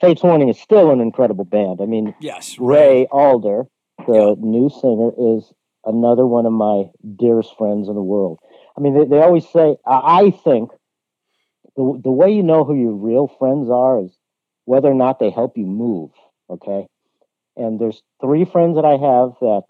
Fates 0.00 0.22
Warning 0.22 0.48
is 0.48 0.60
still 0.60 0.90
an 0.92 1.00
incredible 1.00 1.44
band. 1.44 1.80
I 1.82 1.86
mean, 1.86 2.14
yes, 2.20 2.56
Ray 2.58 3.06
Alder, 3.10 3.64
the 4.06 4.12
Yeah. 4.12 4.34
new 4.38 4.70
singer, 4.70 5.10
is 5.18 5.52
another 5.84 6.26
one 6.26 6.46
of 6.46 6.52
my 6.52 6.84
dearest 7.16 7.56
friends 7.58 7.88
in 7.88 7.94
the 7.96 8.02
world. 8.02 8.38
I 8.76 8.80
mean, 8.80 8.94
they, 8.94 9.04
they 9.06 9.20
always 9.20 9.48
say, 9.48 9.76
I 9.84 10.22
I 10.22 10.30
think 10.30 10.70
the, 11.76 12.00
the 12.04 12.12
way 12.12 12.30
you 12.30 12.44
know 12.44 12.62
who 12.64 12.74
your 12.74 12.92
real 12.92 13.26
friends 13.26 13.68
are 13.68 14.00
is 14.04 14.16
whether 14.68 14.88
or 14.88 14.94
not 14.94 15.18
they 15.18 15.30
help 15.30 15.56
you 15.56 15.64
move. 15.64 16.10
Okay. 16.50 16.86
And 17.56 17.80
there's 17.80 18.02
three 18.20 18.44
friends 18.44 18.76
that 18.76 18.84
I 18.84 18.98
have 18.98 19.32
that 19.40 19.62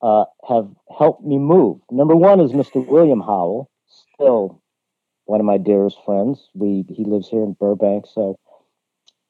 uh, 0.00 0.26
have 0.48 0.68
helped 0.96 1.24
me 1.24 1.36
move. 1.36 1.80
Number 1.90 2.14
one 2.14 2.38
is 2.38 2.52
Mr. 2.52 2.86
William 2.86 3.20
Howell, 3.20 3.68
still 4.14 4.62
one 5.24 5.40
of 5.40 5.46
my 5.46 5.58
dearest 5.58 5.98
friends. 6.06 6.48
We 6.54 6.84
he 6.88 7.04
lives 7.04 7.28
here 7.28 7.42
in 7.42 7.56
Burbank, 7.58 8.06
so 8.06 8.38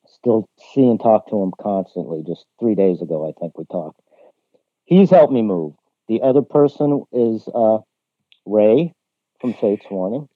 still 0.06 0.50
see 0.74 0.86
and 0.86 1.00
talk 1.00 1.30
to 1.30 1.42
him 1.42 1.52
constantly. 1.58 2.22
Just 2.26 2.44
three 2.60 2.74
days 2.74 3.00
ago, 3.00 3.26
I 3.26 3.32
think 3.40 3.56
we 3.56 3.64
talked. 3.72 4.02
He's 4.84 5.08
helped 5.08 5.32
me 5.32 5.40
move. 5.40 5.72
The 6.08 6.20
other 6.20 6.42
person 6.42 7.04
is 7.10 7.48
uh, 7.54 7.78
Ray 8.44 8.92
from 9.40 9.54
Fates 9.54 9.86
Warning. 9.90 10.28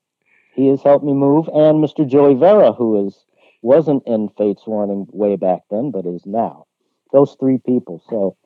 He 0.55 0.69
has 0.69 0.83
helped 0.83 1.05
me 1.05 1.13
move, 1.13 1.49
and 1.49 1.85
Mr. 1.85 2.09
Joey 2.09 2.35
Vera, 2.35 2.73
who 2.73 3.07
is 3.07 3.27
wasn't 3.63 4.03
in 4.07 4.29
Fates 4.37 4.67
Warning 4.67 5.07
way 5.11 5.37
back 5.37 5.61
then, 5.71 5.91
but 5.91 6.07
is 6.07 6.23
now. 6.25 6.67
Those 7.13 7.37
three 7.41 7.59
people. 7.65 8.03
So 8.09 8.37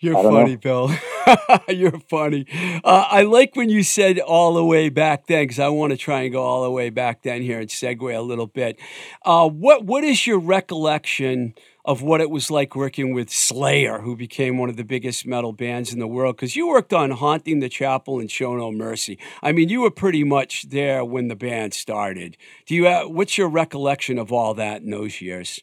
You're 0.00 0.14
don't 0.22 0.34
know. 0.34 0.40
funny, 0.40 0.56
Bill. 0.56 0.90
You're 1.68 2.00
funny. 2.08 2.46
Uh, 2.84 3.06
I 3.08 3.22
like 3.22 3.56
when 3.56 3.68
you 3.68 3.82
said 3.82 4.18
all 4.18 4.54
the 4.54 4.64
way 4.64 4.88
back 4.88 5.26
then, 5.26 5.44
because 5.44 5.58
I 5.58 5.68
want 5.68 5.92
to 5.92 5.96
try 5.96 6.22
and 6.22 6.32
go 6.32 6.42
all 6.42 6.62
the 6.62 6.70
way 6.70 6.90
back 6.90 7.22
then 7.22 7.42
here 7.42 7.60
and 7.60 7.68
segue 7.68 8.16
a 8.16 8.20
little 8.20 8.46
bit. 8.46 8.78
Uh, 9.24 9.48
what 9.48 9.84
What 9.84 10.04
is 10.04 10.26
your 10.26 10.38
recollection 10.38 11.54
of 11.84 12.02
what 12.02 12.20
it 12.20 12.28
was 12.28 12.50
like 12.50 12.76
working 12.76 13.14
with 13.14 13.30
Slayer, 13.30 14.00
who 14.00 14.14
became 14.14 14.58
one 14.58 14.68
of 14.68 14.76
the 14.76 14.84
biggest 14.84 15.26
metal 15.26 15.52
bands 15.52 15.92
in 15.92 15.98
the 15.98 16.06
world? 16.06 16.36
Because 16.36 16.54
you 16.56 16.68
worked 16.68 16.92
on 16.92 17.10
Haunting 17.10 17.60
the 17.60 17.68
Chapel 17.68 18.20
and 18.20 18.30
Show 18.30 18.56
No 18.56 18.70
Mercy. 18.70 19.18
I 19.42 19.52
mean, 19.52 19.68
you 19.68 19.80
were 19.80 19.90
pretty 19.90 20.24
much 20.24 20.68
there 20.68 21.04
when 21.04 21.28
the 21.28 21.36
band 21.36 21.74
started. 21.74 22.36
Do 22.66 22.74
you? 22.74 22.84
Have, 22.84 23.10
what's 23.10 23.38
your 23.38 23.48
recollection 23.48 24.18
of 24.18 24.32
all 24.32 24.54
that 24.54 24.82
in 24.82 24.90
those 24.90 25.20
years? 25.20 25.60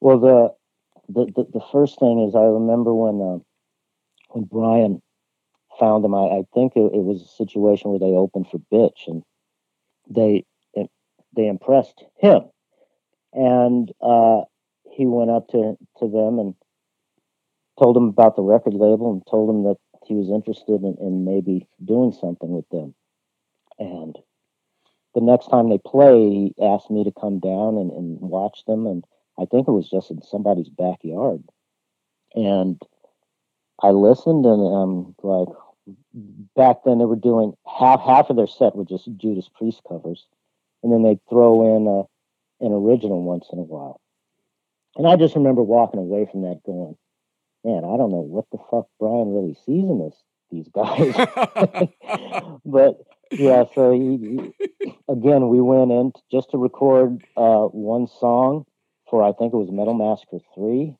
Well, 0.00 0.18
the 0.18 0.54
the 1.08 1.26
the, 1.26 1.44
the 1.52 1.64
first 1.70 1.98
thing 1.98 2.26
is 2.28 2.34
I 2.34 2.42
remember 2.42 2.92
when 2.94 3.20
uh, 3.20 3.38
when 4.34 4.44
Brian 4.44 5.02
found 5.78 6.04
him. 6.04 6.14
I, 6.14 6.24
I 6.24 6.42
think 6.54 6.74
it, 6.76 6.92
it 6.92 7.04
was 7.04 7.22
a 7.22 7.36
situation 7.36 7.90
where 7.90 8.00
they 8.00 8.16
opened 8.16 8.48
for 8.48 8.58
Bitch, 8.72 9.06
and 9.06 9.22
they 10.08 10.44
they 11.34 11.46
impressed 11.46 12.04
him, 12.18 12.42
and 13.32 13.90
uh, 14.02 14.42
he 14.90 15.06
went 15.06 15.30
up 15.30 15.48
to 15.48 15.76
to 15.98 16.08
them 16.08 16.38
and 16.38 16.54
told 17.78 17.96
them 17.96 18.08
about 18.08 18.36
the 18.36 18.42
record 18.42 18.74
label 18.74 19.10
and 19.12 19.22
told 19.30 19.48
them 19.48 19.64
that 19.64 19.76
he 20.06 20.14
was 20.14 20.28
interested 20.28 20.82
in, 20.82 20.96
in 21.00 21.24
maybe 21.24 21.68
doing 21.84 22.12
something 22.12 22.50
with 22.50 22.68
them, 22.70 22.94
and 23.78 24.18
the 25.14 25.20
next 25.20 25.48
time 25.48 25.68
they 25.68 25.78
played, 25.78 26.32
he 26.32 26.54
asked 26.62 26.90
me 26.90 27.04
to 27.04 27.12
come 27.12 27.38
down 27.38 27.76
and, 27.76 27.90
and 27.90 28.20
watch 28.20 28.64
them 28.66 28.86
and 28.86 29.04
I 29.38 29.46
think 29.46 29.66
it 29.66 29.72
was 29.72 29.88
just 29.88 30.10
in 30.10 30.22
somebody's 30.22 30.68
backyard. 30.68 31.42
And 32.34 32.80
I 33.82 33.90
listened 33.90 34.46
and 34.46 34.74
um 34.74 35.14
like 35.22 35.48
back 36.56 36.78
then 36.84 36.98
they 36.98 37.04
were 37.04 37.16
doing 37.16 37.54
half 37.66 38.00
half 38.00 38.30
of 38.30 38.36
their 38.36 38.46
set 38.46 38.76
were 38.76 38.84
just 38.84 39.08
Judas 39.16 39.48
Priest 39.48 39.82
covers. 39.88 40.26
And 40.82 40.92
then 40.92 41.02
they'd 41.02 41.20
throw 41.28 41.76
in 41.76 41.86
a, 41.86 42.66
an 42.66 42.72
original 42.72 43.22
once 43.22 43.46
in 43.52 43.58
a 43.58 43.62
while. 43.62 44.00
And 44.96 45.06
I 45.06 45.16
just 45.16 45.36
remember 45.36 45.62
walking 45.62 46.00
away 46.00 46.26
from 46.30 46.42
that 46.42 46.60
going, 46.66 46.96
man, 47.64 47.84
I 47.84 47.96
don't 47.96 48.10
know 48.10 48.26
what 48.26 48.46
the 48.50 48.58
fuck 48.70 48.88
Brian 48.98 49.32
really 49.32 49.54
sees 49.54 49.88
in 49.88 49.98
this 49.98 50.16
these 50.50 50.68
guys. 50.68 51.14
but 52.64 52.98
yeah, 53.30 53.64
so 53.74 53.92
he, 53.92 54.52
he, 54.80 54.94
again, 55.08 55.48
we 55.48 55.60
went 55.60 55.90
in 55.90 56.12
just 56.30 56.50
to 56.50 56.58
record 56.58 57.24
uh, 57.36 57.64
one 57.66 58.06
song 58.06 58.66
for 59.08 59.22
I 59.22 59.32
think 59.32 59.54
it 59.54 59.56
was 59.56 59.70
Metal 59.70 59.94
Massacre 59.94 60.38
three, 60.54 60.96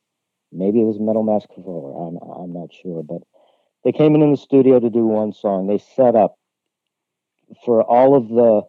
maybe 0.52 0.80
it 0.80 0.84
was 0.84 0.98
Metal 1.00 1.22
Mask 1.22 1.48
four. 1.64 2.08
I'm 2.08 2.16
I'm 2.42 2.52
not 2.52 2.72
sure, 2.72 3.02
but 3.02 3.22
they 3.84 3.92
came 3.92 4.14
in 4.14 4.22
in 4.22 4.30
the 4.30 4.36
studio 4.36 4.78
to 4.78 4.90
do 4.90 5.06
one 5.06 5.32
song. 5.32 5.66
They 5.66 5.78
set 5.78 6.14
up 6.14 6.36
for 7.64 7.82
all 7.82 8.16
of 8.16 8.28
the 8.28 8.62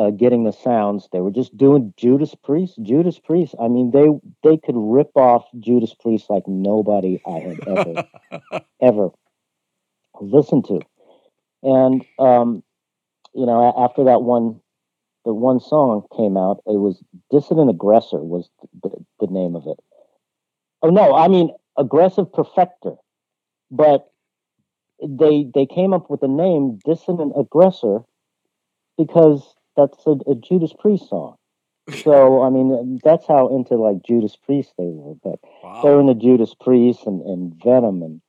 uh, 0.00 0.10
getting 0.10 0.44
the 0.44 0.52
sounds. 0.52 1.08
They 1.12 1.20
were 1.20 1.30
just 1.30 1.56
doing 1.56 1.92
Judas 1.96 2.34
Priest, 2.34 2.78
Judas 2.82 3.18
Priest. 3.18 3.54
I 3.60 3.68
mean, 3.68 3.90
they 3.90 4.08
they 4.48 4.56
could 4.56 4.76
rip 4.76 5.10
off 5.16 5.44
Judas 5.58 5.94
Priest 5.94 6.30
like 6.30 6.44
nobody 6.46 7.20
I 7.26 7.38
had 7.38 7.68
ever 7.68 8.64
ever 8.82 9.10
listened 10.20 10.66
to. 10.66 10.80
And 11.62 12.04
um, 12.18 12.62
you 13.34 13.46
know, 13.46 13.74
after 13.76 14.04
that 14.04 14.22
one, 14.22 14.60
the 15.24 15.34
one 15.34 15.60
song 15.60 16.02
came 16.16 16.36
out, 16.36 16.62
it 16.66 16.78
was 16.78 17.02
"Dissident 17.30 17.70
Aggressor" 17.70 18.18
was 18.18 18.48
the, 18.82 18.90
the 19.20 19.26
name 19.26 19.54
of 19.54 19.66
it. 19.66 19.78
Oh 20.82 20.90
no, 20.90 21.14
I 21.14 21.28
mean 21.28 21.50
"Aggressive 21.76 22.26
Perfector," 22.32 22.96
but 23.70 24.10
they 25.06 25.46
they 25.54 25.66
came 25.66 25.92
up 25.92 26.10
with 26.10 26.20
the 26.20 26.28
name 26.28 26.78
dissonant 26.84 27.32
Aggressor" 27.36 28.00
because 28.96 29.54
that's 29.76 30.06
a, 30.06 30.16
a 30.30 30.34
Judas 30.34 30.72
Priest 30.78 31.08
song. 31.08 31.36
So 32.02 32.42
I 32.42 32.50
mean, 32.50 33.00
that's 33.02 33.26
how 33.26 33.54
into 33.54 33.74
like 33.76 34.02
Judas 34.02 34.36
Priest 34.36 34.72
they 34.78 34.84
were. 34.84 35.14
But 35.22 35.38
wow. 35.62 35.80
they 35.82 35.90
were 35.90 36.00
into 36.00 36.14
Judas 36.14 36.54
Priest 36.54 37.06
and, 37.06 37.20
and 37.22 37.54
Venom 37.62 38.02
and 38.02 38.20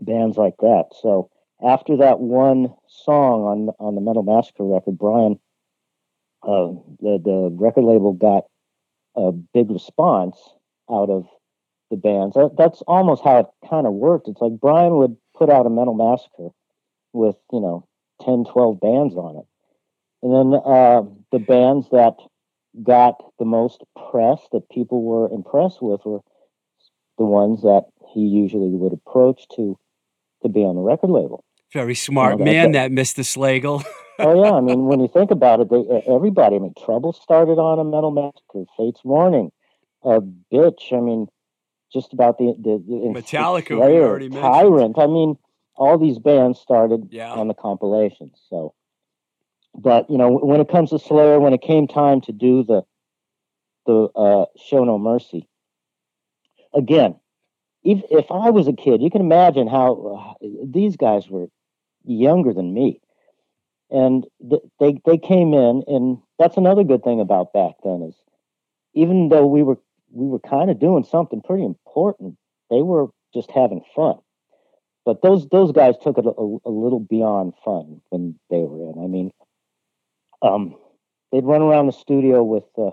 bands 0.00 0.36
like 0.36 0.56
that. 0.58 0.90
So 1.00 1.30
after 1.64 1.96
that 1.98 2.20
one 2.20 2.74
song 2.86 3.42
on 3.42 3.74
on 3.78 3.94
the 3.94 4.00
Metal 4.00 4.22
Massacre 4.22 4.64
record, 4.64 4.98
Brian, 4.98 5.38
uh, 6.42 6.72
the 7.00 7.20
the 7.22 7.50
record 7.52 7.84
label 7.84 8.12
got 8.12 8.44
a 9.16 9.32
big 9.32 9.70
response 9.70 10.38
out 10.90 11.10
of 11.10 11.26
the 11.92 11.96
bands. 11.96 12.34
That, 12.34 12.56
that's 12.58 12.82
almost 12.88 13.22
how 13.22 13.38
it 13.38 13.46
kind 13.70 13.86
of 13.86 13.92
worked. 13.92 14.26
It's 14.26 14.40
like 14.40 14.58
Brian 14.60 14.96
would 14.96 15.16
put 15.38 15.48
out 15.48 15.66
a 15.66 15.70
Metal 15.70 15.94
Massacre 15.94 16.48
with 17.12 17.36
you 17.52 17.60
know 17.60 17.86
10, 18.24 18.46
12 18.50 18.80
bands 18.80 19.14
on 19.14 19.36
it 19.36 19.46
and 20.22 20.32
then 20.32 20.60
uh, 20.64 21.02
the 21.32 21.38
bands 21.38 21.88
that 21.90 22.14
got 22.82 23.22
the 23.38 23.44
most 23.44 23.82
press 24.10 24.40
that 24.52 24.68
people 24.70 25.02
were 25.02 25.28
impressed 25.30 25.82
with 25.82 26.00
were 26.04 26.20
the 27.18 27.24
ones 27.24 27.62
that 27.62 27.84
he 28.14 28.20
usually 28.20 28.70
would 28.70 28.92
approach 28.92 29.46
to 29.56 29.78
to 30.42 30.48
be 30.48 30.60
on 30.60 30.76
the 30.76 30.80
record 30.80 31.10
label. 31.10 31.44
Very 31.72 31.94
smart 31.94 32.38
you 32.38 32.44
know, 32.44 32.52
man, 32.52 32.72
that, 32.72 32.94
that 32.94 33.00
Mr. 33.00 33.20
Slagel. 33.20 33.84
oh 34.18 34.44
yeah, 34.44 34.52
I 34.52 34.60
mean, 34.60 34.86
when 34.86 35.00
you 35.00 35.08
think 35.08 35.30
about 35.30 35.60
it, 35.60 35.70
they, 35.70 36.02
everybody. 36.06 36.56
I 36.56 36.58
mean, 36.60 36.74
Trouble 36.84 37.12
started 37.12 37.58
on 37.58 37.78
a 37.78 37.84
Metal 37.84 38.10
Massacre, 38.10 38.64
Fates 38.76 39.00
Warning, 39.04 39.50
uh, 40.04 40.20
Bitch. 40.52 40.92
I 40.92 41.00
mean, 41.00 41.26
just 41.92 42.12
about 42.12 42.38
the 42.38 42.54
the, 42.58 42.82
the 42.86 43.20
Metallica, 43.20 43.76
Slayer, 43.76 44.18
Tyrant. 44.30 44.98
I 44.98 45.06
mean, 45.06 45.36
all 45.74 45.98
these 45.98 46.18
bands 46.18 46.58
started 46.58 47.08
yeah. 47.10 47.32
on 47.32 47.48
the 47.48 47.54
compilations. 47.54 48.40
So 48.48 48.74
but 49.74 50.08
you 50.10 50.18
know, 50.18 50.30
when 50.30 50.60
it 50.60 50.68
comes 50.68 50.90
to 50.90 50.98
Slayer, 50.98 51.40
when 51.40 51.52
it 51.52 51.62
came 51.62 51.86
time 51.86 52.20
to 52.22 52.32
do 52.32 52.62
the 52.62 52.82
the 53.86 54.08
uh, 54.14 54.44
Show 54.56 54.84
No 54.84 54.98
Mercy, 54.98 55.48
again, 56.74 57.16
if 57.82 58.02
if 58.10 58.30
I 58.30 58.50
was 58.50 58.68
a 58.68 58.72
kid, 58.72 59.02
you 59.02 59.10
can 59.10 59.20
imagine 59.20 59.66
how 59.66 60.36
uh, 60.42 60.46
these 60.64 60.96
guys 60.96 61.28
were 61.28 61.48
younger 62.04 62.52
than 62.52 62.74
me, 62.74 63.00
and 63.90 64.26
th- 64.48 64.62
they 64.78 65.00
they 65.06 65.18
came 65.18 65.54
in, 65.54 65.82
and 65.86 66.18
that's 66.38 66.56
another 66.56 66.84
good 66.84 67.02
thing 67.02 67.20
about 67.20 67.52
back 67.52 67.74
then 67.82 68.02
is 68.02 68.16
even 68.94 69.30
though 69.30 69.46
we 69.46 69.62
were 69.62 69.78
we 70.12 70.26
were 70.26 70.40
kind 70.40 70.70
of 70.70 70.78
doing 70.78 71.04
something 71.04 71.40
pretty 71.42 71.64
important, 71.64 72.36
they 72.70 72.82
were 72.82 73.08
just 73.34 73.50
having 73.50 73.82
fun. 73.94 74.18
But 75.04 75.22
those 75.22 75.48
those 75.48 75.72
guys 75.72 75.94
took 76.00 76.18
it 76.18 76.26
a, 76.26 76.30
a 76.30 76.70
little 76.70 77.00
beyond 77.00 77.54
fun 77.64 78.00
when 78.10 78.38
they 78.50 78.58
were 78.58 78.90
in. 78.90 79.02
I 79.02 79.06
mean, 79.08 79.32
um, 80.42 80.76
they'd 81.32 81.44
run 81.44 81.62
around 81.62 81.86
the 81.86 81.92
studio 81.92 82.42
with 82.44 82.64
uh, 82.78 82.90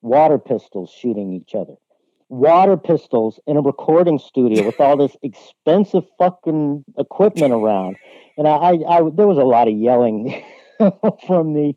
water 0.00 0.38
pistols 0.38 0.90
shooting 0.90 1.32
each 1.32 1.54
other. 1.54 1.74
Water 2.28 2.76
pistols 2.76 3.38
in 3.46 3.56
a 3.56 3.60
recording 3.60 4.18
studio 4.18 4.64
with 4.64 4.80
all 4.80 4.96
this 4.96 5.16
expensive 5.22 6.04
fucking 6.18 6.84
equipment 6.98 7.52
around, 7.52 7.96
and 8.36 8.48
I, 8.48 8.50
I, 8.50 8.70
I 8.88 9.10
there 9.14 9.28
was 9.28 9.38
a 9.38 9.44
lot 9.44 9.68
of 9.68 9.74
yelling 9.74 10.42
from 11.26 11.52
the, 11.52 11.74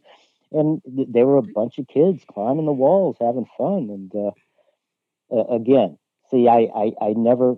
and 0.51 0.82
there 0.86 1.28
were 1.28 1.38
a 1.38 1.43
bunch 1.43 1.78
of 1.78 1.88
kids 1.88 2.24
climbing 2.34 2.66
the 2.66 2.72
walls 2.72 3.18
having 3.20 3.45
fun, 3.58 3.89
and 3.91 4.16
uh, 4.16 4.32
uh, 5.32 5.46
again, 5.56 5.98
see, 6.32 6.48
I, 6.48 6.68
I, 6.76 6.92
I 7.02 7.14
never, 7.16 7.56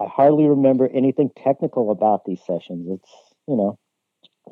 I 0.00 0.06
hardly 0.06 0.48
remember 0.48 0.88
anything 0.88 1.30
technical 1.36 1.90
about 1.90 2.24
these 2.26 2.40
sessions. 2.46 2.88
It's 2.90 3.12
you 3.48 3.56
know, 3.56 3.79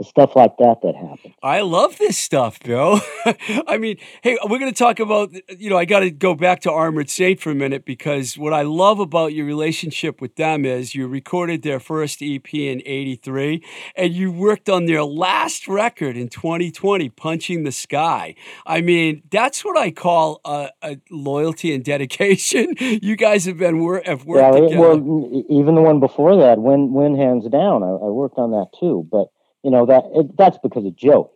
stuff 0.05 0.37
like 0.37 0.57
that 0.59 0.81
that 0.83 0.95
happens. 0.95 1.35
I 1.43 1.61
love 1.61 1.99
this 1.99 2.19
stuff, 2.19 2.61
Bill. 2.61 3.01
I 3.67 3.79
mean, 3.79 3.97
hey, 4.23 4.39
we're 4.45 4.59
going 4.59 4.73
to 4.73 4.79
talk 4.79 5.01
about, 5.01 5.33
you 5.59 5.71
know, 5.71 5.77
I 5.77 5.85
got 5.85 6.01
to 6.01 6.11
go 6.11 6.35
back 6.35 6.61
to 6.61 6.73
Armored 6.73 7.11
Saint 7.11 7.41
for 7.41 7.51
a 7.51 7.55
minute 7.55 7.85
because 7.85 8.37
what 8.37 8.53
I 8.53 8.63
love 8.63 9.01
about 9.01 9.35
your 9.35 9.47
relationship 9.47 10.21
with 10.21 10.37
them 10.37 10.65
is 10.65 10.95
you 10.95 11.07
recorded 11.07 11.63
their 11.63 11.81
first 11.81 12.23
EP 12.23 12.53
in 12.55 12.83
83 12.85 13.63
and 13.97 14.13
you 14.13 14.31
worked 14.31 14.69
on 14.69 14.87
their 14.87 15.05
last 15.05 15.69
record 15.69 16.17
in 16.17 16.29
2020, 16.29 17.09
Punching 17.11 17.65
the 17.65 17.73
Sky. 17.73 18.35
I 18.67 18.81
mean, 18.81 19.23
that's 19.31 19.65
what 19.65 19.79
I 19.79 19.91
call 19.91 20.41
a, 20.45 20.71
a 20.83 20.99
loyalty 21.11 21.75
and 21.75 21.85
dedication. 21.85 22.75
you 22.81 23.17
guys 23.17 23.45
have 23.45 23.59
been 23.59 23.81
wor- 23.81 24.03
have 24.05 24.25
worked 24.25 24.55
yeah, 24.55 24.61
together. 24.61 24.81
Well, 24.81 25.45
even 25.49 25.75
the 25.75 25.83
one 25.83 26.01
before 26.01 26.37
that, 26.37 26.59
when, 26.59 26.93
Win 26.93 27.17
Hands 27.17 27.47
Down, 27.49 27.83
I, 27.83 27.89
I 27.89 28.11
worked 28.11 28.39
on 28.39 28.51
that 28.53 28.69
too. 28.79 29.07
But 29.11 29.29
you 29.69 29.73
know 29.73 29.85
that 29.85 30.05
it, 30.15 30.35
that's 30.39 30.57
because 30.63 30.87
of 30.87 30.97
Joe. 30.97 31.31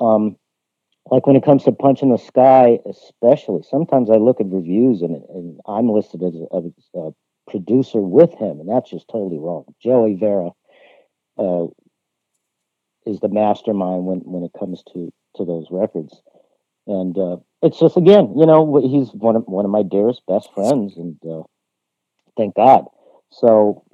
Um, 0.00 0.36
like 1.10 1.26
when 1.26 1.36
it 1.36 1.44
comes 1.44 1.64
to 1.64 1.72
punching 1.72 2.10
the 2.10 2.16
sky, 2.16 2.78
especially 2.88 3.62
sometimes 3.68 4.08
I 4.08 4.14
look 4.14 4.40
at 4.40 4.46
reviews 4.46 5.02
and, 5.02 5.22
and 5.28 5.60
I'm 5.68 5.90
listed 5.90 6.22
as 6.22 6.34
a, 6.36 6.98
a, 6.98 7.10
producer 7.46 8.00
with 8.00 8.32
him, 8.34 8.60
and 8.60 8.68
that's 8.68 8.88
just 8.88 9.08
totally 9.08 9.38
wrong. 9.38 9.64
Joey 9.82 10.14
Vera 10.14 10.50
uh, 11.36 11.66
is 13.04 13.20
the 13.20 13.28
mastermind 13.28 14.06
when 14.06 14.20
when 14.20 14.42
it 14.42 14.52
comes 14.58 14.82
to 14.94 15.12
to 15.36 15.44
those 15.44 15.66
records, 15.70 16.22
and 16.86 17.18
uh, 17.18 17.36
it's 17.60 17.78
just 17.78 17.98
again, 17.98 18.32
you 18.38 18.46
know, 18.46 18.80
he's 18.80 19.10
one 19.10 19.36
of 19.36 19.42
one 19.44 19.66
of 19.66 19.70
my 19.70 19.82
dearest 19.82 20.22
best 20.26 20.48
friends, 20.54 20.96
and 20.96 21.18
uh, 21.30 21.42
thank 22.38 22.54
God. 22.54 22.86
So 23.30 23.84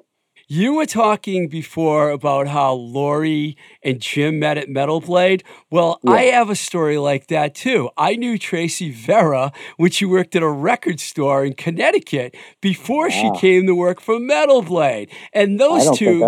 you 0.49 0.75
were 0.75 0.87
talking 0.87 1.49
before 1.49 2.11
about 2.11 2.47
how 2.47 2.73
Laurie 2.75 3.57
and 3.83 4.01
Jim 4.01 4.39
met 4.39 4.57
at 4.57 4.69
Metal 4.69 5.01
Blade. 5.01 5.43
Well, 5.71 5.99
yeah. 6.05 6.13
I 6.13 6.23
have 6.25 6.51
a 6.51 6.55
story 6.55 6.99
like 6.99 7.27
that 7.29 7.55
too. 7.55 7.91
I 7.97 8.15
knew 8.15 8.39
Tracy 8.39 8.91
Vera 8.91 9.53
when 9.77 9.91
she 9.91 10.05
worked 10.05 10.37
at 10.37 10.43
a 10.43 10.49
record 10.49 11.01
store 11.01 11.45
in 11.45 11.55
Connecticut 11.55 12.37
before 12.61 13.09
wow. 13.09 13.11
she 13.11 13.41
came 13.41 13.67
to 13.67 13.75
work 13.75 14.01
for 14.01 14.21
Metal 14.21 14.63
Blade. 14.63 15.11
And 15.33 15.59
those 15.59 15.99
two 15.99 16.23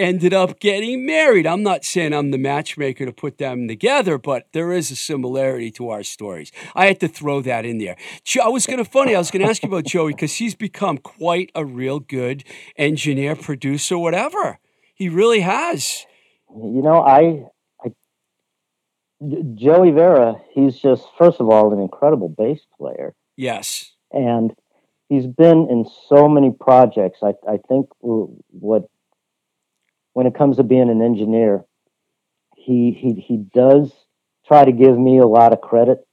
ended 0.00 0.32
up 0.32 0.58
getting 0.58 1.06
married. 1.06 1.46
I'm 1.46 1.62
not 1.62 1.84
saying 1.84 2.12
I'm 2.12 2.30
the 2.30 2.38
matchmaker 2.38 3.04
to 3.04 3.12
put 3.12 3.38
them 3.38 3.68
together, 3.68 4.18
but 4.18 4.48
there 4.52 4.72
is 4.72 4.90
a 4.90 4.96
similarity 4.96 5.70
to 5.72 5.90
our 5.90 6.02
stories. 6.02 6.50
I 6.74 6.86
had 6.86 6.98
to 7.00 7.08
throw 7.08 7.40
that 7.42 7.64
in 7.64 7.78
there. 7.78 7.96
I 8.42 8.48
was 8.48 8.66
going 8.66 8.78
to 8.78 8.84
funny. 8.84 9.14
I 9.14 9.18
was 9.18 9.30
going 9.30 9.42
to 9.42 9.48
ask 9.48 9.62
you 9.62 9.68
about 9.68 9.84
Joey 9.84 10.12
because 10.12 10.34
he's 10.34 10.54
become 10.54 10.98
quite 10.98 11.52
a 11.54 11.64
real 11.64 12.00
good 12.00 12.44
engineer, 12.76 13.36
producer, 13.36 13.98
whatever. 13.98 14.58
He 14.94 15.08
really 15.08 15.40
has. 15.40 16.06
You 16.50 16.82
know, 16.82 17.02
I, 17.02 17.44
I 17.84 17.92
Joey 19.54 19.92
Vera. 19.92 20.34
He's 20.52 20.78
just 20.78 21.06
first 21.18 21.40
of 21.40 21.48
all 21.48 21.72
an 21.72 21.80
incredible 21.80 22.28
bass 22.28 22.60
player. 22.76 23.14
Yes, 23.36 23.92
and 24.10 24.52
he's 25.08 25.26
been 25.26 25.68
in 25.70 25.86
so 26.08 26.28
many 26.28 26.50
projects. 26.50 27.20
I 27.22 27.34
I 27.48 27.58
think 27.68 27.86
what 28.00 28.88
when 30.12 30.26
it 30.26 30.34
comes 30.34 30.56
to 30.56 30.62
being 30.62 30.90
an 30.90 31.02
engineer, 31.02 31.64
he 32.56 32.92
he 32.92 33.14
he 33.14 33.36
does 33.36 33.92
try 34.46 34.64
to 34.64 34.72
give 34.72 34.98
me 34.98 35.18
a 35.18 35.26
lot 35.26 35.52
of 35.52 35.60
credit. 35.60 36.06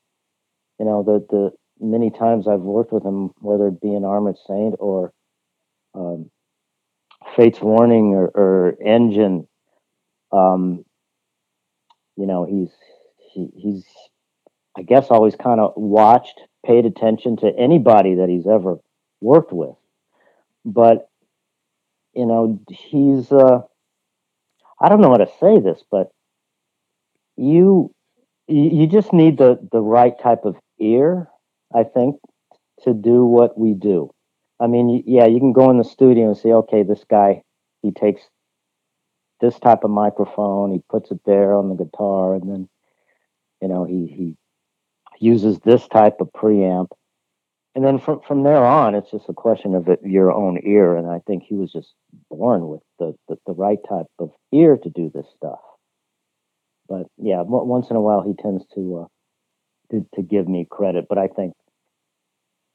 You 0.80 0.86
know, 0.86 1.04
the 1.04 1.26
the 1.30 1.52
many 1.80 2.12
times 2.12 2.48
I've 2.48 2.62
worked 2.62 2.91
with 2.91 3.04
him, 3.04 3.32
whether 3.39 3.68
it 3.68 3.82
be 3.82 3.93
in 3.93 4.06
Armored 4.06 4.38
Saint 4.48 4.76
or 4.80 5.14
um, 5.93 6.30
Fates 7.36 7.62
Warning 7.62 8.14
or, 8.14 8.28
or 8.28 8.78
Engine. 8.84 9.48
Um, 10.32 10.86
you 12.16 12.26
know, 12.26 12.45
he's 12.45 12.72
he, 13.18 13.50
he's 13.56 13.86
I 14.78 14.84
guess 14.84 15.08
always 15.10 15.36
kind 15.36 15.60
of 15.60 15.74
watched, 15.76 16.39
paid 16.66 16.86
attention 16.86 17.38
to 17.38 17.52
anybody 17.58 18.16
that 18.16 18.30
he's 18.30 18.48
ever 18.48 18.78
worked 19.22 19.52
with. 19.52 19.76
But 20.66 21.10
you 22.14 22.26
know, 22.26 22.60
he's 22.70 23.32
uh 23.32 23.62
I 24.80 24.89
don't 24.89 25.01
know 25.01 25.11
how 25.11 25.17
to 25.17 25.32
say 25.39 25.59
this, 25.59 25.84
but 25.89 26.11
you 27.36 27.91
you 28.47 28.88
just 28.88 29.13
need 29.13 29.38
the 29.38 29.59
the 29.71 29.82
right 29.82 30.17
type 30.19 30.45
of 30.45 30.55
ear, 30.80 31.28
I 31.73 31.84
think, 31.84 32.17
to 32.84 32.93
do 32.93 33.25
what 33.25 33.57
we 33.57 33.73
do. 33.73 34.11
I 34.59 34.67
mean, 34.67 35.03
yeah, 35.05 35.25
you 35.25 35.39
can 35.39 35.53
go 35.53 35.69
in 35.69 35.78
the 35.78 35.84
studio 35.84 36.28
and 36.28 36.38
say, 36.38 36.51
okay, 36.51 36.84
this 36.84 37.03
guy, 37.09 37.43
he 37.82 37.91
takes 37.91 38.21
this 39.41 39.59
type 39.59 39.84
of 39.84 39.91
microphone, 39.91 40.71
he 40.71 40.82
puts 40.89 41.11
it 41.11 41.19
there 41.25 41.53
on 41.53 41.69
the 41.69 41.75
guitar, 41.75 42.36
and 42.36 42.49
then, 42.49 42.69
you 43.61 43.67
know, 43.67 43.84
he 43.84 44.07
he 44.07 44.36
uses 45.19 45.59
this 45.59 45.88
type 45.88 46.21
of 46.21 46.30
preamp, 46.36 46.88
and 47.78 47.86
then 47.86 47.99
from 47.99 48.21
from 48.28 48.41
there 48.41 48.65
on, 48.65 48.95
it's 48.95 49.11
just 49.11 49.30
a 49.30 49.34
question 49.34 49.75
of 49.75 49.88
it, 49.88 49.99
your 50.03 50.32
own 50.32 50.59
ear. 50.65 50.97
And 50.97 51.07
I 51.07 51.19
think 51.28 51.43
he 51.43 51.53
was 51.53 51.71
just 51.71 51.93
born 52.28 52.67
with 52.67 52.82
the, 52.97 53.13
the 53.28 53.38
the 53.45 53.53
right 53.53 53.78
type 53.88 54.07
of 54.17 54.32
ear 54.51 54.78
to 54.78 54.89
do 54.89 55.11
this 55.13 55.28
stuff. 55.38 55.59
But 56.89 57.05
yeah, 57.17 57.43
once 57.45 57.91
in 57.91 57.95
a 57.95 58.01
while, 58.01 58.23
he 58.23 58.34
tends 58.34 58.65
to 58.73 59.05
uh, 59.05 59.95
to, 59.95 60.07
to 60.15 60.23
give 60.23 60.47
me 60.47 60.65
credit, 60.67 61.05
but 61.07 61.19
I 61.19 61.28
think 61.28 61.53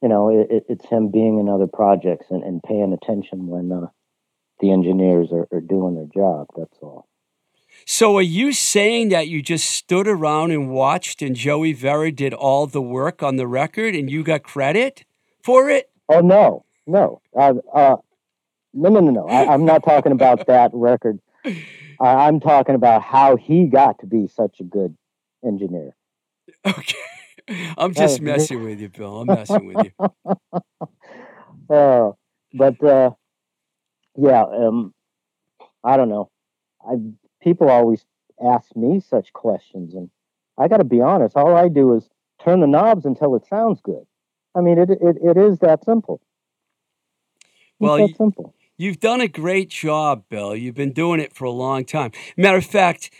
you 0.02 0.08
know, 0.08 0.28
it, 0.28 0.66
it's 0.68 0.86
him 0.86 1.10
being 1.10 1.40
in 1.40 1.48
other 1.48 1.66
projects 1.66 2.26
and, 2.30 2.44
and 2.44 2.62
paying 2.62 2.92
attention 2.92 3.48
when 3.48 3.72
uh, 3.72 3.86
the 4.60 4.70
engineers 4.70 5.30
are, 5.32 5.48
are 5.50 5.60
doing 5.60 5.96
their 5.96 6.08
job. 6.14 6.46
That's 6.56 6.78
all. 6.80 7.08
So, 7.86 8.16
are 8.16 8.22
you 8.22 8.52
saying 8.52 9.08
that 9.10 9.28
you 9.28 9.42
just 9.42 9.70
stood 9.70 10.06
around 10.06 10.50
and 10.52 10.70
watched, 10.70 11.22
and 11.22 11.34
Joey 11.34 11.72
Vera 11.72 12.12
did 12.12 12.32
all 12.32 12.66
the 12.66 12.82
work 12.82 13.22
on 13.22 13.36
the 13.36 13.46
record, 13.46 13.94
and 13.94 14.10
you 14.10 14.22
got 14.22 14.42
credit 14.42 15.04
for 15.42 15.68
it? 15.68 15.90
Oh 16.08 16.20
no, 16.20 16.64
no, 16.86 17.20
uh, 17.38 17.54
uh, 17.74 17.96
no, 18.74 18.88
no, 18.88 19.00
no, 19.00 19.10
no. 19.10 19.26
I, 19.26 19.54
am 19.54 19.64
not 19.64 19.82
talking 19.82 20.12
about 20.12 20.46
that 20.48 20.70
record. 20.72 21.20
Uh, 21.44 21.50
I'm 22.00 22.40
talking 22.40 22.74
about 22.74 23.02
how 23.02 23.36
he 23.36 23.66
got 23.66 23.98
to 24.00 24.06
be 24.06 24.28
such 24.28 24.60
a 24.60 24.64
good 24.64 24.96
engineer. 25.44 25.94
Okay. 26.66 26.96
I'm 27.76 27.92
just 27.92 28.20
messing 28.20 28.62
with 28.62 28.80
you, 28.80 28.88
Bill. 28.88 29.20
I'm 29.20 29.26
messing 29.26 29.66
with 29.66 29.84
you. 29.84 30.36
uh, 31.68 32.12
but 32.54 32.84
uh, 32.84 33.10
yeah, 34.16 34.44
um, 34.44 34.94
I 35.82 35.96
don't 35.96 36.08
know. 36.08 36.30
I 36.84 36.94
people 37.42 37.68
always 37.68 38.04
ask 38.44 38.74
me 38.76 39.00
such 39.00 39.32
questions, 39.32 39.94
and 39.94 40.10
I 40.58 40.68
got 40.68 40.78
to 40.78 40.84
be 40.84 41.00
honest. 41.00 41.36
All 41.36 41.56
I 41.56 41.68
do 41.68 41.94
is 41.94 42.08
turn 42.42 42.60
the 42.60 42.66
knobs 42.66 43.04
until 43.04 43.34
it 43.34 43.46
sounds 43.46 43.80
good. 43.82 44.04
I 44.54 44.60
mean, 44.60 44.78
it 44.78 44.90
it, 44.90 45.16
it 45.22 45.36
is 45.36 45.58
that 45.58 45.84
simple. 45.84 46.20
It's 47.40 47.48
well, 47.78 47.98
that 47.98 48.16
simple. 48.16 48.54
You've 48.76 49.00
done 49.00 49.20
a 49.20 49.28
great 49.28 49.68
job, 49.70 50.24
Bill. 50.28 50.56
You've 50.56 50.74
been 50.74 50.92
doing 50.92 51.20
it 51.20 51.34
for 51.34 51.44
a 51.44 51.50
long 51.50 51.84
time. 51.84 52.10
Matter 52.36 52.58
of 52.58 52.66
fact 52.66 53.10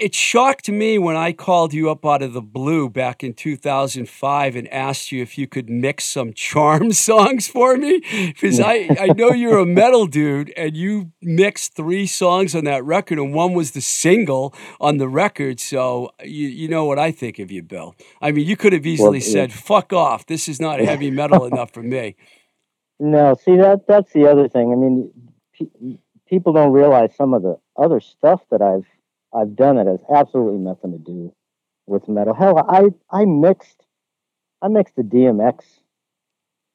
it 0.00 0.14
shocked 0.14 0.68
me 0.70 0.98
when 0.98 1.14
I 1.14 1.32
called 1.32 1.74
you 1.74 1.90
up 1.90 2.06
out 2.06 2.22
of 2.22 2.32
the 2.32 2.40
blue 2.40 2.88
back 2.88 3.22
in 3.22 3.34
2005 3.34 4.56
and 4.56 4.72
asked 4.72 5.12
you 5.12 5.22
if 5.22 5.36
you 5.36 5.46
could 5.46 5.68
mix 5.68 6.04
some 6.04 6.32
charm 6.32 6.92
songs 7.08 7.48
for 7.48 7.76
me. 7.76 8.00
Because 8.00 8.60
I, 8.60 8.88
I 8.98 9.06
know 9.08 9.32
you're 9.32 9.58
a 9.58 9.66
metal 9.66 10.06
dude 10.06 10.52
and 10.56 10.76
you 10.76 11.12
mixed 11.20 11.74
three 11.74 12.06
songs 12.06 12.54
on 12.54 12.64
that 12.64 12.82
record, 12.84 13.18
and 13.18 13.34
one 13.34 13.52
was 13.52 13.72
the 13.72 13.82
single 13.82 14.54
on 14.80 14.96
the 14.96 15.08
record. 15.08 15.60
So 15.60 16.10
you, 16.24 16.48
you 16.48 16.68
know 16.68 16.86
what 16.86 16.98
I 16.98 17.12
think 17.12 17.38
of 17.38 17.50
you, 17.50 17.62
Bill. 17.62 17.94
I 18.22 18.32
mean, 18.32 18.46
you 18.46 18.56
could 18.56 18.72
have 18.72 18.86
easily 18.86 19.18
well, 19.18 19.28
said, 19.28 19.52
fuck 19.52 19.92
off. 19.92 20.26
This 20.26 20.48
is 20.48 20.60
not 20.60 20.80
heavy 20.80 21.10
metal 21.20 21.44
enough 21.44 21.72
for 21.72 21.82
me. 21.82 22.16
No, 22.98 23.34
see, 23.34 23.56
that 23.56 23.86
that's 23.86 24.12
the 24.12 24.26
other 24.26 24.48
thing. 24.48 24.72
I 24.72 24.76
mean, 24.76 25.10
pe- 25.58 25.98
people 26.26 26.52
don't 26.52 26.72
realize 26.72 27.14
some 27.14 27.34
of 27.34 27.42
the 27.42 27.58
other 27.76 28.00
stuff 28.00 28.42
that 28.50 28.62
I've 28.62 28.86
I've 29.34 29.56
done 29.56 29.78
it 29.78 29.86
has 29.86 30.00
absolutely 30.12 30.58
nothing 30.58 30.92
to 30.92 30.98
do 30.98 31.34
with 31.86 32.08
metal. 32.08 32.34
Hell, 32.34 32.58
I 32.68 32.88
I 33.10 33.24
mixed 33.24 33.84
I 34.62 34.68
mixed 34.68 34.96
the 34.96 35.02
DMX 35.02 35.64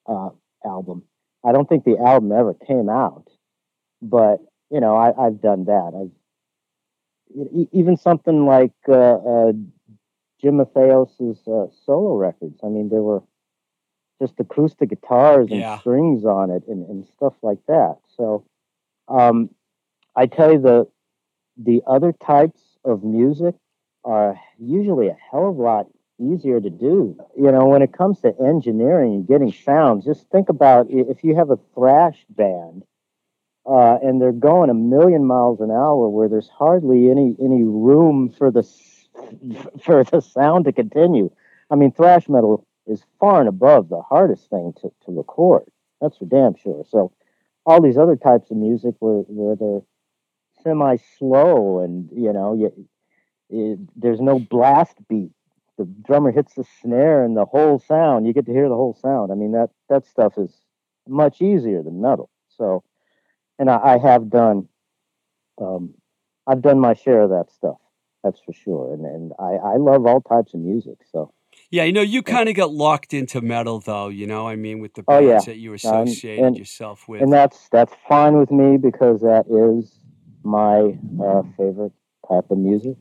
uh, 0.07 0.29
album. 0.65 1.03
I 1.45 1.51
don't 1.51 1.67
think 1.69 1.83
the 1.83 1.97
album 1.97 2.31
ever 2.31 2.53
came 2.53 2.89
out, 2.89 3.29
but 4.01 4.37
you 4.69 4.79
know 4.79 4.95
I, 4.95 5.23
have 5.23 5.41
done 5.41 5.65
that. 5.65 5.93
I've 5.99 6.11
even 7.71 7.97
something 7.97 8.45
like 8.45 8.73
uh, 8.87 9.15
uh, 9.15 9.51
Jim 10.41 10.57
Matheos's 10.57 11.39
uh, 11.47 11.67
solo 11.85 12.15
records. 12.15 12.59
I 12.63 12.67
mean, 12.67 12.89
there 12.89 13.03
were 13.03 13.23
just 14.21 14.39
acoustic 14.39 14.89
guitars 14.89 15.49
and 15.49 15.59
yeah. 15.59 15.79
strings 15.79 16.23
on 16.23 16.49
it 16.49 16.63
and, 16.67 16.87
and 16.87 17.05
stuff 17.17 17.33
like 17.41 17.59
that. 17.67 17.97
So 18.15 18.45
um, 19.07 19.49
I 20.15 20.25
tell 20.25 20.53
you 20.53 20.59
the 20.59 20.87
the 21.57 21.81
other 21.87 22.13
types 22.13 22.61
of 22.83 23.03
music 23.03 23.55
are 24.03 24.39
usually 24.59 25.07
a 25.07 25.17
hell 25.31 25.49
of 25.49 25.57
a 25.57 25.61
lot 25.61 25.87
easier 26.19 26.61
to 26.61 26.69
do. 26.69 27.17
You 27.37 27.51
know, 27.51 27.65
when 27.65 27.81
it 27.81 27.93
comes 27.93 28.21
to 28.21 28.33
engineering 28.39 29.13
and 29.15 29.27
getting 29.27 29.51
sounds, 29.51 30.05
just 30.05 30.29
think 30.29 30.49
about 30.49 30.87
if 30.89 31.23
you 31.23 31.35
have 31.35 31.49
a 31.49 31.59
thrash 31.73 32.25
band 32.29 32.83
uh, 33.65 33.97
and 34.01 34.21
they're 34.21 34.31
going 34.31 34.69
a 34.69 34.73
million 34.73 35.25
miles 35.25 35.59
an 35.59 35.71
hour 35.71 36.07
where 36.09 36.29
there's 36.29 36.49
hardly 36.49 37.09
any 37.09 37.35
any 37.39 37.63
room 37.63 38.29
for 38.29 38.51
the 38.51 38.63
for 39.83 40.03
the 40.03 40.21
sound 40.21 40.65
to 40.65 40.71
continue. 40.71 41.31
I 41.71 41.75
mean, 41.75 41.91
thrash 41.91 42.29
metal 42.29 42.65
is 42.87 43.03
far 43.19 43.39
and 43.39 43.49
above 43.49 43.89
the 43.89 44.01
hardest 44.01 44.49
thing 44.49 44.73
to, 44.81 44.89
to 45.05 45.11
record. 45.11 45.63
That's 45.99 46.17
for 46.17 46.25
damn 46.25 46.55
sure. 46.55 46.85
So 46.89 47.11
all 47.65 47.81
these 47.81 47.97
other 47.97 48.15
types 48.15 48.51
of 48.51 48.57
music 48.57 48.95
where 48.99 49.23
where 49.27 49.55
they're 49.55 49.81
semi 50.65 50.97
slow, 51.17 51.79
and 51.79 52.09
you 52.11 52.33
know, 52.33 52.53
you, 52.53 52.87
it, 53.49 53.79
there's 53.95 54.19
no 54.19 54.39
blast 54.39 54.97
beat. 55.07 55.31
The 55.77 55.85
drummer 55.85 56.31
hits 56.31 56.53
the 56.55 56.65
snare, 56.81 57.23
and 57.23 57.37
the 57.37 57.45
whole 57.45 57.79
sound. 57.79 58.25
You 58.25 58.33
get 58.33 58.45
to 58.47 58.51
hear 58.51 58.69
the 58.69 58.75
whole 58.75 58.97
sound. 59.01 59.31
I 59.31 59.35
mean, 59.35 59.51
that 59.51 59.69
that 59.89 60.05
stuff 60.05 60.33
is 60.37 60.51
much 61.07 61.41
easier 61.41 61.83
than 61.83 62.01
metal. 62.01 62.29
So, 62.49 62.83
and 63.59 63.69
I, 63.69 63.77
I 63.77 63.97
have 63.97 64.29
done, 64.29 64.67
um, 65.61 65.93
I've 66.47 66.61
done 66.61 66.79
my 66.79 66.93
share 66.93 67.23
of 67.23 67.29
that 67.31 67.51
stuff. 67.51 67.77
That's 68.23 68.39
for 68.39 68.53
sure. 68.53 68.93
And 68.93 69.05
and 69.05 69.33
I 69.39 69.73
I 69.73 69.77
love 69.77 70.05
all 70.05 70.21
types 70.21 70.53
of 70.53 70.59
music. 70.59 70.99
So. 71.11 71.31
Yeah, 71.71 71.85
you 71.85 71.93
know, 71.93 72.01
you 72.01 72.21
kind 72.21 72.49
of 72.49 72.55
got 72.55 72.73
locked 72.73 73.13
into 73.13 73.39
metal, 73.39 73.79
though. 73.79 74.09
You 74.09 74.27
know, 74.27 74.45
I 74.45 74.57
mean, 74.57 74.79
with 74.79 74.93
the 74.93 75.03
bands 75.03 75.25
oh, 75.25 75.29
yeah. 75.29 75.39
that 75.45 75.55
you 75.55 75.73
associated 75.73 76.41
um, 76.41 76.47
and, 76.47 76.57
yourself 76.57 77.07
with, 77.07 77.21
and 77.21 77.31
that's 77.31 77.69
that's 77.69 77.93
fine 78.09 78.37
with 78.37 78.51
me 78.51 78.75
because 78.75 79.21
that 79.21 79.45
is 79.49 79.97
my 80.45 80.97
uh, 81.23 81.41
favorite 81.57 81.93
type 82.29 82.51
of 82.51 82.57
music. 82.57 82.97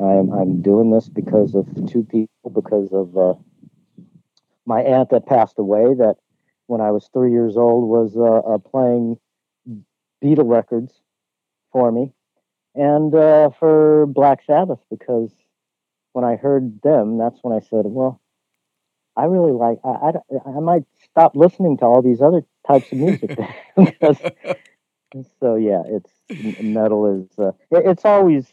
I'm, 0.00 0.32
I'm 0.32 0.62
doing 0.62 0.90
this 0.90 1.08
because 1.08 1.54
of 1.54 1.66
two 1.90 2.02
people, 2.04 2.50
because 2.52 2.92
of 2.92 3.16
uh, 3.16 3.34
my 4.66 4.80
aunt 4.82 5.10
that 5.10 5.26
passed 5.26 5.58
away, 5.58 5.94
that 5.94 6.16
when 6.66 6.80
I 6.80 6.90
was 6.90 7.08
three 7.12 7.30
years 7.30 7.56
old 7.56 7.88
was 7.88 8.16
uh, 8.16 8.54
uh 8.54 8.58
playing 8.58 9.18
Beatle 10.22 10.48
records 10.48 11.00
for 11.72 11.92
me, 11.92 12.12
and 12.74 13.14
uh, 13.14 13.50
for 13.58 14.06
Black 14.06 14.42
Sabbath, 14.44 14.80
because 14.90 15.32
when 16.12 16.24
I 16.24 16.36
heard 16.36 16.80
them, 16.82 17.18
that's 17.18 17.38
when 17.42 17.56
I 17.56 17.60
said, 17.60 17.84
well, 17.84 18.20
I 19.16 19.24
really 19.24 19.52
like, 19.52 19.78
I, 19.84 19.88
I, 19.88 20.12
I 20.56 20.60
might 20.60 20.84
stop 21.10 21.36
listening 21.36 21.78
to 21.78 21.84
all 21.84 22.02
these 22.02 22.20
other 22.20 22.42
types 22.66 22.92
of 22.92 22.98
music 22.98 23.38
because 23.76 24.18
so 25.40 25.56
yeah, 25.56 25.82
it's 25.86 26.10
metal 26.62 27.06
is 27.06 27.38
uh, 27.38 27.52
it's 27.70 28.04
always 28.04 28.46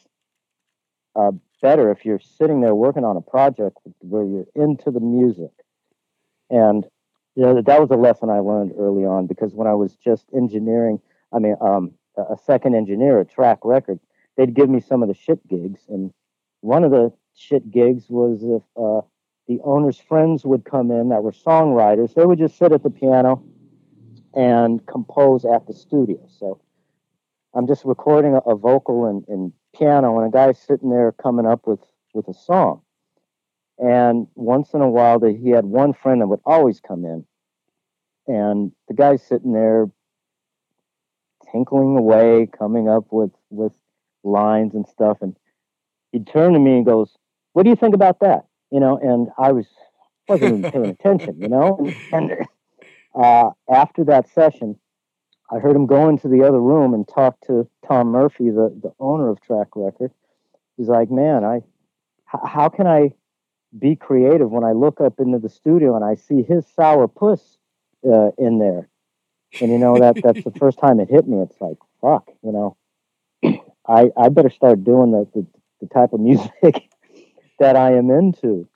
uh, 1.15 1.31
better 1.61 1.91
if 1.91 2.05
you're 2.05 2.19
sitting 2.19 2.61
there 2.61 2.75
working 2.75 3.03
on 3.03 3.17
a 3.17 3.21
project 3.21 3.77
where 3.99 4.23
you're 4.23 4.45
into 4.55 4.91
the 4.91 4.99
music. 4.99 5.51
And 6.49 6.85
you 7.35 7.43
know, 7.43 7.61
that 7.61 7.81
was 7.81 7.89
a 7.89 7.95
lesson 7.95 8.29
I 8.29 8.39
learned 8.39 8.73
early 8.77 9.05
on 9.05 9.25
because 9.25 9.53
when 9.53 9.67
I 9.67 9.73
was 9.73 9.95
just 9.95 10.25
engineering, 10.35 10.99
I 11.33 11.39
mean, 11.39 11.55
um, 11.61 11.93
a 12.17 12.37
second 12.45 12.75
engineer 12.75 13.19
at 13.19 13.31
Track 13.31 13.59
Record, 13.63 13.99
they'd 14.37 14.53
give 14.53 14.69
me 14.69 14.79
some 14.79 15.01
of 15.01 15.09
the 15.09 15.15
shit 15.15 15.47
gigs, 15.47 15.81
and 15.89 16.13
one 16.61 16.83
of 16.83 16.91
the 16.91 17.11
shit 17.35 17.71
gigs 17.71 18.05
was 18.09 18.43
if 18.43 18.61
uh, 18.77 19.01
the 19.47 19.59
owner's 19.63 19.97
friends 19.97 20.45
would 20.45 20.63
come 20.63 20.91
in 20.91 21.09
that 21.09 21.23
were 21.23 21.31
songwriters. 21.31 22.13
They 22.13 22.25
would 22.25 22.37
just 22.37 22.57
sit 22.57 22.71
at 22.71 22.83
the 22.83 22.91
piano 22.91 23.43
and 24.34 24.86
compose 24.86 25.45
at 25.45 25.67
the 25.67 25.73
studio. 25.73 26.19
So 26.27 26.59
I'm 27.53 27.67
just 27.67 27.86
recording 27.86 28.34
a, 28.34 28.39
a 28.39 28.55
vocal 28.55 29.05
and, 29.05 29.23
and, 29.27 29.53
piano, 29.75 30.19
and 30.19 30.27
a 30.27 30.31
guy's 30.31 30.59
sitting 30.59 30.89
there 30.89 31.11
coming 31.11 31.45
up 31.45 31.65
with 31.65 31.79
with 32.13 32.27
a 32.27 32.34
song. 32.34 32.81
And 33.79 34.27
once 34.36 34.73
in 34.73 34.81
a 34.81 34.89
while, 34.89 35.19
that 35.19 35.36
he 35.36 35.49
had 35.49 35.65
one 35.65 35.93
friend 35.93 36.21
that 36.21 36.27
would 36.27 36.41
always 36.45 36.79
come 36.79 37.05
in, 37.05 37.25
and 38.27 38.71
the 38.88 38.93
guy's 38.93 39.23
sitting 39.23 39.51
there 39.51 39.89
tinkling 41.51 41.97
away, 41.97 42.47
coming 42.57 42.88
up 42.88 43.05
with 43.11 43.31
with 43.49 43.73
lines 44.23 44.75
and 44.75 44.88
stuff, 44.88 45.17
and 45.21 45.36
he'd 46.11 46.27
turn 46.27 46.53
to 46.53 46.59
me 46.59 46.77
and 46.77 46.86
goes, 46.86 47.17
"What 47.53 47.63
do 47.63 47.69
you 47.69 47.75
think 47.75 47.95
about 47.95 48.19
that?" 48.19 48.45
You 48.69 48.79
know, 48.79 48.97
and 48.97 49.29
I 49.38 49.51
was 49.51 49.65
wasn't 50.27 50.59
even 50.59 50.71
paying 50.71 50.86
attention, 50.99 51.41
you 51.41 51.49
know. 51.49 51.91
And, 52.11 52.31
and 52.31 52.47
uh, 53.16 53.51
after 53.72 54.03
that 54.05 54.28
session, 54.30 54.78
I 55.51 55.59
heard 55.59 55.76
him 55.76 55.86
go 55.86 56.09
into 56.09 56.28
the 56.28 56.43
other 56.43 56.59
room 56.59 56.93
and 56.93 57.07
talk 57.07 57.39
to 57.47 57.68
Tom 57.88 58.07
Murphy, 58.07 58.49
the 58.49 58.70
the 58.82 58.91
owner 58.99 59.30
of 59.30 59.41
Track 59.41 59.68
Record. 59.76 60.11
He's 60.78 60.88
like, 60.89 61.11
"Man, 61.11 61.43
I 61.43 61.57
h- 61.57 62.41
how 62.45 62.70
can 62.70 62.88
I 62.88 63.14
be 63.78 63.95
creative 63.95 64.51
when 64.51 64.64
I 64.64 64.72
look 64.72 65.01
up 65.01 65.20
into 65.20 65.39
the 65.39 65.49
studio 65.49 65.95
and 65.95 66.03
I 66.05 66.16
see 66.16 66.41
his 66.43 66.66
sour 66.68 67.07
puss 67.07 67.57
uh, 68.05 68.32
in 68.38 68.59
there?" 68.59 68.89
And 69.61 69.72
you 69.72 69.78
know 69.78 69.99
that 69.99 70.22
that's 70.22 70.43
the 70.43 70.51
first 70.59 70.80
time 70.80 70.99
it 70.99 71.09
hit 71.09 71.28
me. 71.28 71.41
It's 71.41 71.59
like, 71.61 71.78
fuck, 72.01 72.30
you 72.43 72.51
know, 72.51 72.78
I 73.88 74.11
I 74.18 74.30
better 74.30 74.49
start 74.49 74.84
doing 74.84 75.11
the 75.11 75.28
the, 75.34 75.45
the 75.82 75.88
type 75.88 76.14
of 76.14 76.20
music 76.20 76.51
that 77.59 77.76
I 77.76 77.93
am 77.93 78.09
into. 78.09 78.68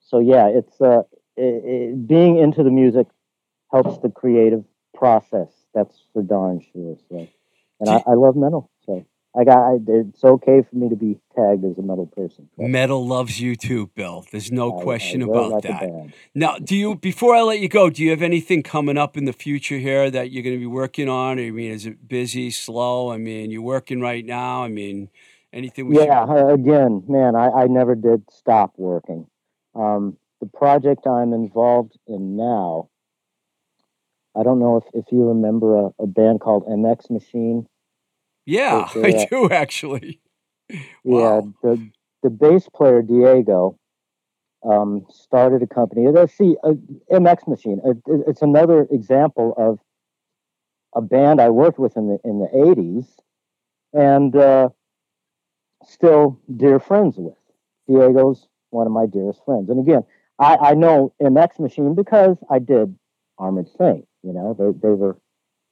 So 0.00 0.18
yeah, 0.18 0.48
it's 0.48 0.80
uh, 0.80 1.02
it, 1.36 1.64
it, 1.64 2.06
being 2.08 2.38
into 2.38 2.62
the 2.62 2.70
music 2.70 3.06
helps 3.72 3.98
the 3.98 4.10
creative 4.10 4.64
process. 4.94 5.48
That's 5.74 6.04
for 6.12 6.22
darn 6.22 6.60
sure. 6.72 6.96
So, 7.08 7.28
and 7.80 7.88
I, 7.88 8.02
I 8.06 8.14
love 8.14 8.36
metal. 8.36 8.70
So 8.86 9.06
I 9.34 9.44
got 9.44 9.58
I, 9.58 9.76
it's 9.86 10.22
okay 10.22 10.62
for 10.62 10.76
me 10.76 10.90
to 10.90 10.96
be 10.96 11.18
tagged 11.34 11.64
as 11.64 11.78
a 11.78 11.82
metal 11.82 12.06
person. 12.06 12.48
So 12.56 12.68
Metal 12.68 13.06
loves 13.06 13.40
you 13.40 13.56
too, 13.56 13.90
Bill. 13.94 14.26
There's 14.30 14.52
no 14.52 14.78
I- 14.78 14.82
question 14.82 15.22
I 15.22 15.26
really 15.26 15.38
about 15.38 15.50
like 15.52 15.62
that. 15.62 16.12
Now, 16.34 16.58
do 16.58 16.76
you 16.76 16.96
before 16.96 17.34
I 17.34 17.40
let 17.40 17.60
you 17.60 17.68
go, 17.68 17.88
do 17.88 18.02
you 18.02 18.10
have 18.10 18.22
anything 18.22 18.62
coming 18.62 18.98
up 18.98 19.16
in 19.16 19.24
the 19.24 19.32
future 19.32 19.78
here 19.78 20.10
that 20.10 20.30
you're 20.30 20.42
going 20.42 20.56
to 20.56 20.60
be 20.60 20.66
working 20.66 21.08
on? 21.08 21.38
I 21.38 21.50
mean, 21.50 21.72
is 21.72 21.86
it 21.86 22.06
busy, 22.06 22.50
slow? 22.50 23.10
I 23.10 23.16
mean, 23.16 23.50
you're 23.50 23.62
working 23.62 24.00
right 24.00 24.24
now. 24.24 24.64
I 24.64 24.68
mean, 24.68 25.08
anything 25.52 25.88
we 25.88 25.98
yeah, 25.98 26.24
uh, 26.24 26.48
again, 26.48 27.02
man, 27.08 27.34
I, 27.34 27.48
I 27.48 27.66
never 27.68 27.94
did 27.94 28.24
stop 28.30 28.74
working. 28.76 29.26
Um, 29.74 30.18
the 30.40 30.46
project 30.46 31.06
I'm 31.06 31.32
involved 31.32 31.98
in 32.06 32.36
now, 32.36 32.90
I 34.36 34.42
don't 34.42 34.58
know 34.58 34.76
if, 34.78 34.84
if 34.94 35.12
you 35.12 35.28
remember 35.28 35.76
a, 35.78 35.90
a 36.00 36.06
band 36.06 36.40
called 36.40 36.66
MX 36.66 37.10
Machine. 37.10 37.66
Yeah, 38.46 38.86
Okay, 38.90 39.04
I 39.04 39.08
yeah. 39.08 39.26
do 39.30 39.50
actually. 39.50 40.20
Yeah, 41.04 41.42
the 41.62 41.86
the 42.22 42.30
bass 42.30 42.66
player 42.74 43.02
Diego 43.02 43.78
um, 44.64 45.04
started 45.10 45.62
a 45.62 45.66
company. 45.66 46.06
See, 46.28 46.56
uh, 46.64 46.72
MX 47.10 47.46
Machine. 47.48 47.80
Uh, 47.84 47.90
it- 47.90 48.24
it's 48.26 48.40
another 48.42 48.86
example 48.90 49.52
of 49.58 49.80
a 50.94 51.02
band 51.02 51.40
I 51.42 51.50
worked 51.50 51.78
with 51.78 51.96
in 51.98 52.08
the 52.08 52.18
in 52.24 52.38
the 52.38 52.46
'80s, 52.54 53.06
and 53.92 54.34
uh, 54.34 54.70
still 55.84 56.38
dear 56.56 56.78
friends 56.80 57.16
with. 57.18 57.34
Diego's 57.88 58.46
one 58.70 58.86
of 58.86 58.92
my 58.92 59.04
dearest 59.06 59.44
friends, 59.44 59.68
and 59.68 59.78
again, 59.80 60.04
I, 60.38 60.56
I 60.56 60.74
know 60.74 61.12
MX 61.20 61.58
Machine 61.58 61.94
because 61.94 62.38
I 62.48 62.60
did 62.60 62.96
Armored 63.38 63.68
Saint. 63.76 64.06
You 64.22 64.32
know, 64.32 64.54
they 64.58 64.70
they 64.86 64.94
were 64.94 65.16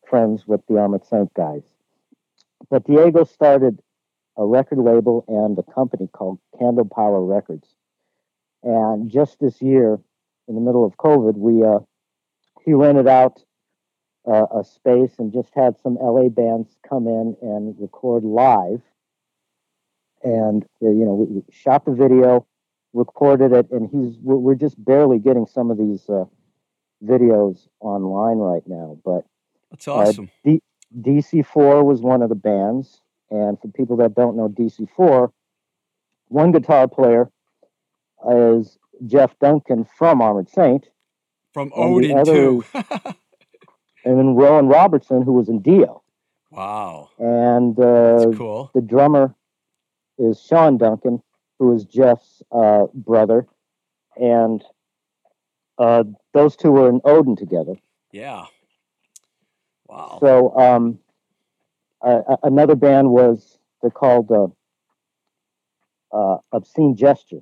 friends 0.09 0.46
with 0.46 0.61
the 0.66 0.78
Armored 0.78 1.05
Saint 1.05 1.32
guys. 1.34 1.62
But 2.68 2.84
Diego 2.84 3.24
started 3.24 3.80
a 4.36 4.44
record 4.44 4.78
label 4.78 5.24
and 5.28 5.59
a 5.59 5.72
company 5.72 6.09
called 6.12 6.38
Candle 6.59 6.84
Power 6.84 7.24
Records. 7.24 7.68
And 8.62 9.11
just 9.11 9.38
this 9.40 9.62
year, 9.62 9.98
in 10.48 10.55
the 10.55 10.61
middle 10.61 10.84
of 10.84 10.96
COVID, 10.96 11.36
we 11.36 11.64
uh, 11.64 11.80
he 12.64 12.74
rented 12.74 13.07
out 13.07 13.42
uh, 14.26 14.46
a 14.55 14.64
space 14.64 15.18
and 15.18 15.32
just 15.32 15.51
had 15.55 15.78
some 15.78 15.96
LA 16.01 16.28
bands 16.28 16.76
come 16.88 17.07
in 17.07 17.36
and 17.40 17.74
record 17.78 18.24
live. 18.24 18.82
And 20.22 20.64
uh, 20.82 20.90
you 20.90 21.05
know, 21.05 21.14
we, 21.14 21.36
we 21.36 21.42
shot 21.51 21.84
the 21.84 21.92
video, 21.92 22.46
recorded 22.92 23.53
it, 23.53 23.70
and 23.70 23.88
he's 23.90 24.18
we're, 24.20 24.36
we're 24.36 24.55
just 24.55 24.82
barely 24.84 25.18
getting 25.18 25.46
some 25.46 25.70
of 25.70 25.78
these 25.78 26.09
uh, 26.11 26.24
videos 27.05 27.68
online 27.80 28.38
right 28.38 28.62
now. 28.66 28.98
But 29.05 29.24
That's 29.70 29.88
awesome. 29.88 30.30
DC4 30.98 31.84
was 31.84 32.01
one 32.01 32.22
of 32.22 32.28
the 32.28 32.34
bands. 32.34 33.01
And 33.30 33.61
for 33.61 33.68
people 33.68 33.96
that 33.98 34.14
don't 34.14 34.36
know 34.36 34.48
DC4, 34.48 35.30
one 36.28 36.53
guitar 36.53 36.88
player 36.88 37.30
is 38.28 38.78
Jeff 39.07 39.38
Duncan 39.38 39.84
from 39.84 40.20
Armored 40.20 40.48
Saint, 40.48 40.88
From 41.53 41.72
and 41.74 42.05
the 42.05 42.24
too. 42.24 42.64
and 44.05 44.18
then 44.18 44.34
Rowan 44.34 44.66
Robertson, 44.66 45.22
who 45.22 45.32
was 45.32 45.48
in 45.48 45.62
Dio. 45.62 46.03
wow, 46.51 47.11
And 47.18 47.78
uh, 47.78 48.24
that's 48.24 48.36
cool. 48.36 48.70
the 48.74 48.80
drummer 48.80 49.34
is 50.18 50.42
Sean 50.42 50.76
Duncan, 50.76 51.22
who 51.59 51.74
is 51.74 51.84
Jeff's 51.84 52.42
uh, 52.53 52.86
brother. 52.92 53.46
And 54.16 54.62
uh, 55.78 56.05
those 56.32 56.56
two 56.56 56.70
were 56.70 56.88
in 56.88 57.00
Odin 57.04 57.36
together. 57.36 57.74
Yeah. 58.12 58.46
Wow. 59.86 60.18
So 60.20 60.56
um, 60.56 60.98
uh, 62.00 62.36
another 62.42 62.76
band 62.76 63.10
was 63.10 63.58
they're 63.82 63.90
called 63.90 64.30
uh, 64.30 64.46
uh, 66.16 66.38
Obscene 66.52 66.96
Gesture. 66.96 67.40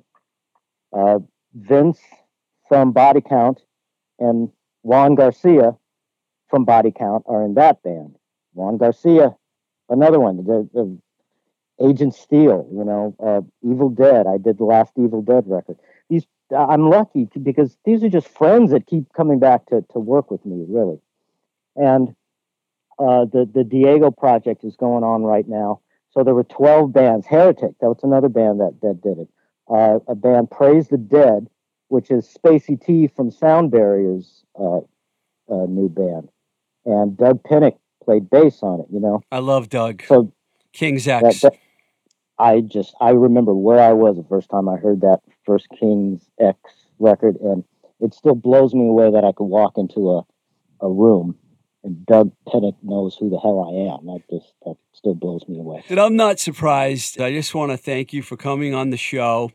Uh, 0.91 1.19
Vince 1.53 1.99
from 2.67 2.91
Body 2.91 3.21
Count 3.21 3.61
and 4.19 4.49
Juan 4.81 5.15
Garcia 5.15 5.77
from 6.49 6.65
Body 6.65 6.91
Count 6.91 7.23
are 7.27 7.43
in 7.43 7.55
that 7.55 7.83
band. 7.83 8.15
Juan 8.53 8.77
Garcia, 8.77 9.35
another 9.89 10.19
one, 10.19 10.37
the, 10.37 10.67
the 10.73 10.97
Agent 11.85 12.13
Steel, 12.13 12.67
you 12.71 12.83
know, 12.83 13.15
uh, 13.23 13.41
Evil 13.67 13.89
Dead. 13.89 14.27
I 14.27 14.37
did 14.37 14.57
the 14.57 14.65
last 14.65 14.93
Evil 14.97 15.21
Dead 15.21 15.43
record. 15.47 15.77
I'm 16.55 16.89
lucky 16.89 17.27
because 17.41 17.77
these 17.85 18.03
are 18.03 18.09
just 18.09 18.27
friends 18.27 18.71
that 18.71 18.87
keep 18.87 19.11
coming 19.13 19.39
back 19.39 19.67
to, 19.67 19.83
to 19.91 19.99
work 19.99 20.31
with 20.31 20.45
me, 20.45 20.65
really. 20.67 20.99
And 21.75 22.15
uh, 22.99 23.25
the 23.25 23.49
the 23.51 23.63
Diego 23.63 24.11
project 24.11 24.63
is 24.63 24.75
going 24.75 25.03
on 25.03 25.23
right 25.23 25.47
now. 25.47 25.81
So 26.11 26.23
there 26.23 26.33
were 26.33 26.43
12 26.43 26.91
bands. 26.91 27.27
Heretic, 27.27 27.77
that 27.79 27.87
was 27.87 27.99
another 28.03 28.29
band 28.29 28.59
that 28.59 28.77
that 28.81 29.01
did 29.01 29.19
it. 29.19 29.29
Uh, 29.69 29.99
a 30.07 30.15
band 30.15 30.49
Praise 30.49 30.87
the 30.87 30.97
Dead, 30.97 31.47
which 31.87 32.09
is 32.09 32.27
Spacey 32.27 32.83
T 32.83 33.07
from 33.07 33.31
Sound 33.31 33.71
Barriers' 33.71 34.43
uh, 34.59 34.79
uh, 35.49 35.65
new 35.67 35.89
band, 35.89 36.29
and 36.85 37.15
Doug 37.15 37.43
Pinnick 37.43 37.77
played 38.03 38.29
bass 38.29 38.59
on 38.63 38.81
it. 38.81 38.87
You 38.91 38.99
know, 38.99 39.21
I 39.31 39.39
love 39.39 39.69
Doug. 39.69 40.03
so 40.07 40.33
King's 40.73 41.05
that, 41.05 41.23
X. 41.23 41.41
that 41.41 41.55
I 42.39 42.61
just 42.61 42.95
I 43.01 43.11
remember 43.11 43.53
where 43.53 43.79
I 43.79 43.93
was 43.93 44.15
the 44.15 44.25
first 44.29 44.49
time 44.49 44.69
I 44.69 44.77
heard 44.77 45.01
that 45.01 45.19
first 45.45 45.67
King's 45.77 46.29
X 46.39 46.57
record, 46.97 47.35
and 47.41 47.63
it 47.99 48.13
still 48.13 48.35
blows 48.35 48.73
me 48.73 48.87
away 48.87 49.11
that 49.11 49.23
I 49.23 49.31
could 49.31 49.45
walk 49.45 49.73
into 49.77 50.11
a 50.11 50.21
a 50.81 50.89
room 50.89 51.37
and 51.83 52.05
Doug 52.05 52.31
Pinnick 52.47 52.75
knows 52.83 53.15
who 53.15 53.29
the 53.29 53.39
hell 53.39 53.63
I 53.63 53.93
am. 53.93 54.05
That 54.07 54.21
just 54.29 54.53
that 54.65 54.75
still 54.93 55.15
blows 55.15 55.47
me 55.47 55.59
away. 55.59 55.83
And 55.89 55.99
I'm 55.99 56.15
not 56.15 56.39
surprised. 56.39 57.19
I 57.21 57.31
just 57.31 57.55
want 57.55 57.71
to 57.71 57.77
thank 57.77 58.13
you 58.13 58.21
for 58.21 58.37
coming 58.37 58.73
on 58.73 58.89
the 58.89 58.97
show. 58.97 59.51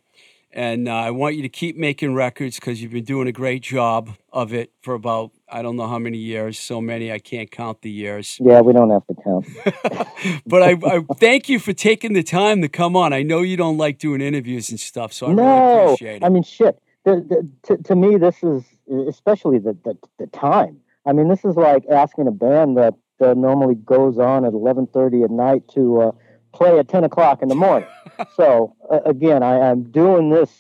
And 0.55 0.89
uh, 0.89 0.95
I 0.95 1.11
want 1.11 1.35
you 1.35 1.43
to 1.43 1.49
keep 1.49 1.77
making 1.77 2.15
records 2.15 2.61
because 2.61 2.81
you've 2.81 2.93
been 2.93 3.05
doing 3.05 3.27
a 3.27 3.33
great 3.33 3.61
job 3.61 4.11
of 4.33 4.55
it 4.55 4.71
for 4.83 4.95
about, 4.95 5.33
I 5.49 5.63
don't 5.63 5.75
know 5.75 5.89
how 5.89 5.99
many 5.99 6.17
years, 6.17 6.61
so 6.61 6.81
many, 6.81 7.11
I 7.11 7.19
can't 7.19 7.51
count 7.51 7.83
the 7.83 7.91
years. 7.91 8.39
Yeah, 8.41 8.61
we 8.61 8.73
don't 8.73 8.91
have 8.91 9.05
to 9.09 9.15
count. 9.25 10.43
but 10.47 10.63
I, 10.63 10.77
I 10.87 11.01
thank 11.17 11.49
you 11.49 11.59
for 11.59 11.73
taking 11.73 12.13
the 12.13 12.23
time 12.23 12.63
to 12.63 12.69
come 12.69 12.95
on. 12.95 13.13
I 13.13 13.25
know 13.25 13.43
you 13.43 13.57
don't 13.57 13.77
like 13.77 13.99
doing 13.99 14.21
interviews 14.21 14.71
and 14.71 14.79
stuff, 14.79 15.13
so 15.13 15.27
I 15.27 15.33
really 15.33 15.83
appreciate 15.83 16.17
it. 16.19 16.25
I 16.25 16.29
mean 16.29 16.45
shit. 16.45 16.81
The, 17.05 17.17
the, 17.17 17.49
to, 17.65 17.83
to 17.83 17.97
me, 17.97 18.17
this 18.17 18.43
is 18.45 18.63
especially 19.09 19.59
the, 19.59 19.77
the 19.85 19.99
the 20.19 20.27
time. 20.29 20.79
I 21.05 21.13
mean, 21.13 21.29
this 21.29 21.45
is 21.45 21.57
like 21.57 21.85
asking 21.91 22.29
a 22.29 22.31
band 22.31 22.79
that 22.79 22.95
uh, 23.21 23.35
normally 23.35 23.75
goes 23.75 24.19
on 24.19 24.45
at 24.45 24.53
eleven 24.55 24.87
thirty 24.87 25.23
at 25.23 25.31
night 25.31 25.69
to 25.75 26.01
uh, 26.01 26.13
play 26.55 26.79
at 26.79 26.89
ten 26.89 27.05
o'clock 27.05 27.43
in 27.43 27.49
the 27.49 27.55
morning. 27.55 27.89
so 28.37 28.75
uh, 28.91 29.01
again, 29.05 29.43
I, 29.43 29.61
I'm 29.71 29.85
doing 29.91 30.31
this 30.31 30.51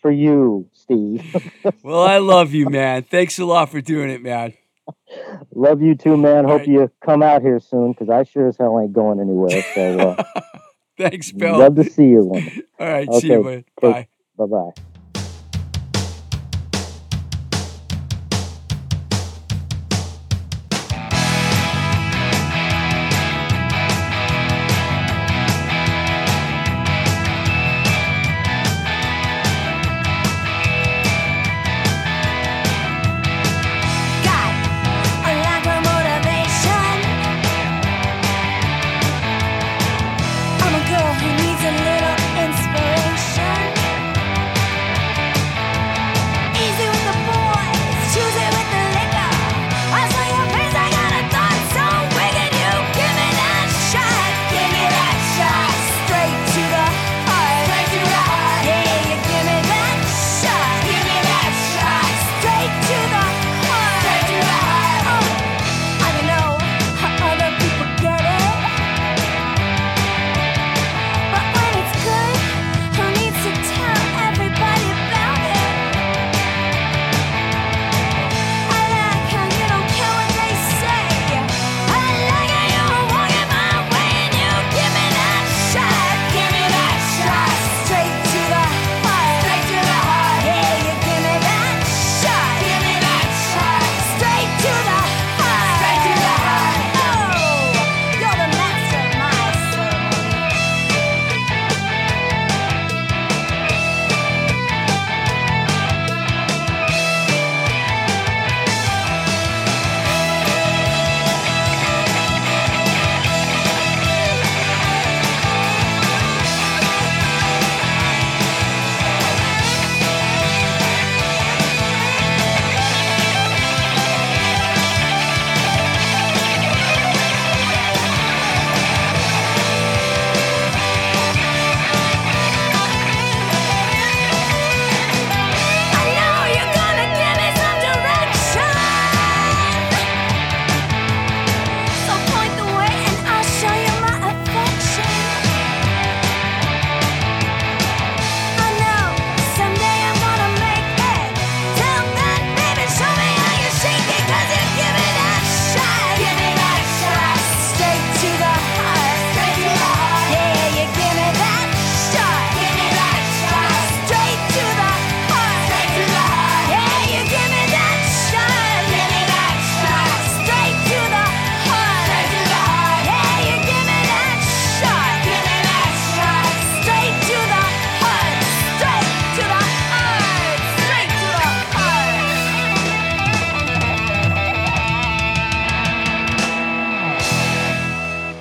for 0.00 0.10
you, 0.10 0.68
Steve. 0.72 1.22
well, 1.82 2.02
I 2.02 2.18
love 2.18 2.52
you, 2.52 2.68
man. 2.68 3.02
Thanks 3.04 3.38
a 3.38 3.44
lot 3.44 3.70
for 3.70 3.80
doing 3.80 4.10
it, 4.10 4.22
man. 4.22 4.54
Love 5.54 5.80
you 5.82 5.94
too, 5.94 6.16
man. 6.16 6.44
All 6.44 6.52
Hope 6.52 6.60
right. 6.60 6.68
you 6.68 6.90
come 7.04 7.22
out 7.22 7.42
here 7.42 7.60
soon 7.60 7.92
because 7.92 8.10
I 8.10 8.24
sure 8.24 8.48
as 8.48 8.56
hell 8.58 8.80
ain't 8.80 8.92
going 8.92 9.20
anywhere. 9.20 9.62
So 9.74 10.16
uh, 10.18 10.24
Thanks, 10.98 11.32
Bill. 11.32 11.58
love 11.58 11.76
to 11.76 11.84
see 11.84 12.06
you. 12.06 12.24
One. 12.24 12.62
All 12.78 12.86
right, 12.86 13.12
see 13.14 13.28
you, 13.28 13.40
Okay, 13.40 13.48
man. 13.48 13.64
Bye. 13.80 14.08
Bye 14.36 14.46
bye. 14.46 14.70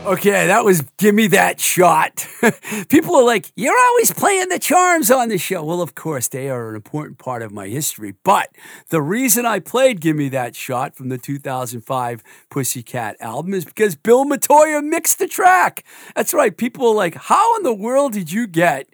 Okay, 0.05 0.47
that 0.47 0.65
was 0.65 0.81
Give 0.97 1.15
Me 1.15 1.27
That 1.27 1.61
Shot. 1.61 2.27
People 2.89 3.15
are 3.15 3.23
like, 3.23 3.53
You're 3.55 3.77
always 3.79 4.11
playing 4.11 4.49
the 4.49 4.59
charms 4.59 5.09
on 5.09 5.29
the 5.29 5.37
show. 5.37 5.63
Well, 5.63 5.81
of 5.81 5.95
course, 5.95 6.27
they 6.27 6.49
are 6.49 6.71
an 6.71 6.75
important 6.75 7.19
part 7.19 7.41
of 7.41 7.53
my 7.53 7.69
history. 7.69 8.13
But 8.25 8.49
the 8.89 9.01
reason 9.01 9.45
I 9.45 9.59
played 9.59 10.01
Give 10.01 10.17
Me 10.17 10.27
That 10.27 10.57
Shot 10.57 10.93
from 10.97 11.07
the 11.07 11.17
2005 11.17 12.21
Pussycat 12.49 13.15
album 13.21 13.53
is 13.53 13.63
because 13.63 13.95
Bill 13.95 14.25
Metoyer 14.25 14.83
mixed 14.83 15.19
the 15.19 15.27
track. 15.27 15.85
That's 16.17 16.33
right. 16.33 16.55
People 16.55 16.89
are 16.89 16.95
like, 16.95 17.15
How 17.15 17.55
in 17.55 17.63
the 17.63 17.73
world 17.73 18.11
did 18.11 18.29
you 18.29 18.45
get 18.45 18.89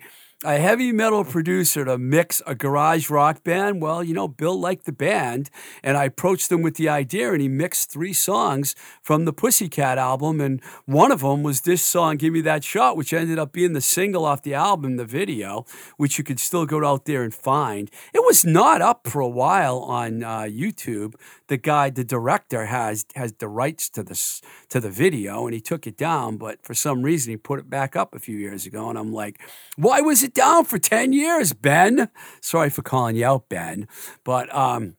a 0.45 0.57
heavy 0.57 0.93
metal 0.93 1.25
producer 1.25 1.83
to 1.83 1.97
mix 1.97 2.41
a 2.47 2.55
garage 2.55 3.09
rock 3.09 3.43
band? 3.43 3.81
Well, 3.81 4.01
you 4.01 4.13
know, 4.13 4.27
Bill 4.29 4.57
liked 4.57 4.85
the 4.85 4.93
band, 4.93 5.49
and 5.83 5.97
I 5.97 6.05
approached 6.05 6.49
him 6.49 6.61
with 6.61 6.75
the 6.75 6.87
idea, 6.87 7.33
and 7.33 7.41
he 7.41 7.49
mixed 7.49 7.91
three 7.91 8.13
songs 8.13 8.73
from 9.01 9.25
the 9.25 9.33
Pussycat 9.33 9.97
album, 9.97 10.39
and 10.39 10.61
one 10.85 11.11
of 11.11 11.19
them 11.19 11.43
was 11.43 11.61
this 11.61 11.83
song, 11.83 12.15
Give 12.15 12.31
Me 12.31 12.39
That 12.41 12.63
Shot, 12.63 12.95
which 12.95 13.11
ended 13.11 13.37
up 13.37 13.51
being 13.51 13.73
the 13.73 13.81
single 13.81 14.23
off 14.23 14.41
the 14.41 14.53
album, 14.53 14.95
the 14.95 15.03
video, 15.03 15.65
which 15.97 16.17
you 16.17 16.23
could 16.23 16.39
still 16.39 16.65
go 16.65 16.85
out 16.85 17.03
there 17.03 17.23
and 17.23 17.33
find. 17.33 17.91
It 18.13 18.23
was 18.23 18.45
not 18.45 18.81
up 18.81 19.07
for 19.07 19.19
a 19.19 19.27
while 19.27 19.79
on 19.79 20.23
uh, 20.23 20.43
YouTube. 20.43 21.15
The 21.49 21.57
guy, 21.57 21.89
the 21.89 22.03
director, 22.03 22.67
has 22.67 23.05
has 23.15 23.33
the 23.33 23.49
rights 23.49 23.89
to 23.89 24.03
this 24.03 24.41
to 24.69 24.79
the 24.79 24.89
video, 24.89 25.45
and 25.45 25.53
he 25.53 25.59
took 25.59 25.85
it 25.85 25.97
down, 25.97 26.37
but 26.37 26.63
for 26.63 26.73
some 26.73 27.01
reason 27.03 27.31
he 27.31 27.37
put 27.37 27.59
it 27.59 27.69
back 27.69 27.95
up 27.95 28.15
a 28.15 28.19
few 28.19 28.37
years 28.37 28.65
ago, 28.65 28.89
and 28.89 28.97
I'm 28.97 29.11
like, 29.11 29.41
why 29.75 29.99
was 30.01 30.23
it 30.23 30.33
down 30.33 30.65
for 30.65 30.79
10 30.79 31.11
years, 31.11 31.53
Ben? 31.53 32.09
Sorry 32.41 32.69
for 32.69 32.81
calling 32.81 33.17
you 33.17 33.25
out, 33.25 33.49
Ben. 33.49 33.87
But 34.23 34.53
um, 34.55 34.95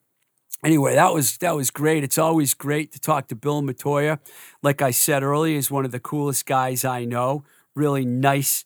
anyway, 0.64 0.94
that 0.94 1.14
was 1.14 1.38
that 1.38 1.56
was 1.56 1.70
great. 1.70 2.04
It's 2.04 2.18
always 2.18 2.54
great 2.54 2.92
to 2.92 3.00
talk 3.00 3.28
to 3.28 3.36
Bill 3.36 3.62
Metoyer. 3.62 4.18
Like 4.62 4.82
I 4.82 4.90
said 4.90 5.22
earlier, 5.22 5.56
he's 5.56 5.70
one 5.70 5.84
of 5.84 5.92
the 5.92 6.00
coolest 6.00 6.46
guys 6.46 6.84
I 6.84 7.04
know. 7.04 7.44
Really 7.74 8.04
nice 8.04 8.64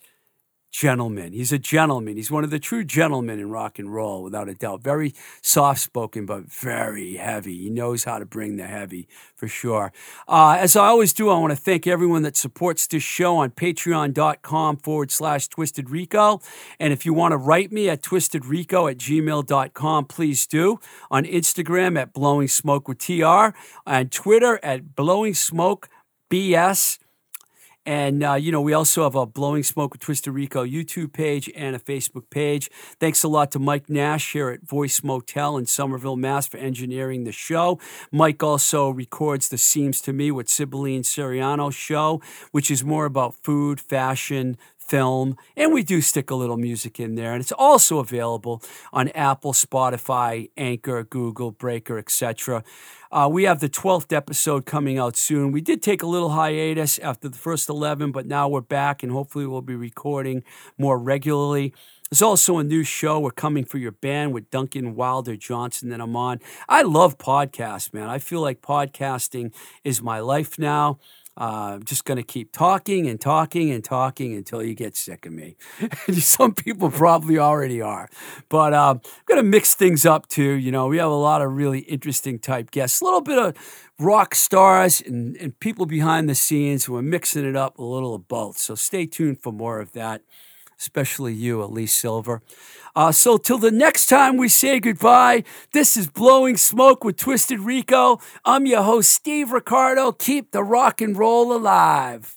gentleman. 0.74 1.32
He's 1.32 1.52
a 1.52 1.58
gentleman. 1.58 2.16
He's 2.16 2.32
one 2.32 2.42
of 2.42 2.50
the 2.50 2.58
true 2.58 2.82
gentlemen 2.82 3.38
in 3.38 3.48
rock 3.48 3.78
and 3.78 3.94
roll, 3.94 4.24
without 4.24 4.48
a 4.48 4.54
doubt. 4.54 4.82
Very 4.82 5.14
soft 5.40 5.80
spoken, 5.80 6.26
but 6.26 6.50
very 6.50 7.14
heavy. 7.14 7.56
He 7.56 7.70
knows 7.70 8.02
how 8.02 8.18
to 8.18 8.26
bring 8.26 8.56
the 8.56 8.66
heavy 8.66 9.06
for 9.36 9.46
sure. 9.46 9.92
Uh, 10.26 10.56
as 10.58 10.74
I 10.74 10.86
always 10.86 11.12
do, 11.12 11.30
I 11.30 11.38
want 11.38 11.52
to 11.52 11.56
thank 11.56 11.86
everyone 11.86 12.22
that 12.22 12.36
supports 12.36 12.88
this 12.88 13.04
show 13.04 13.36
on 13.36 13.52
patreon.com 13.52 14.78
forward 14.78 15.12
slash 15.12 15.46
twisted 15.46 15.90
rico. 15.90 16.40
And 16.80 16.92
if 16.92 17.06
you 17.06 17.14
want 17.14 17.30
to 17.32 17.36
write 17.36 17.70
me 17.70 17.88
at 17.88 18.02
twistedrico 18.02 18.90
at 18.90 18.98
gmail.com, 18.98 20.06
please 20.06 20.44
do. 20.44 20.80
On 21.08 21.24
Instagram 21.24 21.96
at 21.96 22.12
blowing 22.12 22.48
smoke 22.48 22.88
with 22.88 22.98
TR, 22.98 23.56
on 23.86 24.08
Twitter 24.08 24.58
at 24.64 24.96
blowing 24.96 25.34
smoke 25.34 25.88
BS. 26.32 26.98
And, 27.86 28.24
uh, 28.24 28.34
you 28.34 28.50
know, 28.50 28.62
we 28.62 28.72
also 28.72 29.02
have 29.02 29.14
a 29.14 29.26
Blowing 29.26 29.62
Smoke 29.62 29.92
with 29.92 30.00
Twisted 30.00 30.32
Rico 30.32 30.64
YouTube 30.64 31.12
page 31.12 31.50
and 31.54 31.76
a 31.76 31.78
Facebook 31.78 32.30
page. 32.30 32.70
Thanks 32.98 33.22
a 33.22 33.28
lot 33.28 33.52
to 33.52 33.58
Mike 33.58 33.90
Nash 33.90 34.32
here 34.32 34.48
at 34.48 34.66
Voice 34.66 35.02
Motel 35.02 35.58
in 35.58 35.66
Somerville, 35.66 36.16
Mass. 36.16 36.46
for 36.46 36.56
engineering 36.56 37.24
the 37.24 37.32
show. 37.32 37.78
Mike 38.10 38.42
also 38.42 38.88
records 38.88 39.48
the 39.48 39.58
Seems 39.58 40.00
to 40.02 40.12
Me 40.12 40.30
with 40.30 40.48
Sibylline 40.48 41.02
Siriano 41.02 41.72
show, 41.72 42.22
which 42.52 42.70
is 42.70 42.84
more 42.84 43.04
about 43.04 43.34
food, 43.34 43.80
fashion, 43.80 44.56
film, 44.88 45.36
and 45.56 45.72
we 45.72 45.82
do 45.82 46.00
stick 46.00 46.30
a 46.30 46.34
little 46.34 46.56
music 46.56 47.00
in 47.00 47.14
there. 47.14 47.32
And 47.32 47.40
it's 47.40 47.52
also 47.52 47.98
available 47.98 48.62
on 48.92 49.08
Apple, 49.08 49.52
Spotify, 49.52 50.50
Anchor, 50.56 51.04
Google, 51.04 51.50
Breaker, 51.50 51.98
etc. 51.98 52.62
Uh, 53.10 53.28
we 53.30 53.44
have 53.44 53.60
the 53.60 53.68
12th 53.68 54.12
episode 54.12 54.66
coming 54.66 54.98
out 54.98 55.16
soon. 55.16 55.52
We 55.52 55.60
did 55.60 55.82
take 55.82 56.02
a 56.02 56.06
little 56.06 56.30
hiatus 56.30 56.98
after 56.98 57.28
the 57.28 57.38
first 57.38 57.68
11, 57.68 58.12
but 58.12 58.26
now 58.26 58.48
we're 58.48 58.60
back 58.60 59.02
and 59.02 59.12
hopefully 59.12 59.46
we'll 59.46 59.62
be 59.62 59.76
recording 59.76 60.42
more 60.78 60.98
regularly. 60.98 61.72
There's 62.10 62.22
also 62.22 62.58
a 62.58 62.64
new 62.64 62.84
show. 62.84 63.18
We're 63.18 63.30
coming 63.30 63.64
for 63.64 63.78
your 63.78 63.92
band 63.92 64.34
with 64.34 64.50
Duncan 64.50 64.94
Wilder 64.94 65.36
Johnson 65.36 65.88
that 65.88 66.00
I'm 66.00 66.14
on. 66.14 66.38
I 66.68 66.82
love 66.82 67.18
podcasts, 67.18 67.92
man. 67.92 68.08
I 68.08 68.18
feel 68.18 68.40
like 68.40 68.60
podcasting 68.60 69.52
is 69.82 70.02
my 70.02 70.20
life 70.20 70.58
now. 70.58 70.98
Uh, 71.36 71.78
just 71.78 72.04
going 72.04 72.16
to 72.16 72.22
keep 72.22 72.52
talking 72.52 73.08
and 73.08 73.20
talking 73.20 73.70
and 73.72 73.84
talking 73.84 74.34
until 74.34 74.62
you 74.62 74.74
get 74.74 74.96
sick 74.96 75.26
of 75.26 75.32
me. 75.32 75.56
Some 76.12 76.54
people 76.54 76.90
probably 76.90 77.38
already 77.38 77.80
are. 77.80 78.08
But 78.48 78.72
uh, 78.72 78.94
I'm 78.94 79.00
going 79.26 79.42
to 79.42 79.48
mix 79.48 79.74
things 79.74 80.06
up 80.06 80.28
too. 80.28 80.52
You 80.52 80.70
know, 80.70 80.86
we 80.86 80.98
have 80.98 81.10
a 81.10 81.14
lot 81.14 81.42
of 81.42 81.52
really 81.52 81.80
interesting 81.80 82.38
type 82.38 82.70
guests, 82.70 83.00
a 83.00 83.04
little 83.04 83.20
bit 83.20 83.38
of 83.38 83.56
rock 83.98 84.34
stars 84.34 85.00
and, 85.00 85.36
and 85.36 85.58
people 85.58 85.86
behind 85.86 86.28
the 86.28 86.34
scenes 86.34 86.84
who 86.84 86.96
are 86.96 87.02
mixing 87.02 87.44
it 87.44 87.56
up 87.56 87.78
a 87.78 87.84
little 87.84 88.14
of 88.14 88.28
both. 88.28 88.58
So 88.58 88.74
stay 88.74 89.06
tuned 89.06 89.40
for 89.42 89.52
more 89.52 89.80
of 89.80 89.92
that 89.92 90.22
especially 90.84 91.32
you, 91.32 91.62
Elise 91.62 91.94
Silver. 91.94 92.42
Uh, 92.94 93.10
so, 93.10 93.38
till 93.38 93.56
the 93.58 93.70
next 93.70 94.06
time 94.06 94.36
we 94.36 94.48
say 94.48 94.78
goodbye, 94.78 95.42
this 95.72 95.96
is 95.96 96.06
Blowing 96.08 96.58
Smoke 96.58 97.02
with 97.02 97.16
Twisted 97.16 97.58
Rico. 97.60 98.20
I'm 98.44 98.66
your 98.66 98.82
host, 98.82 99.10
Steve 99.10 99.50
Ricardo. 99.50 100.12
Keep 100.12 100.52
the 100.52 100.62
rock 100.62 101.00
and 101.00 101.16
roll 101.16 101.56
alive. 101.56 102.36